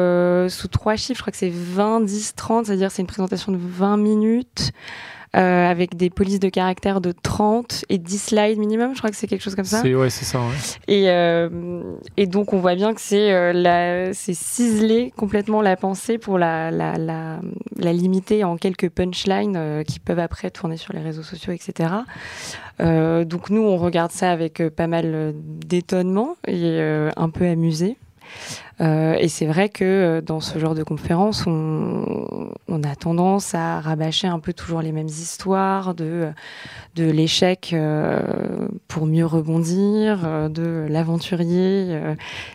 sous 0.49 0.69
trois 0.69 0.97
chiffres, 0.97 1.19
je 1.19 1.23
crois 1.23 1.33
que 1.33 1.39
c'est 1.39 1.51
20, 1.53 2.03
10, 2.03 2.35
30, 2.35 2.67
c'est-à-dire 2.67 2.91
c'est 2.91 3.03
une 3.03 3.09
présentation 3.09 3.53
de 3.53 3.59
20 3.59 3.97
minutes. 3.97 4.73
Euh, 5.35 5.71
avec 5.71 5.97
des 5.97 6.09
polices 6.09 6.41
de 6.41 6.49
caractère 6.49 7.01
de 7.01 7.13
30 7.13 7.85
et 7.91 7.99
10 7.99 8.19
slides 8.19 8.59
minimum. 8.59 8.95
Je 8.95 8.99
crois 8.99 9.11
que 9.11 9.17
c'est 9.17 9.27
quelque 9.27 9.43
chose 9.43 9.55
comme 9.55 9.65
ça. 9.67 9.83
C'est 9.83 9.95
ouais, 9.95 10.09
c'est 10.09 10.25
ça. 10.25 10.39
Ouais. 10.39 10.55
Et, 10.89 11.11
euh, 11.11 11.83
et 12.17 12.27
donc 12.27 12.53
on 12.53 12.59
voit 12.59 12.75
bien 12.75 12.95
que 12.95 13.01
c'est 13.01 13.33
euh, 13.33 14.13
c'est 14.15 14.35
ciselé 14.35 15.13
complètement 15.17 15.61
la 15.61 15.77
pensée 15.77 16.17
pour 16.17 16.39
la, 16.39 16.71
la, 16.71 16.97
la, 16.97 17.41
la 17.77 17.93
limiter 17.93 18.45
en 18.45 18.57
quelques 18.57 18.89
punchlines 18.89 19.57
euh, 19.57 19.83
qui 19.83 19.99
peuvent 19.99 20.21
après 20.21 20.51
tourner 20.51 20.79
sur 20.79 20.95
les 20.95 21.01
réseaux 21.01 21.25
sociaux, 21.25 21.53
etc. 21.53 21.91
Donc 22.79 23.51
nous 23.51 23.63
on 23.63 23.77
regarde 23.77 24.13
ça 24.13 24.31
avec 24.31 24.63
pas 24.69 24.87
mal 24.87 25.35
d'étonnement 25.37 26.37
et 26.47 26.81
un 27.17 27.31
peu 27.31 27.47
amusé. 27.47 27.97
Euh, 28.81 29.15
et 29.15 29.29
c'est 29.29 29.47
vrai 29.47 29.69
que 29.69 29.85
euh, 29.85 30.21
dans 30.21 30.41
ce 30.41 30.59
genre 30.59 30.75
de 30.75 30.83
conférence, 30.83 31.47
on, 31.47 32.51
on, 32.69 32.83
a 32.83 32.95
tendance 32.95 33.55
à 33.55 33.81
rabâcher 33.81 34.27
un 34.27 34.39
peu 34.39 34.53
toujours 34.53 34.83
les 34.83 34.93
mêmes 34.93 35.07
histoires 35.07 35.95
de, 35.95 36.29
de 36.95 37.05
l'échec 37.05 37.71
euh, 37.73 38.69
pour 38.87 39.07
mieux 39.07 39.25
rebondir, 39.25 40.51
de 40.51 40.87
l'aventurier 40.89 41.99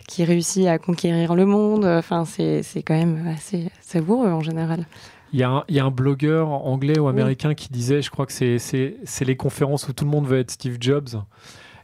qui 0.06 0.24
réussit 0.24 0.66
à 0.66 0.78
conquérir 0.78 1.34
le 1.34 1.46
monde. 1.46 1.84
Enfin, 1.84 2.24
c'est 2.24 2.82
quand 2.84 2.96
même 2.96 3.26
assez 3.34 3.70
savoureux 3.80 4.30
en 4.30 4.40
général. 4.40 4.86
Il 5.32 5.40
y, 5.40 5.42
a 5.42 5.48
un, 5.48 5.64
il 5.68 5.76
y, 5.76 5.80
a 5.80 5.84
un, 5.84 5.90
blogueur 5.90 6.50
anglais 6.50 6.98
ou 6.98 7.08
américain 7.08 7.54
qui 7.54 7.70
disait, 7.70 8.02
je 8.02 8.10
crois 8.10 8.26
que 8.26 8.32
c'est 8.32 9.24
les 9.24 9.36
conférences 9.36 9.88
où 9.88 9.92
tout 9.94 10.04
le 10.04 10.10
monde 10.10 10.26
veut 10.26 10.38
être 10.38 10.50
Steve 10.50 10.76
Jobs. 10.78 11.22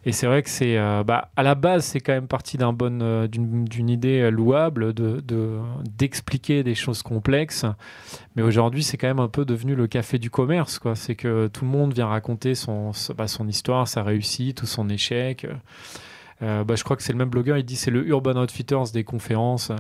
Et 0.08 0.12
c'est 0.12 0.26
vrai 0.26 0.42
que 0.42 0.48
c'est, 0.48 0.78
euh, 0.78 1.04
bah, 1.04 1.28
à 1.36 1.42
la 1.42 1.54
base, 1.54 1.84
c'est 1.84 2.00
quand 2.00 2.14
même 2.14 2.28
parti 2.28 2.56
d'un 2.56 2.74
euh, 2.80 3.28
d'une, 3.28 3.90
idée 3.90 4.22
euh, 4.22 4.30
louable 4.30 4.94
de, 4.94 5.20
d'expliquer 5.98 6.62
des 6.62 6.74
choses 6.74 7.02
complexes. 7.02 7.66
Mais 8.34 8.40
aujourd'hui, 8.40 8.82
c'est 8.82 8.96
quand 8.96 9.08
même 9.08 9.18
un 9.18 9.28
peu 9.28 9.44
devenu 9.44 9.74
le 9.74 9.86
café 9.86 10.18
du 10.18 10.30
commerce. 10.30 10.80
C'est 10.94 11.14
que 11.14 11.48
tout 11.48 11.66
le 11.66 11.70
monde 11.70 11.92
vient 11.92 12.06
raconter 12.06 12.54
son, 12.54 12.92
bah, 13.18 13.28
son 13.28 13.46
histoire, 13.48 13.86
sa 13.86 14.02
réussite 14.02 14.62
ou 14.62 14.66
son 14.66 14.88
échec. 14.88 15.46
bah, 16.40 16.64
je 16.74 16.84
crois 16.84 16.96
que 16.96 17.02
c'est 17.02 17.12
le 17.12 17.18
même 17.18 17.28
blogueur, 17.28 17.58
il 17.58 17.64
dit 17.64 17.76
c'est 17.76 17.90
le 17.90 18.08
Urban 18.08 18.42
Outfitters 18.42 18.90
des 18.94 19.04
conférences. 19.04 19.72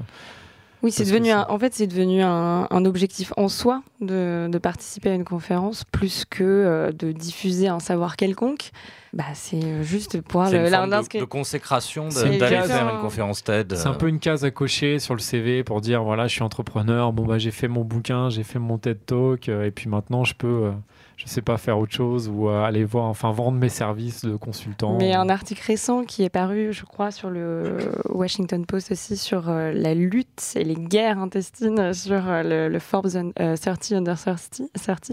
Oui, 0.82 0.92
c'est 0.92 1.04
devenu 1.04 1.32
en 1.32 1.58
fait 1.58 1.74
c'est 1.74 1.86
devenu 1.86 2.22
un, 2.22 2.84
objectif 2.84 3.32
en 3.36 3.48
soi 3.48 3.82
de, 4.00 4.48
participer 4.62 5.10
à 5.10 5.14
une 5.14 5.24
conférence 5.24 5.84
plus 5.84 6.24
que 6.24 6.92
de 6.92 7.12
diffuser 7.12 7.68
un 7.68 7.80
savoir 7.80 8.16
quelconque. 8.16 8.70
Bah, 9.14 9.24
c'est 9.32 9.64
euh, 9.64 9.82
juste 9.82 10.20
pour 10.20 10.42
le, 10.42 10.50
de, 10.50 11.18
de, 11.18 11.24
consécration 11.24 12.08
d'aller 12.08 12.38
faire 12.38 12.94
une 12.94 13.00
conférence 13.00 13.42
TED. 13.42 13.74
C'est 13.74 13.88
un 13.88 13.94
peu 13.94 14.08
une 14.08 14.18
case 14.18 14.44
à 14.44 14.50
cocher 14.50 14.98
sur 14.98 15.14
le 15.14 15.20
CV 15.20 15.64
pour 15.64 15.80
dire 15.80 16.02
voilà, 16.02 16.26
je 16.26 16.34
suis 16.34 16.42
entrepreneur. 16.42 17.12
Bon 17.12 17.24
bah 17.24 17.38
j'ai 17.38 17.50
fait 17.50 17.68
mon 17.68 17.84
bouquin, 17.84 18.28
j'ai 18.28 18.42
fait 18.42 18.58
mon 18.58 18.76
TED 18.76 18.98
Talk, 19.06 19.48
euh, 19.48 19.64
et 19.64 19.70
puis 19.70 19.88
maintenant 19.88 20.24
je 20.24 20.34
peux, 20.34 20.64
euh, 20.64 20.72
je 21.18 21.26
sais 21.26 21.42
pas 21.42 21.58
faire 21.58 21.78
autre 21.78 21.92
chose 21.92 22.30
ou 22.32 22.48
aller 22.48 22.84
voir, 22.84 23.06
enfin 23.06 23.32
vendre 23.32 23.58
mes 23.58 23.68
services 23.68 24.24
de 24.24 24.36
consultant. 24.36 24.96
Mais 24.98 25.14
un 25.14 25.28
article 25.28 25.62
récent 25.66 26.04
qui 26.04 26.22
est 26.22 26.30
paru, 26.30 26.72
je 26.72 26.84
crois, 26.84 27.10
sur 27.10 27.28
le 27.28 27.78
Washington 28.08 28.64
Post 28.64 28.92
aussi 28.92 29.16
sur 29.16 29.50
la 29.50 29.94
lutte 29.94 30.52
et 30.54 30.62
les 30.62 30.76
guerres 30.76 31.18
intestines 31.18 31.92
sur 31.92 32.22
le, 32.24 32.78
Forbes 32.78 33.10
30 33.10 33.92
under 33.92 34.16
30, 34.16 34.62
30 34.80 35.12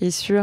et 0.00 0.10
sur 0.10 0.42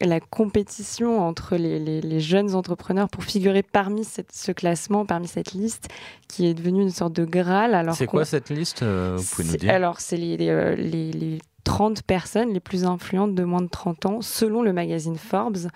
la 0.00 0.20
compétition 0.20 1.20
entre 1.20 1.56
les, 1.56 2.20
jeunes 2.20 2.54
entrepreneurs 2.54 3.08
pour 3.08 3.24
figurer 3.24 3.64
parmi 3.64 4.04
ce 4.04 4.52
classement, 4.52 5.04
parmi 5.04 5.26
cette 5.26 5.52
liste 5.52 5.88
qui 6.28 6.46
est 6.46 6.54
devenue 6.54 6.82
une 6.82 6.90
sorte 6.90 7.14
de 7.14 7.24
Graal. 7.24 7.90
C'est 7.94 8.06
quoi 8.06 8.24
cette 8.24 8.50
liste 8.50 8.84
Vous 8.84 9.24
pouvez 9.34 9.48
nous 9.48 9.56
dire? 9.56 9.74
Alors, 9.74 9.98
c'est 9.98 10.16
les, 10.16 10.36
les 10.76 11.38
30 11.72 12.02
personnes 12.02 12.52
les 12.52 12.60
plus 12.60 12.84
influentes 12.84 13.34
de 13.34 13.44
moins 13.44 13.62
de 13.62 13.68
30 13.68 14.04
ans, 14.04 14.20
selon 14.20 14.60
le 14.60 14.74
magazine 14.74 15.16
Forbes, 15.16 15.70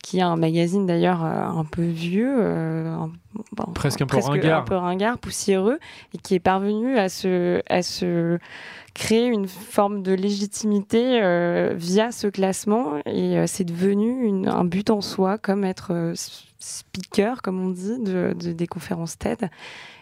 qui 0.00 0.18
est 0.18 0.22
un 0.22 0.36
magazine 0.36 0.86
d'ailleurs 0.86 1.24
euh, 1.24 1.30
un 1.30 1.64
peu 1.64 1.82
vieux, 1.82 2.32
euh, 2.38 2.94
presque 3.74 4.02
un 4.02 4.06
peu 4.06 4.18
ringard. 4.18 4.60
un 4.60 4.64
peu 4.64 4.76
ringard, 4.76 5.18
poussiéreux, 5.18 5.80
et 6.14 6.18
qui 6.18 6.36
est 6.36 6.40
parvenu 6.40 6.96
à 6.96 7.08
se, 7.08 7.60
à 7.68 7.82
se 7.82 8.38
créer 8.94 9.26
une 9.26 9.48
forme 9.48 10.04
de 10.04 10.12
légitimité 10.12 11.20
euh, 11.20 11.72
via 11.74 12.12
ce 12.12 12.28
classement, 12.28 13.00
et 13.04 13.44
c'est 13.48 13.64
devenu 13.64 14.46
un 14.46 14.64
but 14.64 14.90
en 14.90 15.00
soi, 15.00 15.38
comme 15.38 15.64
être 15.64 16.12
speaker, 16.62 17.42
comme 17.42 17.60
on 17.60 17.70
dit, 17.70 17.98
de, 17.98 18.32
des 18.34 18.66
conférences 18.66 19.18
TED. 19.18 19.50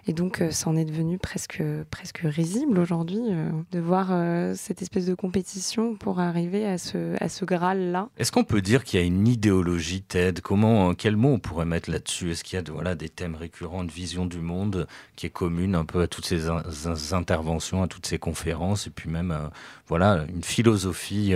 Et 0.06 0.12
donc, 0.12 0.40
euh, 0.40 0.50
ça 0.50 0.68
en 0.70 0.76
est 0.76 0.84
devenu 0.84 1.18
presque, 1.18 1.62
presque 1.90 2.20
risible 2.24 2.78
aujourd'hui 2.78 3.20
euh, 3.30 3.50
de 3.72 3.80
voir 3.80 4.08
euh, 4.10 4.54
cette 4.56 4.82
espèce 4.82 5.06
de 5.06 5.14
compétition 5.14 5.94
pour 5.94 6.20
arriver 6.20 6.66
à 6.66 6.78
ce, 6.78 7.16
à 7.22 7.28
ce 7.28 7.44
Graal-là. 7.44 8.08
Est-ce 8.16 8.32
qu'on 8.32 8.44
peut 8.44 8.62
dire 8.62 8.84
qu'il 8.84 9.00
y 9.00 9.02
a 9.02 9.06
une 9.06 9.26
idéologie 9.26 10.02
TED? 10.02 10.40
Comment, 10.40 10.94
Quel 10.94 11.16
mot 11.16 11.30
on 11.30 11.38
pourrait 11.38 11.66
mettre 11.66 11.90
là-dessus? 11.90 12.32
Est-ce 12.32 12.44
qu'il 12.44 12.58
y 12.58 12.60
a 12.60 12.72
voilà, 12.72 12.94
des 12.94 13.08
thèmes 13.08 13.34
récurrents, 13.34 13.84
de 13.84 13.90
vision 13.90 14.26
du 14.26 14.40
monde 14.40 14.86
qui 15.16 15.26
est 15.26 15.30
commune 15.30 15.74
un 15.74 15.84
peu 15.84 16.02
à 16.02 16.08
toutes 16.08 16.26
ces 16.26 16.48
interventions, 17.12 17.82
à 17.82 17.88
toutes 17.88 18.06
ces 18.06 18.18
conférences, 18.18 18.86
et 18.86 18.90
puis 18.90 19.10
même 19.10 19.50
voilà, 19.86 20.24
une 20.28 20.42
philosophie 20.42 21.34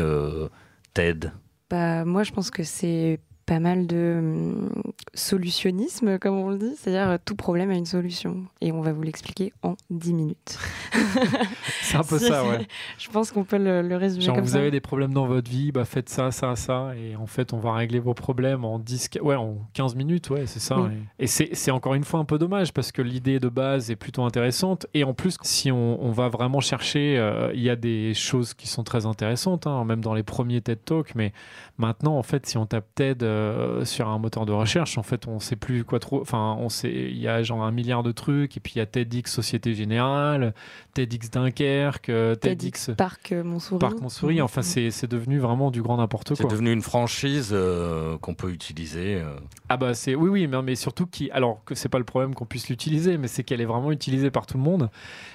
TED? 0.94 1.32
Bah, 1.70 2.04
Moi, 2.04 2.22
je 2.22 2.32
pense 2.32 2.50
que 2.50 2.62
c'est 2.62 3.20
pas 3.46 3.60
mal 3.60 3.86
de 3.86 4.16
hum, 4.18 4.70
solutionnisme, 5.12 6.18
comme 6.18 6.36
on 6.36 6.48
le 6.48 6.58
dit, 6.58 6.74
c'est-à-dire 6.76 7.10
euh, 7.10 7.16
tout 7.24 7.36
problème 7.36 7.70
a 7.70 7.74
une 7.74 7.86
solution. 7.86 8.44
Et 8.60 8.72
on 8.72 8.80
va 8.80 8.92
vous 8.92 9.02
l'expliquer 9.02 9.52
en 9.62 9.76
10 9.90 10.14
minutes. 10.14 10.58
c'est 11.82 11.96
un 11.96 12.02
peu 12.02 12.18
ça, 12.18 12.44
ouais. 12.44 12.66
Je 12.98 13.10
pense 13.10 13.30
qu'on 13.30 13.44
peut 13.44 13.58
le, 13.58 13.96
résumer 13.96 14.24
Genre, 14.24 14.36
comme 14.36 14.44
vous 14.44 14.56
avez 14.56 14.70
des 14.70 14.80
problèmes 14.80 15.12
dans 15.12 15.26
votre 15.26 15.50
vie, 15.50 15.72
bah 15.72 15.84
faites 15.84 16.08
ça, 16.08 16.30
ça, 16.30 16.56
ça, 16.56 16.92
et 16.96 17.16
en 17.16 17.26
fait, 17.26 17.52
on 17.52 17.58
va 17.58 17.74
régler 17.74 17.98
vos 17.98 18.14
problèmes 18.14 18.64
en 18.64 18.78
10, 18.78 19.10
ouais, 19.22 19.36
en 19.36 19.58
15 19.74 19.94
minutes, 19.94 20.30
ouais, 20.30 20.46
c'est 20.46 20.60
ça. 20.60 20.90
Et, 21.18 21.26
c'est 21.26 21.70
encore 21.70 21.94
une 21.94 22.04
fois 22.04 22.20
un 22.20 22.24
peu 22.24 22.38
dommage, 22.38 22.72
parce 22.72 22.92
que 22.92 23.02
l'idée 23.02 23.38
de 23.38 23.48
base 23.48 23.90
est 23.90 23.96
plutôt 23.96 24.22
intéressante, 24.22 24.86
et 24.94 25.04
en 25.04 25.14
plus, 25.14 25.36
si 25.42 25.70
on, 25.70 26.02
on 26.02 26.10
va 26.12 26.28
vraiment 26.28 26.60
chercher, 26.60 27.18
euh, 27.18 27.52
il 27.54 27.62
y 27.62 27.70
a 27.70 27.76
des 27.76 28.14
choses 28.14 28.54
qui 28.54 28.68
sont 28.68 28.84
très 28.84 29.06
intéressantes, 29.06 29.66
hein, 29.66 29.84
même 29.84 30.00
dans 30.00 30.14
les 30.14 30.22
premiers 30.22 30.60
TED 30.60 30.84
Talks, 30.84 31.14
mais 31.14 31.32
maintenant, 31.78 32.16
en 32.16 32.22
fait, 32.22 32.46
si 32.46 32.56
on 32.56 32.66
tape 32.66 32.86
TED 32.94 33.22
euh, 33.34 33.84
sur 33.84 34.08
un 34.08 34.18
moteur 34.18 34.46
de 34.46 34.52
recherche, 34.52 34.98
en 34.98 35.02
fait, 35.02 35.26
on 35.26 35.40
sait 35.40 35.56
plus 35.56 35.84
quoi 35.84 35.98
trop. 35.98 36.20
Enfin, 36.20 36.56
on 36.60 36.68
sait, 36.68 36.92
il 36.92 37.18
y 37.18 37.28
a 37.28 37.42
genre 37.42 37.62
un 37.62 37.72
milliard 37.72 38.02
de 38.02 38.12
trucs, 38.12 38.56
et 38.56 38.60
puis 38.60 38.74
il 38.76 38.78
y 38.78 38.80
a 38.80 38.86
TEDx 38.86 39.30
Société 39.32 39.74
Générale, 39.74 40.54
TEDx 40.94 41.30
Dunkerque, 41.30 42.08
euh, 42.08 42.34
TEDx, 42.34 42.92
Parc 42.96 43.32
Montsouris. 43.32 43.78
Parc 43.78 44.00
Montsouris. 44.00 44.40
Enfin, 44.40 44.62
c'est 44.62 45.06
devenu 45.06 45.38
vraiment 45.38 45.70
du 45.70 45.82
grand 45.82 45.96
n'importe 45.96 46.28
quoi. 46.28 46.36
C'est 46.36 46.48
devenu 46.48 46.72
une 46.72 46.82
franchise 46.82 47.50
euh, 47.52 48.16
qu'on 48.18 48.34
peut 48.34 48.50
utiliser. 48.50 49.22
Ah 49.68 49.76
bah 49.76 49.94
c'est 49.94 50.14
oui 50.14 50.28
oui, 50.28 50.46
mais, 50.46 50.62
mais 50.62 50.74
surtout 50.74 51.06
qui, 51.06 51.30
alors 51.30 51.62
que 51.64 51.74
c'est 51.74 51.88
pas 51.88 51.98
le 51.98 52.04
problème 52.04 52.34
qu'on 52.34 52.46
puisse 52.46 52.68
l'utiliser, 52.68 53.18
mais 53.18 53.28
c'est 53.28 53.42
qu'elle 53.42 53.60
est 53.60 53.66
vraiment 53.66 53.92
utilisée 53.92 54.30
par 54.30 54.46
tout 54.46 54.56
le 54.56 54.62
monde. 54.62 54.90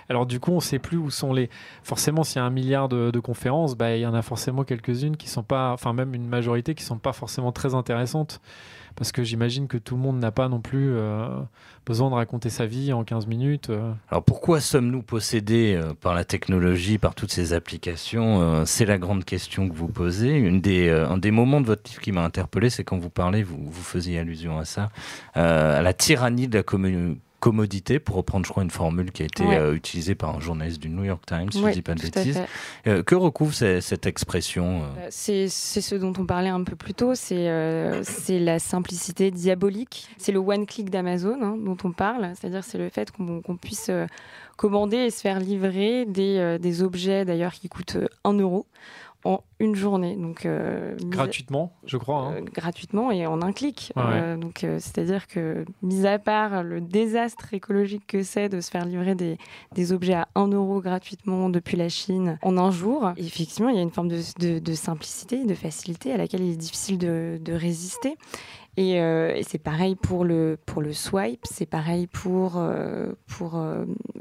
Alors 0.10 0.26
du 0.26 0.40
coup, 0.40 0.52
on 0.52 0.60
sait 0.60 0.80
plus 0.80 0.98
où 0.98 1.10
sont 1.10 1.34
les. 1.34 1.50
Forcément, 1.84 2.24
s'il 2.24 2.38
y 2.38 2.40
a 2.40 2.46
un 2.46 2.50
milliard 2.50 2.90
de, 2.90 3.12
de 3.12 3.20
conférences, 3.20 3.76
bah 3.76 3.96
il 3.96 4.02
y 4.02 4.06
en 4.06 4.14
a 4.14 4.22
forcément 4.22 4.64
quelques-unes 4.64 5.18
qui 5.18 5.30
sont 5.30 5.44
pas, 5.44 5.74
enfin 5.74 5.94
même 5.94 6.16
une 6.16 6.28
majorité 6.28 6.74
qui 6.74 6.84
sont 6.84 6.98
pas 6.98 7.14
forcément 7.14 7.52
très 7.52 7.76
intéressantes 7.76 7.89
parce 9.00 9.14
que 9.14 9.24
j'imagine 9.24 9.68
que 9.68 9.78
tout 9.78 9.96
le 9.96 10.02
monde 10.02 10.20
n'a 10.20 10.32
pas 10.32 10.50
non 10.50 10.60
plus 10.60 10.92
euh, 10.92 11.30
besoin 11.86 12.10
de 12.10 12.16
raconter 12.16 12.50
sa 12.50 12.66
vie 12.66 12.92
en 12.92 13.06
15 13.06 13.28
minutes. 13.28 13.70
Euh. 13.70 13.94
Alors 14.10 14.26
pourquoi 14.26 14.60
sommes-nous 14.60 15.02
possédés 15.02 15.76
euh, 15.76 15.94
par 15.94 16.14
la 16.14 16.26
technologie, 16.26 16.98
par 16.98 17.16
toutes 17.16 17.32
ces 17.32 17.54
applications 17.54 18.66
C'est 18.66 18.86
la 18.86 18.98
grande 18.98 19.24
question 19.24 19.70
que 19.70 19.74
vous 19.74 19.88
posez. 19.88 20.36
Une 20.36 20.60
des, 20.60 20.90
un 20.90 21.18
des 21.18 21.32
moments 21.32 21.62
de 21.62 21.68
votre 21.68 21.90
livre 21.90 22.02
qui 22.02 22.12
m'a 22.12 22.26
interpellé, 22.26 22.70
c'est 22.70 22.84
quand 22.84 22.98
vous 22.98 23.10
parlez, 23.10 23.42
vous, 23.42 23.58
vous 23.58 23.84
faisiez 23.84 24.20
allusion 24.20 24.60
à 24.60 24.66
ça, 24.66 24.90
à 25.34 25.82
la 25.82 25.94
tyrannie 25.94 26.50
de 26.50 26.58
la 26.58 26.64
communauté 26.64 27.22
commodité, 27.40 28.00
pour 28.00 28.16
reprendre, 28.16 28.46
je 28.46 28.52
crois, 28.52 28.64
une 28.64 28.72
formule 28.72 29.12
qui 29.12 29.24
a 29.24 29.26
été 29.26 29.44
euh, 29.44 29.74
utilisée 29.74 30.16
par 30.16 30.36
un 30.36 30.40
journaliste 30.40 30.82
du 30.82 30.90
New 30.90 31.04
York 31.04 31.26
Times, 31.26 31.52
si 31.52 31.60
je 31.60 31.66
ne 31.66 31.72
dis 31.72 31.82
pas 31.82 31.96
de 31.96 32.02
bêtises. 32.02 32.42
Euh, 32.88 33.04
que 33.04 33.16
recouvre 33.16 33.54
cette 33.54 34.06
expression 34.06 34.84
euh? 34.84 35.08
C'est 35.10 35.48
ce 35.48 35.96
dont 35.96 36.14
on 36.18 36.26
parlait 36.26 36.50
un 36.50 36.64
peu 36.64 36.76
plus 36.76 36.94
tôt, 36.94 37.16
c'est 37.16 38.00
la 38.30 38.60
simplicité 38.60 39.32
diabolique. 39.32 40.08
C'est 40.18 40.32
le 40.32 40.40
one-click 40.40 40.90
d'Amazon 40.90 41.42
hein, 41.42 41.58
dont 41.58 41.78
on 41.84 41.92
parle, 41.92 42.34
c'est-à-dire 42.40 42.64
c'est 42.64 42.78
le 42.78 42.90
fait 42.90 43.12
qu'on 43.12 43.58
puisse 43.58 43.92
commander 44.58 44.98
et 44.98 45.10
se 45.10 45.22
faire 45.22 45.40
livrer 45.40 46.06
des, 46.06 46.58
des 46.60 46.84
objets 46.84 47.26
d'ailleurs 47.26 47.54
qui 47.54 47.70
coûtent 47.70 47.98
1 48.24 48.34
euro 48.34 48.66
en 49.26 49.44
une 49.60 49.76
journée. 49.76 50.16
Donc, 50.16 50.46
euh, 50.46 50.96
gratuitement, 51.06 51.74
je 51.86 51.98
crois. 51.98 52.22
Hein. 52.22 52.36
Euh, 52.38 52.42
gratuitement 52.42 53.12
et 53.12 53.28
en 53.28 53.42
un 53.42 53.52
clic. 53.52 53.92
Euh, 53.98 54.38
donc, 54.38 54.60
c'est-à-dire 54.60 55.28
que, 55.28 55.66
mis 55.82 56.08
à 56.08 56.20
part 56.20 56.64
le 56.64 56.80
désastre 56.80 57.54
écologique 57.54 58.08
que 58.08 58.24
c'est 58.24 58.50
de 58.50 58.62
se 58.62 58.72
faire 58.72 58.86
livrer 58.86 59.16
des, 59.16 59.38
des, 59.74 59.92
objets 59.92 60.14
à 60.14 60.28
1 60.36 60.48
euro 60.48 60.82
gratuitement 60.82 61.50
depuis 61.50 61.76
la 61.76 61.90
Chine 61.90 62.38
en 62.42 62.58
un 62.58 62.72
jour, 62.72 63.12
effectivement, 63.18 63.70
il 63.70 63.76
y 63.76 63.80
a 63.80 63.82
une 63.82 63.92
forme 63.92 64.08
de, 64.08 64.60
de, 64.60 64.74
simplicité, 64.74 65.46
de 65.46 65.54
facilité 65.54 66.14
à 66.14 66.18
laquelle 66.18 66.42
il 66.42 66.54
est 66.54 66.58
difficile 66.58 66.98
de, 66.98 67.40
de 67.42 67.54
résister. 67.54 68.16
Et, 68.78 68.94
et 68.94 69.44
c'est 69.46 69.62
pareil 69.62 69.96
pour 69.96 70.24
le, 70.24 70.58
pour 70.66 70.82
le 70.82 70.94
swipe, 70.94 71.42
c'est 71.44 71.66
pareil 71.66 72.08
pour, 72.08 72.64
pour 73.28 73.62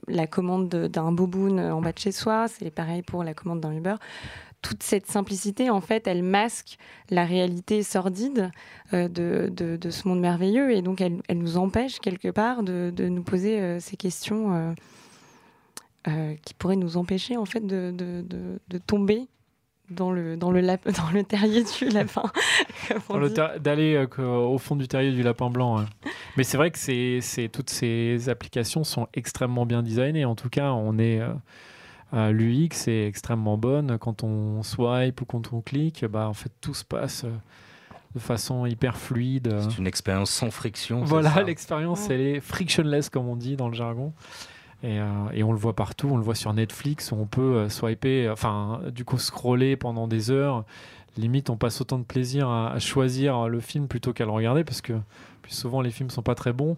la 0.09 0.27
commande 0.27 0.69
d'un 0.69 1.13
boboon 1.13 1.59
en 1.59 1.81
bas 1.81 1.93
de 1.93 1.99
chez 1.99 2.11
soi, 2.11 2.49
c'est 2.49 2.71
pareil 2.71 3.03
pour 3.03 3.23
la 3.23 3.35
commande 3.35 3.61
d'un 3.61 3.73
Uber 3.73 3.95
toute 4.63 4.83
cette 4.83 5.07
simplicité, 5.07 5.71
en 5.71 5.81
fait, 5.81 6.07
elle 6.07 6.23
masque 6.23 6.79
la 7.11 7.25
réalité 7.25 7.83
sordide 7.83 8.51
euh, 8.93 9.09
de, 9.09 9.51
de, 9.51 9.91
ce 9.91 10.09
monde 10.09 10.21
merveilleux 10.21 10.73
et 10.73 10.83
donc 10.83 11.01
elle, 11.01 11.21
elle 11.29 11.39
nous 11.39 11.57
empêche 11.57 12.01
quelque 12.01 12.29
part 12.29 12.63
de, 12.63 12.93
de 12.95 13.09
nous 13.09 13.23
poser 13.23 13.61
euh, 13.61 13.81
ces 13.81 13.97
questions 13.97 14.75
euh, 16.09 16.35
qui 16.45 16.55
pourraient 16.55 16.77
nous 16.77 16.97
empêcher 16.97 17.37
en 17.37 17.45
fait 17.45 17.65
de, 17.67 18.59
tomber 18.87 19.29
dans 19.91 20.11
le, 20.11 20.37
dans 20.37 20.51
le, 20.51 20.61
dans 20.67 21.11
le 21.13 21.23
terrier 21.23 21.63
du 21.63 21.89
lapin. 21.91 22.25
D'aller 23.61 24.07
au 24.19 24.59
fond 24.59 24.77
du 24.77 24.89
terrier 24.89 25.13
du 25.13 25.23
lapin 25.23 25.51
blanc. 25.51 25.85
Mais 26.37 26.45
c'est 26.45 26.57
vrai 26.57 26.71
que 26.71 27.47
toutes 27.47 27.71
ces 27.71 28.29
applications 28.29 28.85
sont 28.85 29.07
extrêmement 29.15 29.67
bien 29.67 29.83
designées. 29.83 30.25
En 30.25 30.35
tout 30.35 30.51
cas, 30.51 30.73
on 30.73 30.99
est 30.99 31.21
euh, 32.15 32.33
L'UX 32.33 32.89
est 32.89 33.07
extrêmement 33.07 33.59
bonne. 33.59 33.99
Quand 33.99 34.23
on 34.23 34.63
swipe 34.63 35.21
ou 35.21 35.25
quand 35.25 35.53
on 35.53 35.61
clique, 35.61 36.05
bah, 36.07 36.29
en 36.29 36.35
fait, 36.35 36.51
tout 36.61 36.75
se 36.75 36.85
passe 36.85 37.25
euh, 37.25 37.31
de 38.15 38.21
façon 38.21 38.67
hyper 38.67 38.97
fluide. 38.97 39.55
C'est 39.61 39.79
une 39.79 39.87
expérience 39.87 40.31
sans 40.31 40.51
friction. 40.51 41.05
Voilà, 41.05 41.43
l'expérience, 41.43 42.09
elle 42.11 42.21
est 42.21 42.41
frictionless, 42.41 43.11
comme 43.11 43.29
on 43.29 43.37
dit 43.37 43.57
dans 43.57 43.69
le 43.69 43.75
jargon. 43.75 44.13
Et, 44.83 45.01
euh, 45.01 45.07
et, 45.33 45.43
on 45.43 45.53
le 45.53 45.59
voit 45.59 45.75
partout, 45.75 46.09
on 46.11 46.17
le 46.17 46.23
voit 46.23 46.37
sur 46.37 46.53
Netflix 46.55 47.11
où 47.11 47.17
on 47.17 47.27
peut 47.27 47.69
swiper, 47.69 48.31
enfin, 48.31 48.81
du 48.95 49.05
coup, 49.05 49.19
scroller 49.19 49.77
pendant 49.77 50.07
des 50.07 50.31
heures. 50.31 50.65
Limite, 51.17 51.51
on 51.51 51.57
passe 51.57 51.81
autant 51.81 51.99
de 51.99 52.05
plaisir 52.05 52.49
à, 52.49 52.71
à 52.71 52.79
choisir 52.79 53.49
le 53.49 53.59
film 53.59 53.89
plutôt 53.89 54.13
qu'à 54.13 54.25
le 54.25 54.31
regarder 54.31 54.63
parce 54.63 54.81
que 54.81 54.93
plus 55.43 55.53
souvent 55.53 55.81
les 55.81 55.91
films 55.91 56.11
sont 56.11 56.23
pas 56.23 56.37
très 56.37 56.53
bons. 56.53 56.77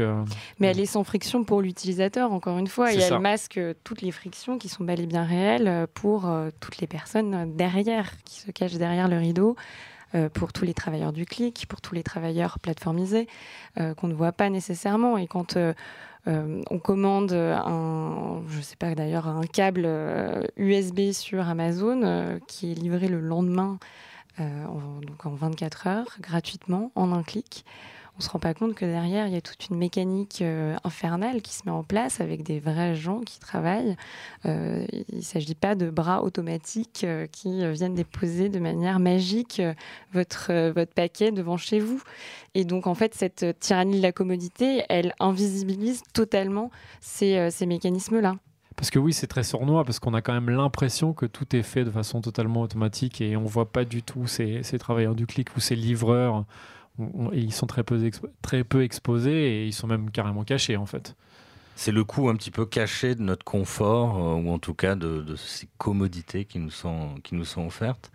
Euh, 0.00 0.24
Mais 0.58 0.68
elle 0.68 0.80
est 0.80 0.86
sans 0.86 1.04
friction 1.04 1.44
pour 1.44 1.62
l'utilisateur, 1.62 2.32
encore 2.32 2.58
une 2.58 2.66
fois, 2.66 2.92
et 2.92 2.98
elle 2.98 3.18
masque 3.18 3.60
toutes 3.84 4.02
les 4.02 4.10
frictions 4.10 4.58
qui 4.58 4.68
sont 4.68 4.84
bel 4.84 5.00
et 5.00 5.06
bien 5.06 5.24
réelles 5.24 5.68
euh, 5.68 5.86
pour 5.92 6.28
euh, 6.28 6.50
toutes 6.60 6.78
les 6.78 6.86
personnes 6.86 7.56
derrière, 7.56 8.12
qui 8.24 8.40
se 8.40 8.50
cachent 8.50 8.74
derrière 8.74 9.08
le 9.08 9.18
rideau. 9.18 9.56
pour 10.34 10.52
tous 10.52 10.64
les 10.64 10.74
travailleurs 10.74 11.12
du 11.12 11.24
clic, 11.24 11.66
pour 11.68 11.80
tous 11.80 11.94
les 11.94 12.02
travailleurs 12.02 12.58
plateformisés, 12.58 13.28
qu'on 13.76 14.08
ne 14.08 14.14
voit 14.14 14.32
pas 14.32 14.50
nécessairement. 14.50 15.16
Et 15.18 15.28
quand 15.28 15.56
on 16.26 16.78
commande 16.80 17.32
un, 17.32 18.42
je 18.48 18.60
sais 18.60 18.74
pas 18.74 18.96
d'ailleurs, 18.96 19.28
un 19.28 19.46
câble 19.46 19.88
USB 20.56 21.12
sur 21.12 21.48
Amazon 21.48 22.40
qui 22.48 22.72
est 22.72 22.74
livré 22.74 23.06
le 23.06 23.20
lendemain, 23.20 23.78
donc 24.38 25.26
en 25.26 25.34
24 25.34 25.86
heures, 25.86 26.16
gratuitement, 26.20 26.90
en 26.96 27.12
un 27.12 27.22
clic, 27.22 27.64
on 28.20 28.22
se 28.22 28.28
rend 28.28 28.38
pas 28.38 28.52
compte 28.52 28.74
que 28.74 28.84
derrière, 28.84 29.26
il 29.28 29.32
y 29.32 29.36
a 29.36 29.40
toute 29.40 29.70
une 29.70 29.78
mécanique 29.78 30.42
euh, 30.42 30.76
infernale 30.84 31.40
qui 31.40 31.54
se 31.54 31.62
met 31.64 31.70
en 31.70 31.82
place 31.82 32.20
avec 32.20 32.42
des 32.42 32.60
vrais 32.60 32.94
gens 32.94 33.20
qui 33.20 33.40
travaillent. 33.40 33.96
Euh, 34.44 34.84
il 35.08 35.16
ne 35.16 35.22
s'agit 35.22 35.54
pas 35.54 35.74
de 35.74 35.88
bras 35.88 36.22
automatiques 36.22 37.04
euh, 37.04 37.26
qui 37.26 37.66
viennent 37.72 37.94
déposer 37.94 38.50
de 38.50 38.58
manière 38.58 39.00
magique 39.00 39.62
votre, 40.12 40.70
votre 40.72 40.92
paquet 40.92 41.32
devant 41.32 41.56
chez 41.56 41.80
vous. 41.80 42.02
Et 42.52 42.64
donc, 42.64 42.86
en 42.86 42.94
fait, 42.94 43.14
cette 43.14 43.58
tyrannie 43.58 43.96
de 43.96 44.02
la 44.02 44.12
commodité, 44.12 44.82
elle 44.90 45.14
invisibilise 45.18 46.02
totalement 46.12 46.70
ces, 47.00 47.50
ces 47.50 47.64
mécanismes-là. 47.64 48.34
Parce 48.76 48.90
que 48.90 48.98
oui, 48.98 49.14
c'est 49.14 49.28
très 49.28 49.44
sournois, 49.44 49.84
parce 49.84 49.98
qu'on 49.98 50.12
a 50.12 50.20
quand 50.20 50.34
même 50.34 50.50
l'impression 50.50 51.14
que 51.14 51.24
tout 51.24 51.56
est 51.56 51.62
fait 51.62 51.84
de 51.84 51.90
façon 51.90 52.20
totalement 52.20 52.60
automatique 52.60 53.22
et 53.22 53.36
on 53.36 53.44
voit 53.44 53.72
pas 53.72 53.86
du 53.86 54.02
tout 54.02 54.26
ces, 54.26 54.62
ces 54.62 54.78
travailleurs 54.78 55.14
du 55.14 55.26
clic 55.26 55.56
ou 55.56 55.60
ces 55.60 55.74
livreurs. 55.74 56.44
Ils 57.32 57.52
sont 57.52 57.66
très 57.66 57.82
peu, 57.82 58.82
exposés 58.82 59.62
et 59.62 59.66
ils 59.66 59.72
sont 59.72 59.86
même 59.86 60.10
carrément 60.10 60.44
cachés 60.44 60.76
en 60.76 60.86
fait. 60.86 61.16
C'est 61.76 61.92
le 61.92 62.04
coût 62.04 62.28
un 62.28 62.36
petit 62.36 62.50
peu 62.50 62.66
caché 62.66 63.14
de 63.14 63.22
notre 63.22 63.44
confort, 63.44 64.18
euh, 64.18 64.34
ou 64.34 64.50
en 64.50 64.58
tout 64.58 64.74
cas 64.74 64.96
de, 64.96 65.34
ces 65.36 65.66
commodités 65.78 66.44
qui 66.44 66.58
nous 66.58 66.70
sont, 66.70 67.14
qui 67.24 67.34
nous 67.34 67.46
sont 67.46 67.66
offertes. 67.66 68.12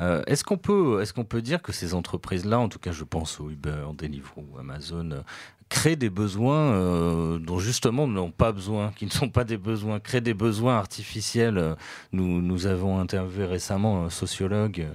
Euh, 0.00 0.24
est-ce 0.26 0.42
qu'on 0.42 0.56
peut, 0.56 1.00
est 1.00 1.12
qu'on 1.12 1.24
peut 1.24 1.40
dire 1.40 1.62
que 1.62 1.70
ces 1.70 1.94
entreprises-là, 1.94 2.58
en 2.58 2.68
tout 2.68 2.80
cas 2.80 2.90
je 2.90 3.04
pense 3.04 3.38
au 3.38 3.50
Uber, 3.50 3.84
Deliveroo, 3.96 4.58
Amazon, 4.58 5.12
euh, 5.12 5.20
créent 5.68 5.94
des 5.94 6.10
besoins 6.10 7.38
dont 7.38 7.58
justement 7.58 8.06
n'ont 8.06 8.30
pas 8.30 8.52
besoin, 8.52 8.92
qui 8.96 9.06
ne 9.06 9.10
sont 9.10 9.30
pas 9.30 9.44
des 9.44 9.56
besoins, 9.56 9.98
créent 9.98 10.20
des 10.20 10.34
besoins 10.34 10.76
artificiels. 10.76 11.76
Nous, 12.12 12.42
nous 12.42 12.66
avons 12.66 13.00
interviewé 13.00 13.46
récemment 13.46 14.04
un 14.04 14.10
sociologue 14.10 14.86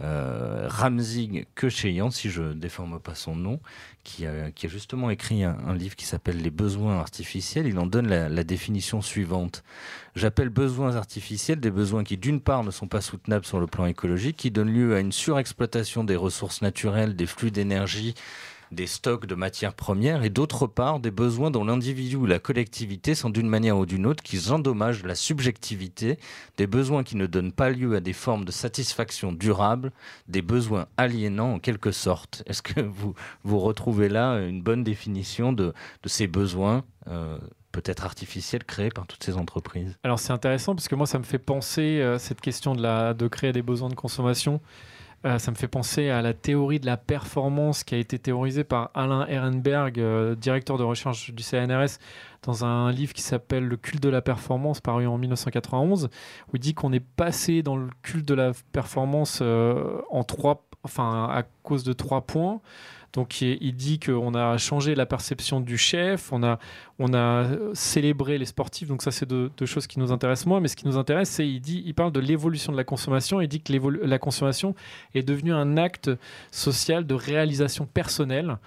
euh, 0.00 0.66
Ramzig 0.68 1.46
Kecheyan, 1.54 2.10
si 2.10 2.30
je 2.30 2.42
ne 2.42 2.54
déforme 2.54 3.00
pas 3.00 3.14
son 3.14 3.34
nom, 3.34 3.60
qui 4.04 4.26
a, 4.26 4.50
justement 4.64 5.10
écrit 5.10 5.44
un, 5.44 5.74
livre 5.74 5.96
qui 5.96 6.06
s'appelle 6.06 6.40
Les 6.40 6.50
besoins 6.50 6.98
artificiels. 6.98 7.66
Il 7.66 7.78
en 7.78 7.86
donne 7.86 8.08
la, 8.08 8.44
définition 8.44 9.02
suivante. 9.02 9.64
J'appelle 10.14 10.48
besoins 10.48 10.96
artificiels 10.96 11.60
des 11.60 11.70
besoins 11.70 12.04
qui, 12.04 12.16
d'une 12.16 12.40
part, 12.40 12.64
ne 12.64 12.70
sont 12.70 12.88
pas 12.88 13.00
soutenables 13.00 13.44
sur 13.44 13.60
le 13.60 13.66
plan 13.66 13.86
écologique, 13.86 14.36
qui 14.36 14.50
donnent 14.50 14.72
lieu 14.72 14.94
à 14.94 15.00
une 15.00 15.12
surexploitation 15.12 16.04
des 16.04 16.16
ressources 16.16 16.62
naturelles, 16.62 17.16
des 17.16 17.26
flux 17.26 17.50
d'énergie, 17.50 18.14
des 18.72 18.86
stocks 18.86 19.26
de 19.26 19.34
matières 19.34 19.74
premières 19.74 20.24
et 20.24 20.30
d'autre 20.30 20.66
part 20.66 21.00
des 21.00 21.10
besoins 21.10 21.50
dont 21.50 21.64
l'individu 21.64 22.16
ou 22.16 22.26
la 22.26 22.38
collectivité 22.38 23.14
sont 23.14 23.30
d'une 23.30 23.48
manière 23.48 23.78
ou 23.78 23.86
d'une 23.86 24.06
autre 24.06 24.22
qui 24.22 24.50
endommagent 24.50 25.04
la 25.04 25.14
subjectivité, 25.14 26.18
des 26.56 26.66
besoins 26.66 27.04
qui 27.04 27.16
ne 27.16 27.26
donnent 27.26 27.52
pas 27.52 27.70
lieu 27.70 27.96
à 27.96 28.00
des 28.00 28.12
formes 28.12 28.44
de 28.44 28.52
satisfaction 28.52 29.32
durable, 29.32 29.92
des 30.26 30.42
besoins 30.42 30.86
aliénants 30.96 31.54
en 31.54 31.58
quelque 31.58 31.92
sorte. 31.92 32.42
Est-ce 32.46 32.62
que 32.62 32.80
vous, 32.80 33.14
vous 33.44 33.58
retrouvez 33.58 34.08
là 34.08 34.38
une 34.38 34.62
bonne 34.62 34.84
définition 34.84 35.52
de, 35.52 35.72
ces 36.04 36.26
besoins 36.26 36.84
euh, 37.08 37.38
peut-être 37.72 38.04
artificiels 38.04 38.64
créés 38.64 38.90
par 38.90 39.06
toutes 39.06 39.22
ces 39.22 39.36
entreprises? 39.36 39.96
Alors 40.02 40.18
c'est 40.18 40.32
intéressant 40.32 40.74
parce 40.74 40.88
que 40.88 40.94
moi 40.94 41.06
ça 41.06 41.18
me 41.18 41.24
fait 41.24 41.38
penser 41.38 42.00
euh, 42.00 42.18
cette 42.18 42.40
question 42.40 42.74
de, 42.74 42.82
la, 42.82 43.14
de 43.14 43.28
créer 43.28 43.52
des 43.52 43.62
besoins 43.62 43.88
de 43.88 43.94
consommation. 43.94 44.60
Euh, 45.24 45.38
ça 45.38 45.50
me 45.50 45.56
fait 45.56 45.68
penser 45.68 46.10
à 46.10 46.22
la 46.22 46.32
théorie 46.32 46.78
de 46.78 46.86
la 46.86 46.96
performance 46.96 47.82
qui 47.82 47.96
a 47.96 47.98
été 47.98 48.20
théorisée 48.20 48.62
par 48.62 48.90
Alain 48.94 49.26
Ehrenberg, 49.26 49.98
euh, 49.98 50.36
directeur 50.36 50.78
de 50.78 50.84
recherche 50.84 51.32
du 51.34 51.42
CNRS, 51.42 51.98
dans 52.44 52.64
un 52.64 52.92
livre 52.92 53.12
qui 53.12 53.22
s'appelle 53.22 53.64
Le 53.64 53.76
culte 53.76 54.02
de 54.02 54.08
la 54.08 54.22
performance, 54.22 54.80
paru 54.80 55.08
en 55.08 55.18
1991, 55.18 56.04
où 56.04 56.50
il 56.54 56.60
dit 56.60 56.74
qu'on 56.74 56.92
est 56.92 57.04
passé 57.04 57.62
dans 57.62 57.76
le 57.76 57.88
culte 58.02 58.28
de 58.28 58.34
la 58.34 58.52
performance 58.70 59.40
euh, 59.42 60.00
en 60.10 60.22
trois, 60.22 60.68
enfin, 60.84 61.24
à 61.24 61.42
cause 61.64 61.82
de 61.82 61.92
trois 61.92 62.20
points. 62.20 62.60
Donc 63.12 63.40
il, 63.40 63.74
dit 63.74 63.98
qu'on 63.98 64.34
a 64.34 64.58
changé 64.58 64.94
la 64.94 65.06
perception 65.06 65.60
du 65.60 65.78
chef, 65.78 66.32
on 66.32 66.42
a, 66.42 66.58
on 66.98 67.14
a 67.14 67.46
célébré 67.72 68.36
les 68.36 68.44
sportifs, 68.44 68.88
donc 68.88 69.02
ça 69.02 69.10
c'est 69.10 69.26
deux, 69.26 69.50
choses 69.64 69.86
qui 69.86 69.98
nous 69.98 70.12
intéressent 70.12 70.46
moins, 70.46 70.60
mais 70.60 70.68
ce 70.68 70.76
qui 70.76 70.86
nous 70.86 70.98
intéresse 70.98 71.30
c'est 71.30 71.48
il 71.48 71.60
dit, 71.60 71.82
il 71.86 71.94
parle 71.94 72.12
de 72.12 72.20
l'évolution 72.20 72.70
de 72.70 72.76
la 72.76 72.84
consommation, 72.84 73.40
il 73.40 73.48
dit 73.48 73.62
que 73.62 73.72
la 73.72 74.18
consommation 74.18 74.74
est 75.14 75.22
devenue 75.22 75.52
un 75.54 75.76
acte 75.78 76.10
social 76.50 77.06
de 77.06 77.14
réalisation 77.14 77.86
personnelle. 77.86 78.58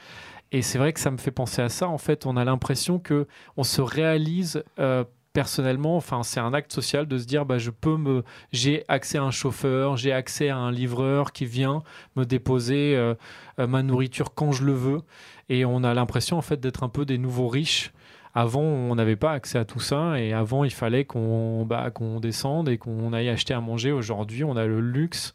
Et 0.54 0.62
c'est 0.62 0.78
vrai 0.78 0.92
que 0.92 1.00
ça 1.00 1.12
me 1.12 1.18
fait 1.18 1.32
penser 1.32 1.62
à 1.62 1.70
ça. 1.70 1.88
En 1.88 1.98
fait, 1.98 2.26
on 2.26 2.36
a 2.36 2.44
l'impression 2.44 3.00
que 3.00 3.26
on 3.56 3.64
se 3.64 3.82
réalise 3.82 4.64
euh, 4.80 5.06
personnellement, 5.34 5.96
enfin, 5.96 6.24
c'est 6.24 6.40
un 6.40 6.54
acte 6.54 6.74
social 6.74 7.08
de 7.08 7.18
se 7.18 7.26
dire, 7.26 7.46
bah, 7.46 7.58
je 7.58 7.70
peux 7.72 7.98
me, 7.98 8.24
j'ai 8.52 8.84
accès 8.88 9.18
à 9.18 9.24
un 9.24 9.32
chauffeur, 9.32 9.98
j'ai 9.98 10.12
accès 10.12 10.50
à 10.50 10.58
un 10.58 10.72
livreur 10.72 11.32
qui 11.32 11.46
vient 11.46 11.84
me 12.16 12.26
déposer 12.26 12.96
euh, 12.96 13.16
euh, 13.60 13.68
ma 13.68 13.84
nourriture 13.84 14.34
quand 14.34 14.52
je 14.52 14.64
le 14.64 14.74
veux, 14.74 15.02
et 15.50 15.66
on 15.66 15.84
a 15.84 15.94
l'impression 15.94 16.38
en 16.38 16.42
fait 16.42 16.60
d'être 16.60 16.84
un 16.84 16.90
peu 16.90 17.06
des 17.06 17.18
nouveaux 17.18 17.48
riches. 17.48 17.92
Avant, 18.34 18.62
on 18.62 18.96
n'avait 18.96 19.18
pas 19.18 19.34
accès 19.34 19.58
à 19.58 19.66
tout 19.66 19.82
ça, 19.82 20.18
et 20.20 20.32
avant, 20.32 20.64
il 20.64 20.72
fallait 20.72 21.04
qu'on 21.04 21.66
bah, 21.66 21.92
qu'on 21.92 22.22
descende 22.22 22.70
et 22.70 22.78
qu'on 22.78 23.12
aille 23.12 23.28
acheter 23.28 23.54
à 23.54 23.60
manger. 23.60 23.92
Aujourd'hui, 23.92 24.46
on 24.46 24.56
a 24.56 24.66
le 24.66 24.80
luxe 24.80 25.34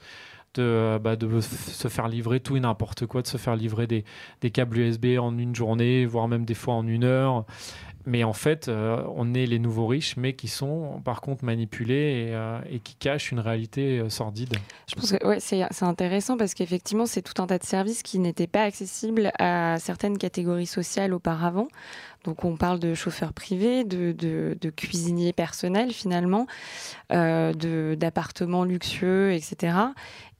de, 0.56 0.62
euh, 0.62 0.98
bah, 0.98 1.16
de, 1.16 1.40
se 1.40 1.88
faire 1.88 2.08
livrer 2.08 2.40
tout 2.40 2.56
et 2.56 2.60
n'importe 2.60 3.06
quoi, 3.06 3.22
de 3.22 3.26
se 3.26 3.36
faire 3.36 3.56
livrer 3.56 3.86
des, 3.86 4.04
des, 4.40 4.50
câbles 4.50 4.78
USB 4.78 5.18
en 5.18 5.36
une 5.38 5.54
journée, 5.54 6.06
voire 6.06 6.28
même 6.28 6.44
des 6.44 6.54
fois 6.54 6.74
en 6.74 6.86
une 6.86 7.04
heure. 7.04 7.44
Mais 8.06 8.22
en 8.22 8.32
fait, 8.32 8.68
euh, 8.68 9.02
on 9.16 9.34
est 9.34 9.46
les 9.46 9.58
nouveaux 9.58 9.88
riches, 9.88 10.16
mais 10.16 10.34
qui 10.34 10.46
sont 10.46 11.02
par 11.04 11.20
contre 11.20 11.44
manipulés 11.44 12.28
et, 12.28 12.34
euh, 12.34 12.60
qui 12.84 12.94
cachent 12.94 13.32
une 13.32 13.40
réalité 13.40 13.98
euh, 13.98 14.08
sordide. 14.08 14.54
Je 14.88 14.94
pense 14.94 15.10
que 15.10 15.26
ouais, 15.26 15.40
c'est 15.40 15.82
intéressant 15.82 16.36
parce 16.36 16.54
qu'effectivement, 16.54 17.06
c'est 17.06 17.22
tout 17.22 17.42
un 17.42 17.48
tas 17.48 17.58
de 17.58 17.64
services 17.64 18.04
qui 18.04 18.20
n'étaient 18.20 18.46
pas 18.46 18.62
accessibles 18.62 19.32
à 19.40 19.78
certaines 19.80 20.18
catégories 20.18 20.66
sociales 20.66 21.12
auparavant. 21.12 21.66
Donc 22.26 22.44
on 22.44 22.56
parle 22.56 22.80
de 22.80 22.94
chauffeurs 22.94 23.32
privés, 23.32 23.84
de, 23.84 24.70
cuisiniers 24.76 25.32
personnels 25.32 25.92
finalement, 25.92 26.46
euh, 27.12 27.94
d'appartements 27.94 28.64
luxueux, 28.64 29.32
etc. 29.32 29.78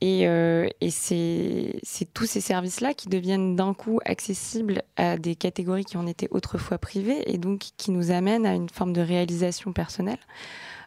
Et, 0.01 0.26
euh, 0.26 0.68
c'est 0.91 1.80
tous 2.12 2.26
ces 2.26 2.41
services-là 2.41 2.93
qui 2.93 3.09
deviennent 3.09 3.57
d'un 3.57 3.72
coup 3.72 4.01
accessibles 4.05 4.82
à 4.97 5.16
des 5.16 5.37
catégories 5.37 5.84
qui 5.84 5.97
en 5.97 6.07
étaient 6.07 6.28
autrefois 6.30 6.78
privées 6.78 7.22
et 7.32 7.39
donc 7.39 7.61
qui 7.76 7.93
nous 7.93 8.11
amènent 8.11 8.47
à 8.47 8.55
une 8.55 8.68
forme 8.68 8.93
de 8.93 9.01
réalisation 9.01 9.72
personnelle 9.72 10.18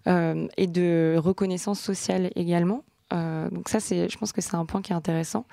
euh, 0.08 0.47
et 0.58 0.68
de 0.68 1.16
reconnaissance 1.18 1.80
sociale 1.80 2.30
également. 2.36 2.84
Euh, 3.14 3.49
donc 3.49 3.70
ça, 3.70 3.80
c'est, 3.80 4.10
je 4.10 4.18
pense 4.18 4.32
que 4.32 4.41
c'est 4.41 4.55
un 4.55 4.66
point 4.66 4.82
qui 4.82 4.91
est 4.91 4.95
intéressant. 4.95 5.45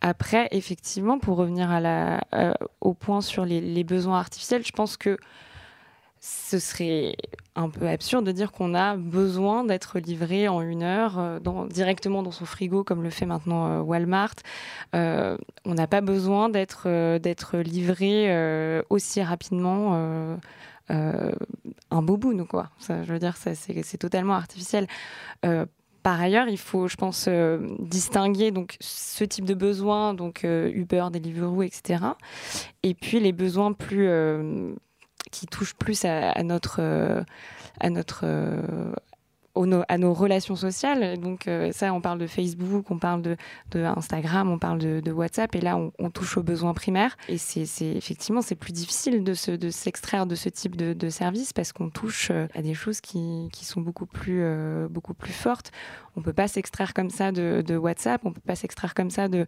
Après, 0.00 0.48
effectivement, 0.52 1.18
pour 1.18 1.36
revenir 1.36 1.68
euh, 1.72 2.52
au 2.80 2.94
point 2.94 3.20
sur 3.20 3.44
les, 3.44 3.84
besoins 3.84 4.18
artificiels, 4.18 4.64
je 4.64 4.72
pense 4.72 4.96
que 4.96 5.18
ce 6.20 6.58
serait 6.58 7.16
un 7.54 7.70
peu 7.70 7.88
absurde 7.88 8.26
de 8.26 8.32
dire 8.32 8.50
qu'on 8.50 8.74
a 8.74 8.96
besoin 8.96 9.62
d'être 9.62 10.00
livré 10.00 10.48
en 10.48 10.60
une 10.62 10.82
heure 10.82 11.18
euh, 11.18 11.38
directement 11.68 12.24
dans 12.24 12.32
son 12.32 12.44
frigo 12.44 12.82
comme 12.82 13.04
le 13.04 13.10
fait 13.10 13.24
maintenant 13.24 13.80
Walmart. 13.82 14.34
on 14.92 15.38
n'a 15.64 15.86
pas 15.86 16.00
besoin 16.00 16.48
d'être 16.48 17.58
livré 17.58 18.82
aussi 18.90 19.22
rapidement. 19.22 20.38
un 20.90 22.02
boubou, 22.02 22.44
quoi. 22.46 22.70
Ça, 22.78 23.04
je 23.04 23.12
veux 23.12 23.20
dire, 23.20 23.36
c'est 23.36 23.98
totalement 23.98 24.34
artificiel. 24.34 24.88
Par 26.08 26.22
ailleurs, 26.22 26.48
il 26.48 26.56
faut, 26.56 26.88
je 26.88 26.96
pense, 26.96 27.26
euh, 27.28 27.58
distinguer 27.80 28.50
donc 28.50 28.78
ce 28.80 29.24
type 29.24 29.44
de 29.44 29.52
besoins, 29.52 30.14
donc 30.14 30.42
euh, 30.42 30.70
Uber, 30.72 31.08
Deliveroo, 31.12 31.62
etc. 31.62 32.02
Et 32.82 32.94
puis 32.94 33.20
les 33.20 33.32
besoins 33.32 33.74
euh, 33.92 34.74
qui 35.30 35.46
touchent 35.46 35.74
plus 35.74 36.06
à 36.06 36.42
notre 36.42 36.80
à 39.88 39.98
nos 39.98 40.12
relations 40.12 40.56
sociales. 40.56 41.18
Donc 41.18 41.48
euh, 41.48 41.72
ça, 41.72 41.92
on 41.92 42.00
parle 42.00 42.18
de 42.18 42.26
Facebook, 42.26 42.90
on 42.90 42.98
parle 42.98 43.22
de, 43.22 43.36
Instagram, 43.74 44.50
on 44.50 44.58
parle 44.58 44.78
de, 44.78 45.12
WhatsApp, 45.12 45.54
et 45.54 45.60
là, 45.60 45.78
on, 45.98 46.10
touche 46.10 46.36
aux 46.36 46.42
besoins 46.42 46.74
primaires. 46.74 47.16
Et 47.28 47.38
c'est 47.38 47.66
effectivement, 47.96 48.42
c'est 48.42 48.54
plus 48.54 48.72
difficile 48.72 49.24
de 49.24 49.34
s'extraire 49.34 50.26
de, 50.26 50.34
ce 50.34 50.48
type 50.48 50.76
de, 50.76 50.92
de 50.92 51.08
service 51.08 51.52
parce 51.52 51.72
qu'on 51.72 51.90
touche 51.90 52.30
euh, 52.30 52.46
à 52.54 52.62
des 52.62 52.74
choses 52.74 53.00
qui, 53.00 53.48
sont 53.62 53.80
beaucoup 53.80 54.06
plus, 54.06 54.40
euh, 54.42 54.88
beaucoup 54.88 55.14
plus 55.14 55.32
fortes. 55.32 55.72
On 56.16 56.22
peut 56.22 56.32
pas 56.32 56.48
s'extraire 56.48 56.94
comme 56.94 57.10
ça 57.10 57.30
de, 57.30 57.76
WhatsApp, 57.76 58.22
on 58.24 58.32
peut 58.32 58.40
pas 58.44 58.56
s'extraire 58.56 58.94
comme 58.94 59.10
ça 59.10 59.28
de, 59.28 59.46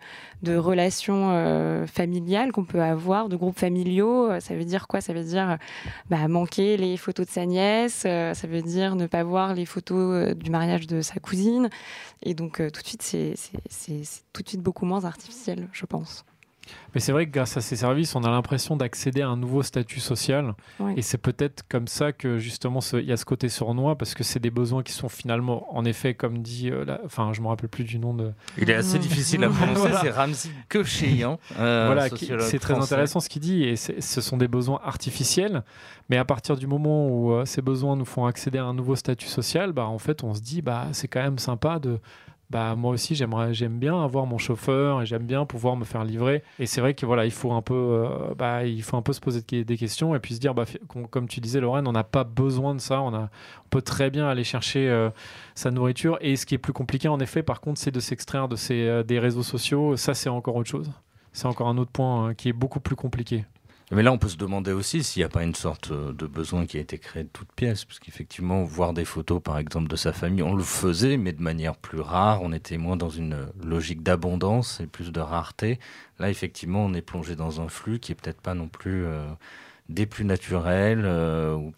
relations 0.56 1.84
familiales 1.86 2.52
qu'on 2.52 2.64
peut 2.64 2.82
avoir, 2.82 3.28
de 3.28 3.34
groupes 3.34 3.58
familiaux. 3.58 4.28
Ça 4.38 4.54
veut 4.54 4.64
dire 4.64 4.86
quoi? 4.86 5.00
Ça 5.00 5.12
veut 5.12 5.24
dire 5.24 5.58
bah, 6.10 6.28
manquer 6.28 6.76
les 6.76 6.96
photos 6.96 7.26
de 7.26 7.32
sa 7.32 7.44
nièce, 7.44 8.02
ça 8.02 8.46
veut 8.46 8.62
dire 8.62 8.94
ne 8.94 9.06
pas 9.06 9.24
voir 9.24 9.54
les 9.54 9.66
photos 9.66 9.99
euh, 10.00 10.34
du 10.34 10.50
mariage 10.50 10.86
de 10.86 11.02
sa 11.02 11.20
cousine. 11.20 11.68
Et 12.22 12.34
donc, 12.34 12.60
euh, 12.60 12.70
tout 12.70 12.82
de 12.82 12.86
suite, 12.86 13.02
c'est 13.02 13.34
tout 14.32 14.42
de 14.42 14.48
suite 14.48 14.62
beaucoup 14.62 14.86
moins 14.86 15.04
artificiel, 15.04 15.68
je 15.72 15.86
pense. 15.86 16.24
Mais 16.94 17.00
c'est 17.00 17.12
vrai 17.12 17.26
que 17.26 17.32
grâce 17.32 17.56
à 17.56 17.60
ces 17.60 17.76
services, 17.76 18.14
on 18.14 18.24
a 18.24 18.30
l'impression 18.30 18.76
d'accéder 18.76 19.22
à 19.22 19.28
un 19.28 19.36
nouveau 19.36 19.62
statut 19.62 20.00
social. 20.00 20.54
Et 20.96 21.02
c'est 21.02 21.18
peut-être 21.18 21.64
comme 21.68 21.86
ça 21.88 22.12
que 22.12 22.38
justement 22.38 22.80
il 22.92 23.04
y 23.04 23.12
a 23.12 23.16
ce 23.16 23.24
côté 23.24 23.48
sournois, 23.48 23.96
parce 23.96 24.14
que 24.14 24.24
c'est 24.24 24.40
des 24.40 24.50
besoins 24.50 24.82
qui 24.82 24.92
sont 24.92 25.08
finalement, 25.08 25.74
en 25.74 25.84
effet, 25.84 26.14
comme 26.14 26.38
dit, 26.38 26.70
euh, 26.70 26.84
enfin 27.04 27.32
je 27.32 27.40
me 27.40 27.48
rappelle 27.48 27.68
plus 27.68 27.84
du 27.84 27.98
nom 27.98 28.14
de... 28.14 28.32
Il 28.58 28.70
est 28.70 28.74
assez 28.74 28.98
difficile 28.98 29.44
à 29.44 29.48
prononcer, 29.48 29.90
c'est 30.00 30.10
Ramzi 30.10 30.50
Kocheyan. 30.68 31.38
Euh, 31.58 31.86
voilà, 31.86 32.08
c'est 32.40 32.58
très 32.58 32.74
intéressant 32.74 33.20
ce 33.20 33.28
qu'il 33.28 33.42
dit, 33.42 33.64
et 33.64 33.76
ce 33.76 34.20
sont 34.20 34.36
des 34.36 34.48
besoins 34.48 34.80
artificiels, 34.84 35.62
mais 36.08 36.16
à 36.16 36.24
partir 36.24 36.56
du 36.56 36.66
moment 36.66 37.08
où 37.08 37.32
euh, 37.32 37.44
ces 37.44 37.62
besoins 37.62 37.96
nous 37.96 38.04
font 38.04 38.26
accéder 38.26 38.58
à 38.58 38.64
un 38.64 38.74
nouveau 38.74 38.96
statut 38.96 39.28
social, 39.28 39.72
bah, 39.72 39.86
en 39.86 39.98
fait 39.98 40.24
on 40.24 40.34
se 40.34 40.40
dit, 40.40 40.62
bah, 40.62 40.88
c'est 40.92 41.08
quand 41.08 41.22
même 41.22 41.38
sympa 41.38 41.78
de 41.78 41.98
bah 42.50 42.74
moi 42.74 42.92
aussi 42.92 43.14
j'aimerais 43.14 43.54
j'aime 43.54 43.78
bien 43.78 44.02
avoir 44.02 44.26
mon 44.26 44.36
chauffeur 44.36 45.02
et 45.02 45.06
j'aime 45.06 45.22
bien 45.22 45.46
pouvoir 45.46 45.76
me 45.76 45.84
faire 45.84 46.04
livrer. 46.04 46.42
Et 46.58 46.66
c'est 46.66 46.80
vrai 46.80 46.94
que 46.94 47.06
voilà 47.06 47.24
il 47.24 47.30
faut 47.30 47.52
un 47.52 47.62
peu 47.62 47.74
euh, 47.74 48.34
bah 48.36 48.66
il 48.66 48.82
faut 48.82 48.96
un 48.96 49.02
peu 49.02 49.12
se 49.12 49.20
poser 49.20 49.40
des 49.42 49.76
questions 49.76 50.16
et 50.16 50.18
puis 50.18 50.34
se 50.34 50.40
dire 50.40 50.52
bah 50.52 50.64
comme 51.10 51.28
tu 51.28 51.40
disais 51.40 51.60
Lorraine 51.60 51.86
on 51.86 51.92
n'a 51.92 52.04
pas 52.04 52.24
besoin 52.24 52.74
de 52.74 52.80
ça. 52.80 53.00
On 53.02 53.14
a 53.14 53.30
on 53.64 53.68
peut 53.70 53.82
très 53.82 54.10
bien 54.10 54.26
aller 54.26 54.44
chercher 54.44 54.88
euh, 54.88 55.10
sa 55.54 55.70
nourriture. 55.70 56.18
Et 56.20 56.34
ce 56.34 56.44
qui 56.44 56.56
est 56.56 56.58
plus 56.58 56.72
compliqué 56.72 57.06
en 57.06 57.20
effet 57.20 57.44
par 57.44 57.60
contre 57.60 57.80
c'est 57.80 57.92
de 57.92 58.00
s'extraire 58.00 58.48
de 58.48 58.56
ces 58.56 58.82
euh, 58.82 59.02
des 59.04 59.20
réseaux 59.20 59.44
sociaux. 59.44 59.96
Ça 59.96 60.14
c'est 60.14 60.28
encore 60.28 60.56
autre 60.56 60.70
chose. 60.70 60.90
C'est 61.32 61.46
encore 61.46 61.68
un 61.68 61.78
autre 61.78 61.92
point 61.92 62.34
qui 62.34 62.48
est 62.48 62.52
beaucoup 62.52 62.80
plus 62.80 62.96
compliqué 62.96 63.44
mais 63.96 64.02
là, 64.02 64.12
on 64.12 64.18
peut 64.18 64.28
se 64.28 64.36
demander 64.36 64.72
aussi 64.72 65.02
s'il 65.02 65.20
n'y 65.20 65.24
a 65.24 65.28
pas 65.28 65.42
une 65.42 65.54
sorte 65.54 65.90
euh, 65.90 66.12
de 66.12 66.26
besoin 66.26 66.64
qui 66.64 66.76
a 66.76 66.80
été 66.80 66.98
créé 66.98 67.24
de 67.24 67.28
toutes 67.28 67.52
pièces, 67.52 67.84
parce 67.84 67.98
qu'effectivement, 67.98 68.62
voir 68.62 68.92
des 68.92 69.04
photos, 69.04 69.42
par 69.42 69.58
exemple, 69.58 69.88
de 69.88 69.96
sa 69.96 70.12
famille, 70.12 70.42
on 70.42 70.54
le 70.54 70.62
faisait, 70.62 71.16
mais 71.16 71.32
de 71.32 71.42
manière 71.42 71.76
plus 71.76 72.00
rare. 72.00 72.40
On 72.42 72.52
était 72.52 72.78
moins 72.78 72.96
dans 72.96 73.10
une 73.10 73.48
logique 73.64 74.02
d'abondance 74.02 74.80
et 74.80 74.86
plus 74.86 75.10
de 75.10 75.20
rareté. 75.20 75.80
Là, 76.20 76.30
effectivement, 76.30 76.84
on 76.84 76.94
est 76.94 77.02
plongé 77.02 77.34
dans 77.34 77.60
un 77.60 77.68
flux 77.68 77.98
qui 77.98 78.12
est 78.12 78.14
peut-être 78.14 78.40
pas 78.40 78.54
non 78.54 78.68
plus 78.68 79.04
euh, 79.06 79.26
des 79.88 80.06
plus 80.06 80.24
naturels, 80.24 81.02
euh, 81.04 81.54
ou 81.56 81.72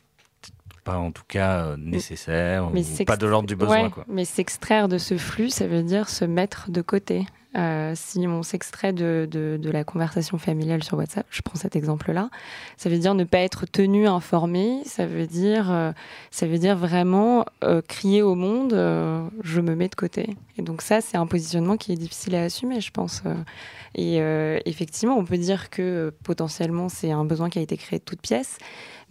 pas 0.84 0.98
en 0.98 1.12
tout 1.12 1.24
cas 1.26 1.76
nécessaire, 1.78 2.66
ou 2.66 3.04
pas 3.06 3.16
de 3.16 3.26
l'ordre 3.26 3.48
du 3.48 3.56
besoin. 3.56 3.88
quoi. 3.88 4.04
Mais 4.08 4.24
s'extraire 4.24 4.88
de 4.88 4.98
ce 4.98 5.16
flux, 5.16 5.48
ça 5.48 5.66
veut 5.66 5.82
dire 5.82 6.08
se 6.08 6.24
mettre 6.24 6.70
de 6.70 6.82
côté. 6.82 7.24
Euh, 7.56 7.92
si 7.94 8.26
on 8.26 8.42
s'extrait 8.42 8.94
de, 8.94 9.28
de, 9.30 9.70
la 9.70 9.84
conversation 9.84 10.38
familiale 10.38 10.82
sur 10.82 10.96
WhatsApp, 10.96 11.26
je 11.30 11.42
prends 11.42 11.56
cet 11.56 11.76
exemple-là, 11.76 12.30
ça 12.76 12.88
veut 12.88 12.98
dire 12.98 13.14
ne 13.14 13.24
pas 13.24 13.38
être 13.38 13.66
tenu 13.66 14.06
informé, 14.06 14.80
ça 14.86 15.06
veut 15.06 15.26
dire, 15.26 15.70
euh, 15.70 15.92
ça 16.30 16.46
veut 16.46 16.58
dire 16.58 16.76
vraiment 16.76 17.44
euh, 17.62 17.82
crier 17.86 18.22
au 18.22 18.34
monde, 18.34 18.72
je 19.42 19.60
me 19.60 19.74
mets 19.74 19.88
de 19.88 19.94
côté. 19.94 20.36
Et 20.56 20.62
donc 20.62 20.82
ça, 20.82 21.00
c'est 21.00 21.16
un 21.16 21.26
positionnement 21.26 21.76
qui 21.76 21.92
est 21.92 21.96
difficile 21.96 22.34
à 22.36 22.42
assumer, 22.44 22.80
je 22.80 22.90
pense. 22.90 23.22
et 23.94 24.16
effectivement, 24.64 25.16
on 25.16 25.24
peut 25.24 25.38
dire 25.38 25.70
que 25.70 26.12
potentiellement, 26.24 26.88
c'est 26.88 27.10
un 27.10 27.24
besoin 27.24 27.50
qui 27.50 27.58
a 27.58 27.62
été 27.62 27.76
créé 27.76 27.98
de 27.98 28.04
toutes 28.04 28.22
pièces. 28.22 28.58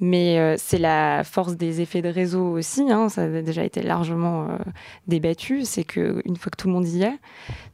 Mais 0.04 0.56
c'est 0.58 0.80
la 0.80 1.24
force 1.24 1.56
des 1.56 1.82
effets 1.82 2.02
de 2.02 2.10
réseau 2.10 2.58
aussi, 2.58 2.92
hein, 2.92 3.08
ça 3.08 3.24
a 3.24 3.42
déjà 3.42 3.64
été 3.64 3.84
largement 3.84 4.48
débattu, 5.08 5.64
c'est 5.64 5.84
qu'une 5.84 6.38
fois 6.38 6.50
que 6.50 6.58
tout 6.58 6.68
le 6.68 6.74
monde 6.74 6.88
y 6.88 7.04
est, 7.04 7.20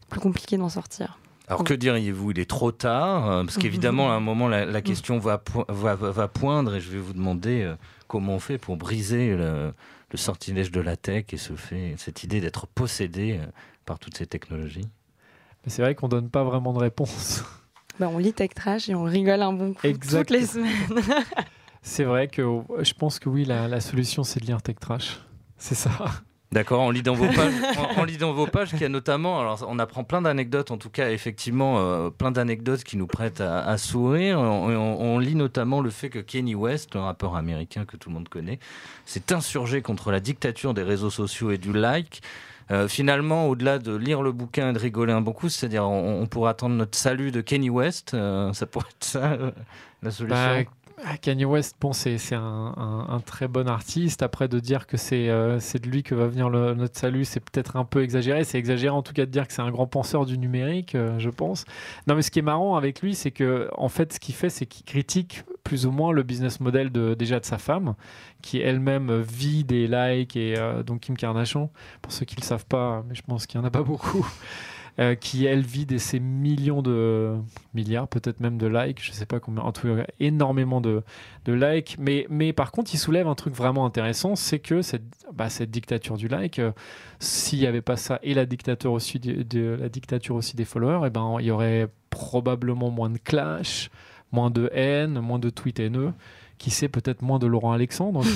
plus 0.10 0.20
compliqué 0.20 0.58
d'en 0.58 0.70
sortir. 0.70 1.20
Alors 1.47 1.64
que 1.64 1.74
diriez-vous? 1.74 2.32
Il 2.32 2.39
est 2.39 2.49
trop 2.49 2.72
tard 2.72 3.32
euh, 3.32 3.43
Parce 3.43 3.58
qu'évidemment, 3.58 4.12
à 4.12 4.16
un 4.16 4.20
moment, 4.20 4.47
la, 4.47 4.82
question 4.82 5.18
va, 5.18 5.41
va, 5.70 5.95
va, 5.95 6.28
poindre 6.28 6.76
et 6.76 6.82
je 6.82 6.89
vais 6.89 6.99
vous 6.99 7.14
demander 7.14 7.62
euh, 7.62 7.76
comment 8.08 8.36
on 8.36 8.39
fait 8.39 8.58
pour 8.58 8.76
briser 8.76 9.36
le, 9.36 9.74
sortilège 10.16 10.72
de 10.72 10.82
la 10.82 10.97
tech 10.97 11.26
et 11.32 11.38
ce 11.38 11.53
fait, 11.53 11.95
cette 11.97 12.24
idée 12.24 12.41
d'être 12.41 12.68
possédé 12.68 13.39
euh, 13.39 13.45
par 13.86 13.97
toutes 13.97 14.18
ces 14.18 14.28
technologies? 14.28 14.88
C'est 15.68 15.82
vrai 15.82 15.95
qu'on 15.95 16.08
donne 16.08 16.30
pas 16.30 16.43
vraiment 16.43 16.74
de 16.74 16.80
réponse. 16.80 17.43
Bah, 17.99 18.08
on 18.14 18.20
lit 18.20 18.32
Tech 18.32 18.51
Trash 18.53 18.89
et 18.89 18.93
on 18.93 19.05
rigole 19.05 19.41
un 19.41 19.51
bon 19.51 19.74
coup 19.74 19.88
toutes 20.08 20.30
les 20.30 20.45
semaines. 20.45 21.01
c'est 21.82 22.03
vrai 22.03 22.28
que 22.28 22.43
je 22.78 22.93
pense 22.93 23.18
que 23.18 23.28
oui, 23.28 23.43
la, 23.43 23.68
la 23.68 23.80
solution, 23.80 24.24
c'est 24.24 24.39
de 24.39 24.45
lire 24.45 24.62
Tech 24.62 24.76
Trash. 24.80 25.20
C'est 25.58 25.74
ça. 25.74 25.89
D'accord, 26.54 26.80
on 26.80 26.91
lit 26.91 27.04
dans 27.04 27.14
vos 27.14 27.28
pages, 27.28 27.54
on, 27.98 28.06
lit 28.06 28.18
dans 28.18 28.32
vos 28.32 28.48
pages 28.48 28.70
qu'il 28.70 28.82
y 28.82 28.86
a 28.86 28.89
notamment, 28.89 29.41
alors 29.41 29.66
on 29.68 29.80
apprend 29.80 30.06
plein 30.06 30.22
d'anecdotes, 30.22 30.72
en 30.72 30.78
tout 30.78 30.89
cas 30.89 31.12
effectivement 31.12 31.80
euh, 31.80 32.10
plein 32.10 32.32
d'anecdotes 32.32 32.86
qui 32.86 32.95
nous 32.95 33.06
prêtent 33.06 33.41
à, 33.41 33.78
sourire. 33.78 34.39
On, 34.39 35.20
lit 35.20 35.36
notamment 35.36 35.82
le 35.82 35.89
fait 35.89 36.10
que 36.10 36.20
Kenny 36.20 36.56
West, 36.56 36.95
un 36.95 37.04
rappeur 37.04 37.36
américain 37.36 37.84
que 37.84 37.98
tout 37.98 38.10
le 38.10 38.16
monde 38.16 38.30
connaît, 38.30 38.60
s'est 39.06 39.34
insurgé 39.34 39.82
contre 39.82 40.10
la 40.10 40.22
dictature 40.22 40.74
des 40.74 40.84
réseaux 40.84 41.10
sociaux 41.10 41.52
et 41.52 41.58
du 41.58 41.74
like. 41.74 42.22
Euh, 42.72 42.88
finalement, 42.88 43.48
au-delà 43.48 43.80
de 43.80 43.95
lire 43.95 44.22
le 44.22 44.32
bouquin 44.32 44.70
et 44.70 44.74
de 44.74 44.80
rigoler 44.80 45.14
un 45.14 45.22
bon 45.22 45.34
coup, 45.34 45.50
c'est-à-dire 45.50 45.86
on, 45.88 46.26
pourrait 46.28 46.52
attendre 46.52 46.76
notre 46.76 46.98
salut 46.98 47.32
de 47.32 47.41
Kenny 47.41 47.70
West, 47.70 48.14
euh, 48.14 48.54
ça 48.54 48.66
pourrait 48.66 48.89
être 48.89 49.04
ça 49.04 49.38
la 50.02 50.12
solution? 50.12 50.36
Bah, 50.36 50.64
ah, 50.66 50.76
Kanye 51.22 51.45
West, 51.45 51.76
bon, 51.80 51.93
c'est 51.93 52.18
un, 52.34 53.22
très 53.26 53.48
bon 53.48 53.68
artiste. 53.68 54.24
Après, 54.24 54.48
de 54.48 54.60
dire 54.60 54.88
que 54.88 54.98
c'est 54.98 55.30
euh, 55.30 55.60
de 55.60 55.89
lui 55.89 56.02
que 56.02 56.16
va 56.16 56.28
venir 56.28 56.50
notre 56.50 56.98
salut, 56.98 57.24
c'est 57.24 57.39
peut-être 57.39 57.76
un 57.76 57.86
peu 57.86 58.02
exagéré. 58.02 58.43
C'est 58.43 58.58
exagéré 58.58 58.89
en 58.89 59.04
tout 59.04 59.14
cas 59.14 59.26
de 59.26 59.32
dire 59.32 59.48
que 59.48 59.54
c'est 59.54 59.62
un 59.62 59.70
grand 59.70 59.86
penseur 59.86 60.26
du 60.26 60.38
numérique, 60.38 60.95
euh, 60.95 61.20
je 61.20 61.30
pense. 61.30 61.66
Non, 62.08 62.16
mais 62.16 62.24
ce 62.24 62.32
qui 62.32 62.39
est 62.39 62.43
marrant 62.43 62.76
avec 62.76 63.02
lui, 63.02 63.14
c'est 63.14 63.32
que 63.32 63.70
en 63.78 63.89
fait, 63.89 64.14
ce 64.14 64.20
qu'il 64.20 64.34
fait, 64.34 64.50
c'est 64.50 64.66
qu'il 64.66 64.86
critique 64.86 65.43
plus 65.64 65.86
ou 65.86 65.91
moins 65.91 66.12
le 66.12 66.24
business 66.24 66.60
model 66.60 66.91
de, 66.91 67.14
déjà 67.14 67.39
de 67.39 67.45
sa 67.45 67.58
femme, 67.58 67.93
qui 68.41 68.60
elle-même 68.60 69.22
vit 69.22 69.64
des 69.64 69.88
likes 69.88 70.36
et 70.36 70.56
euh, 70.58 70.82
donc 70.82 71.02
Kim 71.02 71.16
Kardashian. 71.16 71.70
Pour 72.02 72.12
ceux 72.12 72.26
qui 72.26 72.36
ne 72.36 72.41
le 72.41 72.45
savent 72.45 72.66
pas, 72.66 73.04
mais 73.08 73.14
je 73.14 73.22
pense 73.22 73.45
qu'il 73.45 73.60
n'y 73.60 73.66
en 73.66 73.68
a 73.68 73.72
pas 73.72 73.84
beaucoup. 73.84 74.26
Euh, 75.00 75.14
qui 75.14 75.45
elle 75.45 75.62
vide 75.62 75.89
de 75.89 75.98
ces 76.00 76.20
millions 76.20 76.82
de 76.82 77.36
milliards, 77.76 78.08
peut-être 78.08 78.39
même 78.39 78.58
de 78.58 78.66
likes, 78.66 79.00
je 79.00 79.12
sais 79.12 79.28
pas 79.28 79.39
combien, 79.39 79.62
en 79.62 79.72
tout 79.72 79.95
cas 79.95 80.08
énormément 80.20 80.82
de, 80.82 81.04
likes. 81.45 81.98
Mais, 82.00 82.26
mais 82.32 82.52
par 82.52 82.72
contre, 82.72 82.95
il 82.95 82.98
soulève 82.98 83.28
un 83.28 83.36
truc 83.36 83.54
vraiment 83.54 83.86
intéressant, 83.86 84.36
c'est 84.36 84.58
que 84.58 84.82
cette, 84.82 85.04
bah, 85.32 85.50
cette 85.50 85.70
dictature 85.70 86.18
du 86.18 86.28
like, 86.28 86.58
euh, 86.58 86.72
s'il 87.20 87.60
n'y 87.60 87.68
avait 87.68 87.84
pas 87.84 87.95
ça 87.95 88.20
et 88.24 88.34
la 88.34 88.48
dictature 88.48 88.91
aussi, 88.91 89.20
de, 89.20 89.78
la 89.80 89.88
dictature 89.88 90.34
aussi 90.34 90.56
des 90.56 90.66
followers, 90.66 91.04
et 91.04 91.08
eh 91.08 91.10
ben, 91.12 91.38
il 91.41 91.45
y 91.45 91.52
aurait 91.52 91.89
probablement 92.10 92.89
moins 92.89 93.12
de 93.12 93.20
clash, 93.20 93.91
moins 94.32 94.50
de 94.50 94.68
haine, 94.74 95.20
moins 95.20 95.38
de 95.38 95.52
tweets 95.52 95.80
haineux 95.80 96.12
qui 96.58 96.72
sait 96.72 96.89
peut-être 96.89 97.22
moins 97.22 97.38
de 97.38 97.45
Laurent 97.45 97.72
Alexandre. 97.72 98.24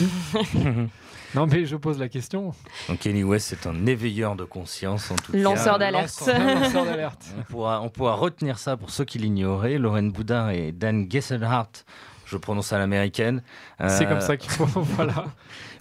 non, 1.36 1.48
mais 1.48 1.66
je 1.66 1.76
pose 1.76 2.00
la 2.00 2.10
question. 2.10 2.54
Donc 2.88 3.00
Kenny 3.00 3.24
West, 3.24 3.48
c'est 3.50 3.68
un 3.68 3.86
éveilleur 3.86 4.36
de 4.36 4.44
conscience, 4.44 5.12
en 5.12 5.16
tout 5.16 5.34
Lanceur 5.34 5.80
d'alerte. 5.80 6.24
Lanceur 6.28 6.86
d'alerte. 6.86 7.26
on, 7.38 7.44
pourra, 7.44 7.82
on 7.82 7.90
pourra 7.90 8.16
retenir 8.16 8.60
ça 8.60 8.78
pour 8.78 8.90
ceux 8.90 9.06
qui 9.06 9.18
l'ignoraient. 9.18 9.78
Lorraine 9.78 10.12
Boudin 10.12 10.50
et 10.50 10.72
Dan 10.72 11.10
Gesselhardt, 11.10 11.86
je 12.26 12.38
prononce 12.38 12.74
à 12.74 12.78
l'américaine. 12.78 13.42
C'est 13.88 14.06
comme 14.06 14.18
euh, 14.18 14.22
ça 14.22 14.38
qu'il 14.38 14.52
faut. 14.52 14.66
voilà. 14.76 15.26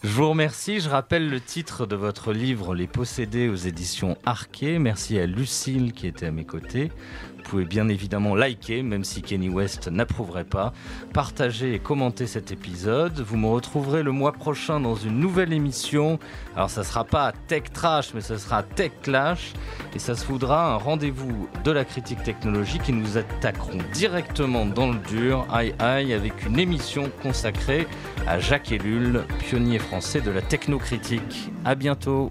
Je 0.03 0.09
vous 0.09 0.30
remercie. 0.30 0.80
Je 0.80 0.88
rappelle 0.88 1.28
le 1.28 1.40
titre 1.40 1.86
de 1.86 1.94
votre 1.94 2.32
livre 2.32 2.74
Les 2.74 2.86
Possédés 2.86 3.48
aux 3.48 3.57
éditions 3.57 4.16
Arquet. 4.24 4.78
Merci 4.78 5.18
à 5.18 5.26
Lucille 5.26 5.92
qui 5.92 6.07
était 6.07 6.26
à 6.26 6.30
mes 6.30 6.44
côtés. 6.44 6.90
Vous 7.51 7.57
pouvez 7.57 7.64
bien 7.64 7.88
évidemment 7.88 8.36
liker, 8.36 8.84
même 8.84 9.03
si 9.03 9.22
Kenny 9.22 9.48
West 9.48 9.88
n'approuverait 9.88 10.44
pas. 10.44 10.72
Partager 11.12 11.74
et 11.74 11.80
commenter 11.80 12.28
cet 12.28 12.53
épisode. 12.53 13.18
Vous 13.18 13.36
me 13.36 13.48
retrouverez 13.48 14.05
le 14.05 14.12
mois 14.12 14.30
prochain 14.30 14.78
dans 14.78 14.94
une 14.94 15.18
nouvelle 15.18 15.53
émission. 15.53 16.20
Alors 16.55 16.70
ça 16.70 16.84
sera 16.84 17.03
pas 17.03 17.32
Tech 17.48 17.64
Trash, 17.72 18.14
mais 18.14 18.20
ça 18.20 18.38
sera 18.38 18.62
Tech 18.62 18.92
Clash. 19.03 19.55
Et 19.96 19.98
ça 19.98 20.14
se 20.14 20.24
voudra 20.26 20.74
un 20.74 20.76
rendez-vous 20.76 21.48
de 21.64 21.72
la 21.72 21.84
critique 21.84 22.22
technologique 22.22 22.88
et 22.88 22.92
nous 22.92 23.18
attaquerons 23.18 23.78
directement 23.92 24.64
dans 24.64 24.92
le 24.92 25.01
dur, 25.09 25.44
aïe 25.51 25.74
aïe, 25.80 26.12
avec 26.12 26.46
une 26.46 26.61
émission 26.61 27.11
consacrée 27.20 27.88
à 28.28 28.38
Jacques 28.38 28.70
Ellul, 28.70 29.24
pionnier 29.40 29.80
français 29.80 30.20
de 30.20 30.30
la 30.30 30.40
technocritique. 30.40 31.51
À 31.64 31.74
bientôt. 31.74 32.30